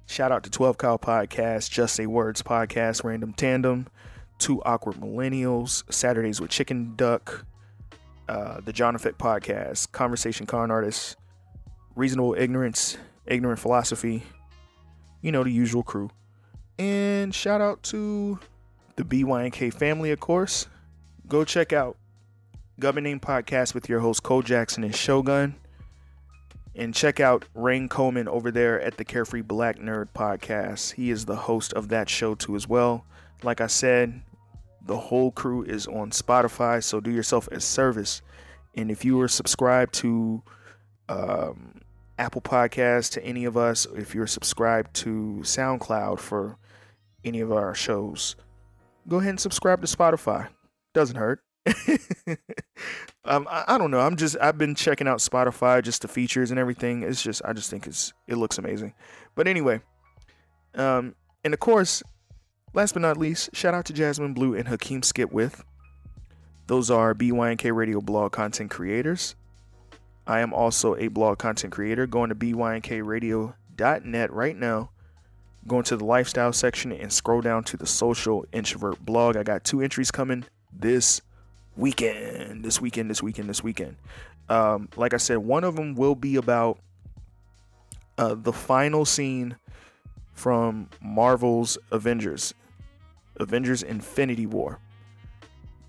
Shout 0.08 0.32
out 0.32 0.44
to 0.44 0.50
12 0.50 0.78
Cow 0.78 0.98
Podcast, 0.98 1.70
Just 1.72 1.96
Say 1.96 2.06
Words 2.06 2.42
Podcast, 2.42 3.04
Random 3.04 3.34
Tandem, 3.34 3.88
Two 4.38 4.62
Awkward 4.64 4.98
Millennials, 4.98 5.84
Saturdays 5.92 6.40
with 6.40 6.52
Chicken 6.52 6.94
Duck, 6.96 7.46
uh, 8.30 8.62
the 8.62 8.72
John 8.72 8.96
Effect 8.96 9.18
Podcast, 9.18 9.92
Conversation 9.92 10.46
Con 10.46 10.70
Artists, 10.70 11.16
Reasonable 11.96 12.36
Ignorance, 12.38 12.98
Ignorant 13.26 13.60
Philosophy, 13.60 14.24
you 15.22 15.32
know, 15.32 15.44
the 15.44 15.52
usual 15.52 15.84
crew. 15.84 16.10
And 16.78 17.34
shout 17.34 17.62
out 17.62 17.82
to 17.84 18.40
the 18.96 19.04
BYNK 19.04 19.74
family, 19.74 20.12
of 20.12 20.20
course. 20.20 20.68
Go 21.28 21.44
check 21.44 21.74
out 21.74 21.98
Governing 22.80 23.20
Podcast 23.20 23.74
with 23.74 23.90
your 23.90 24.02
host, 24.02 24.22
Cole 24.22 24.44
Jackson 24.44 24.84
and 24.84 24.96
Shogun. 24.96 25.56
And 26.76 26.94
check 26.94 27.22
out 27.22 27.46
Rain 27.54 27.88
Coleman 27.88 28.28
over 28.28 28.52
there 28.52 28.82
at 28.82 28.98
the 28.98 29.06
Carefree 29.06 29.42
Black 29.42 29.80
Nerd 29.80 30.10
podcast. 30.14 30.94
He 30.94 31.10
is 31.10 31.26
the 31.26 31.36
host 31.36 31.72
of 31.74 31.88
that 31.90 32.10
show 32.10 32.36
too, 32.36 32.56
as 32.56 32.68
well. 32.68 33.06
Like 33.44 33.62
I 33.62 33.68
said, 33.68 34.22
the 34.86 34.98
whole 34.98 35.32
crew 35.32 35.64
is 35.64 35.88
on 35.88 36.12
Spotify, 36.12 36.84
so 36.84 37.00
do 37.00 37.12
yourself 37.12 37.48
a 37.48 37.62
service. 37.62 38.22
And 38.76 38.92
if 38.92 39.06
you 39.06 39.20
are 39.22 39.30
subscribed 39.30 39.94
to 39.96 40.44
um, 41.08 41.80
Apple 42.20 42.42
Podcasts, 42.42 43.12
to 43.12 43.24
any 43.24 43.46
of 43.46 43.56
us, 43.56 43.88
if 43.96 44.14
you're 44.14 44.28
subscribed 44.28 44.94
to 44.96 45.40
SoundCloud 45.44 46.20
for 46.20 46.58
any 47.24 47.40
of 47.40 47.54
our 47.54 47.74
shows, 47.74 48.36
go 49.08 49.18
ahead 49.18 49.30
and 49.30 49.40
subscribe 49.40 49.82
to 49.82 49.88
Spotify. 49.88 50.50
Doesn't 50.94 51.16
hurt. 51.16 51.45
um, 53.26 53.48
I, 53.50 53.64
I, 53.70 53.78
don't 53.78 53.90
know. 53.90 54.00
I'm 54.00 54.16
just 54.16 54.38
I've 54.40 54.58
been 54.58 54.76
checking 54.76 55.08
out 55.08 55.18
Spotify, 55.18 55.84
just 55.84 56.04
the 56.04 56.08
features 56.08 56.52
and 56.52 56.60
everything. 56.60 57.04
It's 57.04 57.24
just 57.24 57.42
I 57.44 57.54
just 57.54 57.70
think 57.70 57.88
it's 57.88 58.14
it 58.28 58.36
looks 58.36 58.58
amazing. 58.58 58.94
But 59.34 59.48
anyway, 59.48 59.82
um, 60.76 61.16
and 61.44 61.54
of 61.54 61.60
course, 61.60 62.04
last 62.74 62.94
but 62.94 63.02
not 63.02 63.18
least, 63.18 63.50
shout 63.54 63.74
out 63.74 63.86
to 63.86 63.94
Jasmine 63.94 64.34
Blue 64.34 64.54
and 64.54 64.68
Hakeem 64.68 65.02
Skip 65.02 65.32
with. 65.32 65.64
Those 66.68 66.92
are 66.92 67.14
BYNK 67.14 67.74
Radio 67.76 68.02
blog 68.02 68.32
content 68.32 68.72
creators. 68.72 69.36
I 70.28 70.40
am 70.40 70.54
also 70.54 70.96
a 70.96 71.08
blog 71.08 71.38
content 71.38 71.74
creator. 71.74 72.08
Going 72.08 72.30
to 72.30 72.36
bynkradio.net 72.36 74.34
right 74.34 74.56
now. 74.56 74.90
Going 75.68 75.84
to 75.84 75.98
the 75.98 76.06
lifestyle 76.06 76.54
section 76.54 76.92
and 76.92 77.12
scroll 77.12 77.42
down 77.42 77.64
to 77.66 77.78
the 77.78 77.86
social 77.88 78.46
introvert 78.52 79.04
blog. 79.04 79.36
I 79.36 79.44
got 79.44 79.64
two 79.64 79.82
entries 79.82 80.12
coming 80.12 80.46
this 80.72 81.22
weekend, 81.78 82.64
this 82.64 82.82
weekend, 82.82 83.10
this 83.10 83.24
weekend, 83.24 83.50
this 83.50 83.64
weekend. 83.64 83.98
Um, 84.50 84.90
like 84.96 85.14
I 85.14 85.18
said, 85.18 85.40
one 85.40 85.64
of 85.64 85.76
them 85.76 85.96
will 85.96 86.16
be 86.16 86.36
about 86.38 86.80
uh, 88.18 88.36
the 88.36 88.54
final 88.54 89.06
scene 89.06 89.58
from 90.34 90.90
Marvel's 91.02 91.78
Avengers, 91.92 92.54
Avengers 93.38 93.84
Infinity 93.84 94.46
War. 94.46 94.80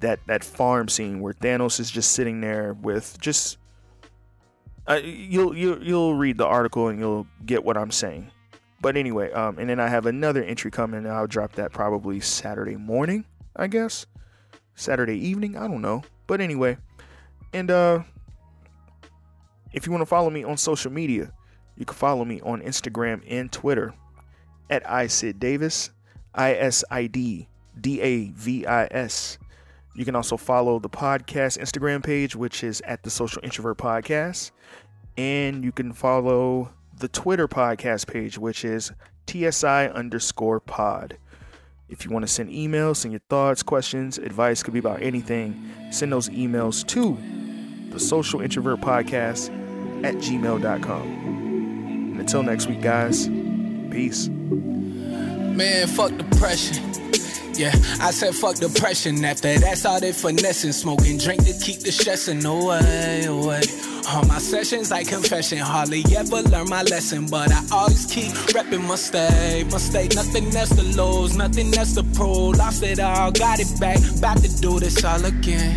that 0.01 0.21
that 0.27 0.45
farm 0.45 0.89
scene 0.89 1.21
where 1.21 1.33
Thanos 1.33 1.81
is 1.81 1.91
just 1.91 2.13
sitting 2.13 2.41
there 2.41 2.75
with 2.75 3.19
just 3.21 3.59
uh, 4.87 5.01
you'll 5.03 5.57
you'll 5.57 5.83
you'll 5.83 6.15
read 6.15 6.39
the 6.39 6.47
article 6.47 6.89
and 6.89 6.99
you'll 6.99 7.27
get 7.45 7.65
what 7.65 7.77
I'm 7.77 7.91
saying. 7.91 8.31
But 8.81 8.97
anyway, 8.97 9.33
um, 9.33 9.59
and 9.59 9.69
then 9.71 9.81
I 9.81 9.89
have 9.89 10.07
another 10.07 10.43
entry 10.45 10.71
coming. 10.71 11.07
I'll 11.07 11.27
drop 11.27 11.53
that 11.53 11.73
probably 11.73 12.21
Saturday 12.21 12.77
morning, 12.77 13.25
I 13.57 13.69
guess, 13.69 14.07
Saturday 14.77 15.19
evening. 15.19 15.57
I 15.57 15.67
don't 15.67 15.83
know. 15.83 16.03
But 16.27 16.41
anyway, 16.41 16.79
and 17.53 17.71
uh, 17.71 18.03
if 19.73 19.87
you 19.87 19.93
want 19.93 20.03
to 20.03 20.07
follow 20.07 20.31
me 20.31 20.45
on 20.45 20.57
social 20.57 20.93
media, 20.93 21.33
you 21.77 21.85
can 21.85 21.97
follow 21.97 22.25
me 22.25 22.41
on 22.43 22.63
Instagram 22.63 23.23
and 23.29 23.51
Twitter 23.51 23.93
at 24.71 24.85
isid 24.85 25.39
davis, 25.39 25.91
I 26.35 26.55
S 26.55 26.85
I 26.91 27.07
D 27.07 27.49
D 27.81 28.01
A 28.01 28.31
V 28.31 28.67
I 28.67 28.89
S. 28.91 29.39
You 29.95 30.05
can 30.05 30.15
also 30.15 30.37
follow 30.37 30.79
the 30.79 30.91
podcast 30.91 31.59
Instagram 31.59 32.05
page, 32.05 32.37
which 32.37 32.63
is 32.63 32.83
at 32.83 33.03
the 33.03 33.11
Social 33.11 33.43
Introvert 33.43 33.79
Podcast. 33.79 34.51
And 35.17 35.65
you 35.65 35.73
can 35.73 35.93
follow 35.93 36.71
the 36.99 37.09
Twitter 37.09 37.49
podcast 37.49 38.07
page, 38.07 38.37
which 38.37 38.65
is 38.65 38.93
TSI 39.27 39.89
underscore 39.89 40.61
pod. 40.61 41.17
If 41.89 42.05
you 42.05 42.11
want 42.11 42.25
to 42.25 42.33
send 42.33 42.51
emails, 42.51 42.97
send 42.97 43.13
your 43.13 43.21
thoughts, 43.31 43.63
questions, 43.63 44.19
advice, 44.19 44.63
could 44.63 44.73
be 44.73 44.81
about 44.81 45.03
anything, 45.03 45.71
send 45.91 46.13
those 46.13 46.29
emails 46.31 46.87
to 46.89 47.17
the 47.93 48.01
Social 48.01 48.41
Introvert 48.41 48.81
Podcast 48.81 49.51
at 50.05 50.17
gmail.com. 50.17 51.03
And 51.03 52.21
until 52.21 52.43
next 52.43 52.67
week, 52.67 52.81
guys, 52.81 53.29
peace. 53.91 54.29
Man, 54.29 55.87
fuck 55.87 56.17
depression. 56.17 56.93
Yeah, 57.57 57.73
I 58.01 58.11
said 58.11 58.35
fuck 58.35 58.57
depression. 58.57 59.25
After 59.25 59.59
that's 59.59 59.87
all 59.87 59.99
they 59.99 60.13
finessing, 60.13 60.73
smoking, 60.73 61.17
drink 61.17 61.45
to 61.45 61.55
keep 61.55 61.81
the 61.81 61.91
stressing 61.91 62.45
away, 62.45 63.25
away. 63.25 63.63
All 64.09 64.25
my 64.27 64.39
sessions 64.39 64.91
like 64.91 65.09
confession, 65.09 65.59
hardly 65.59 66.05
ever 66.15 66.43
learn 66.43 66.69
my 66.69 66.83
lesson, 66.83 67.27
but 67.27 67.51
I 67.51 67.63
always 67.73 68.07
keep 68.07 68.31
repping 68.55 68.87
my 68.87 68.95
stay, 68.97 69.65
my 69.71 69.79
stay. 69.79 70.09
Nothing 70.15 70.55
else 70.55 70.69
to 70.77 70.83
lose, 70.83 71.37
nothing 71.37 71.77
else 71.77 71.95
to 71.95 72.03
prove. 72.03 72.57
Lost 72.57 72.83
it 72.83 73.01
all, 73.01 73.33
got 73.33 73.59
it 73.59 73.81
back, 73.81 73.99
about 74.19 74.37
to 74.43 74.61
do 74.61 74.79
this 74.79 75.03
all 75.03 75.25
again. 75.25 75.77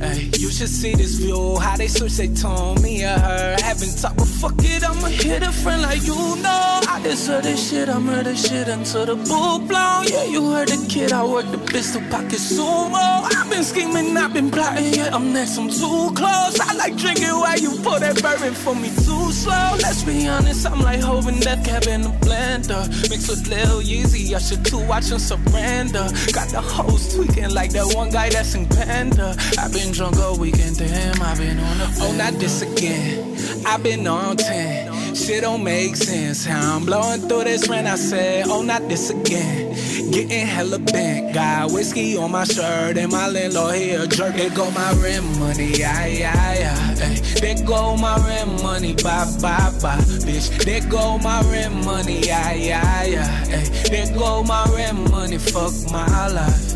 Hey, 0.00 0.30
you 0.38 0.50
should 0.50 0.68
see 0.68 0.94
this 0.94 1.14
view, 1.16 1.58
how 1.58 1.76
they 1.76 1.86
switch 1.86 2.16
they 2.16 2.28
tone, 2.28 2.80
me 2.82 3.04
or 3.04 3.18
her. 3.18 3.56
Haven't 3.62 4.00
talked, 4.00 4.16
but 4.16 4.28
fuck 4.28 4.54
it, 4.58 4.82
I'ma 4.82 5.08
hit 5.08 5.42
a 5.42 5.52
friend 5.52 5.82
like 5.82 6.02
you 6.02 6.14
know. 6.14 6.80
I 6.88 6.99
deserve 7.10 7.42
this 7.42 7.70
shit, 7.70 7.88
I'm 7.88 8.06
murder 8.06 8.36
shit 8.36 8.68
until 8.68 9.04
the 9.04 9.16
bull 9.16 9.58
blown. 9.58 10.06
Yeah, 10.06 10.24
you 10.24 10.52
heard 10.52 10.68
the 10.68 10.86
kid, 10.88 11.12
I 11.12 11.24
work 11.24 11.46
the 11.50 11.58
pistol 11.58 12.00
pocket 12.08 12.38
sumo. 12.38 13.26
I've 13.34 13.50
been 13.50 13.64
scheming, 13.64 14.16
I've 14.16 14.32
been 14.32 14.50
plotting, 14.50 14.94
yeah, 14.94 15.10
I'm 15.12 15.32
next, 15.32 15.58
I'm 15.58 15.68
too 15.68 16.14
close. 16.14 16.60
I 16.60 16.72
like 16.74 16.96
drinking 16.96 17.34
while 17.34 17.58
you 17.58 17.72
pour 17.82 17.98
that 17.98 18.22
bourbon 18.22 18.54
for 18.54 18.76
me 18.76 18.90
too 18.90 19.32
slow. 19.32 19.76
Let's 19.82 20.04
be 20.04 20.28
honest, 20.28 20.64
I'm 20.66 20.80
like 20.82 21.00
hoving 21.00 21.40
that 21.40 21.64
cab 21.64 21.84
in 21.88 22.02
a 22.02 22.12
blender. 22.22 22.86
Mixed 23.10 23.28
with 23.28 23.48
Lil 23.48 23.82
Yeezy, 23.82 24.32
I 24.34 24.38
should 24.38 24.64
too 24.64 24.86
watch 24.86 25.10
and 25.10 25.20
surrender. 25.20 26.06
Got 26.32 26.50
the 26.50 26.62
hoes 26.62 27.14
tweaking 27.14 27.50
like 27.50 27.72
that 27.72 27.92
one 27.92 28.10
guy 28.10 28.30
that's 28.30 28.54
in 28.54 28.66
Panda. 28.66 29.34
I've 29.58 29.72
been 29.72 29.90
drunk 29.90 30.16
all 30.18 30.38
weekend, 30.38 30.78
damn, 30.78 31.20
I've 31.20 31.38
been 31.38 31.58
on 31.58 31.78
the 31.78 31.88
Oh, 32.02 32.12
not 32.12 32.34
this 32.34 32.62
again. 32.62 33.36
I've 33.66 33.82
been 33.82 34.06
on 34.06 34.36
10. 34.36 34.89
Shit 35.14 35.42
don't 35.42 35.62
make 35.64 35.96
sense. 35.96 36.44
How 36.44 36.76
I'm 36.76 36.84
blowing 36.84 37.20
through 37.22 37.44
this 37.44 37.68
rent, 37.68 37.86
I 37.86 37.96
said, 37.96 38.46
oh, 38.48 38.62
not 38.62 38.88
this 38.88 39.10
again. 39.10 39.74
Getting 40.10 40.46
hella 40.46 40.78
bent. 40.78 41.34
Got 41.34 41.72
whiskey 41.72 42.16
on 42.16 42.32
my 42.32 42.44
shirt, 42.44 42.96
and 42.96 43.12
my 43.12 43.28
landlord 43.28 43.76
here 43.76 44.02
a 44.02 44.06
jerk. 44.06 44.34
There 44.34 44.50
go 44.50 44.70
my 44.70 44.92
rent 44.94 45.24
money, 45.38 45.72
yeah, 45.78 46.06
yeah, 46.06 46.54
yeah. 46.54 46.94
Hey, 46.96 47.14
there 47.40 47.66
go 47.66 47.96
my 47.96 48.16
rent 48.26 48.62
money, 48.62 48.94
bye, 48.94 49.26
bye, 49.40 49.72
bye, 49.80 49.98
bitch. 50.26 50.64
There 50.64 50.88
go 50.88 51.18
my 51.18 51.42
rent 51.50 51.84
money, 51.84 52.20
yeah, 52.20 52.52
yeah, 52.52 53.04
yeah. 53.04 53.44
Hey, 53.46 53.88
there 53.90 54.14
go 54.16 54.42
my 54.42 54.64
rent 54.74 55.10
money, 55.10 55.38
fuck 55.38 55.72
my 55.92 56.28
life. 56.28 56.70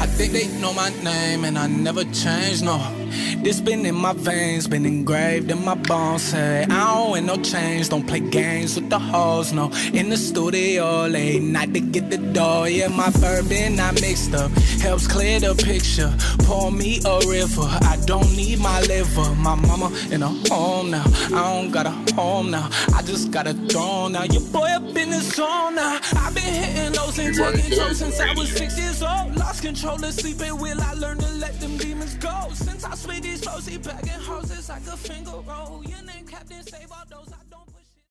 I 0.00 0.06
think 0.06 0.32
they 0.32 0.46
know 0.60 0.72
my 0.72 0.90
name 1.02 1.44
and 1.44 1.58
I 1.58 1.66
never 1.66 2.04
change, 2.04 2.62
no. 2.62 2.78
This 3.42 3.60
been 3.60 3.86
in 3.86 3.94
my 3.94 4.12
veins, 4.12 4.66
been 4.66 4.84
engraved 4.84 5.50
in 5.50 5.64
my 5.64 5.74
bones. 5.74 6.22
Say, 6.22 6.64
I 6.64 6.94
don't 6.94 7.10
wear 7.12 7.22
no 7.22 7.36
chains, 7.36 7.88
don't 7.88 8.06
play 8.06 8.20
games 8.20 8.74
with 8.74 8.90
the 8.90 8.98
hoes, 8.98 9.52
no. 9.52 9.70
In 9.92 10.08
the 10.10 10.16
studio 10.16 11.06
late 11.06 11.42
night 11.42 11.72
to 11.74 11.80
get 11.80 12.10
the 12.10 12.18
dough, 12.18 12.64
yeah. 12.64 12.88
My 12.88 13.10
bourbon 13.10 13.78
I 13.78 13.92
mixed 13.92 14.34
up, 14.34 14.50
helps 14.80 15.06
clear 15.06 15.38
the 15.40 15.54
picture. 15.54 16.12
Pour 16.44 16.72
me 16.72 17.00
a 17.04 17.20
river, 17.28 17.62
I 17.62 17.96
don't 18.06 18.30
need 18.36 18.58
my 18.58 18.80
liver. 18.82 19.34
My 19.36 19.54
mama 19.54 19.96
in 20.10 20.22
a 20.22 20.28
home 20.50 20.90
now, 20.90 21.04
I 21.26 21.52
don't 21.52 21.70
got 21.70 21.86
a 21.86 22.14
home 22.14 22.50
now. 22.50 22.68
I 22.94 23.02
just 23.02 23.30
got 23.30 23.46
a 23.46 23.54
throne 23.54 24.12
now. 24.12 24.24
Your 24.24 24.42
boy 24.52 24.68
up 24.68 24.96
in 24.96 25.10
the 25.10 25.20
zone 25.20 25.76
now. 25.76 26.00
I've 26.16 26.34
been 26.34 26.42
hitting 26.44 26.92
those 26.92 27.18
and 27.18 27.34
taking 27.34 27.70
drugs 27.70 27.98
since 27.98 28.20
I 28.20 28.32
was 28.34 28.50
six 28.50 28.78
years 28.78 29.02
old. 29.02 29.36
Lost 29.36 29.62
control 29.62 30.04
of 30.04 30.12
sleeping 30.12 30.58
will 30.58 30.80
I 30.80 30.92
learn 30.94 31.18
to 31.18 31.28
let 31.34 31.58
them 31.60 31.76
demons 31.76 31.87
I 32.84 32.94
split 32.94 33.22
these 33.22 33.42
flows, 33.42 33.66
he 33.66 33.78
bagging 33.78 34.08
houses 34.08 34.68
like 34.68 34.86
a 34.86 34.96
finger 34.96 35.30
roll. 35.46 35.82
Your 35.84 36.02
name, 36.02 36.26
Captain, 36.26 36.62
save 36.62 36.90
all 36.92 37.04
those. 37.10 37.27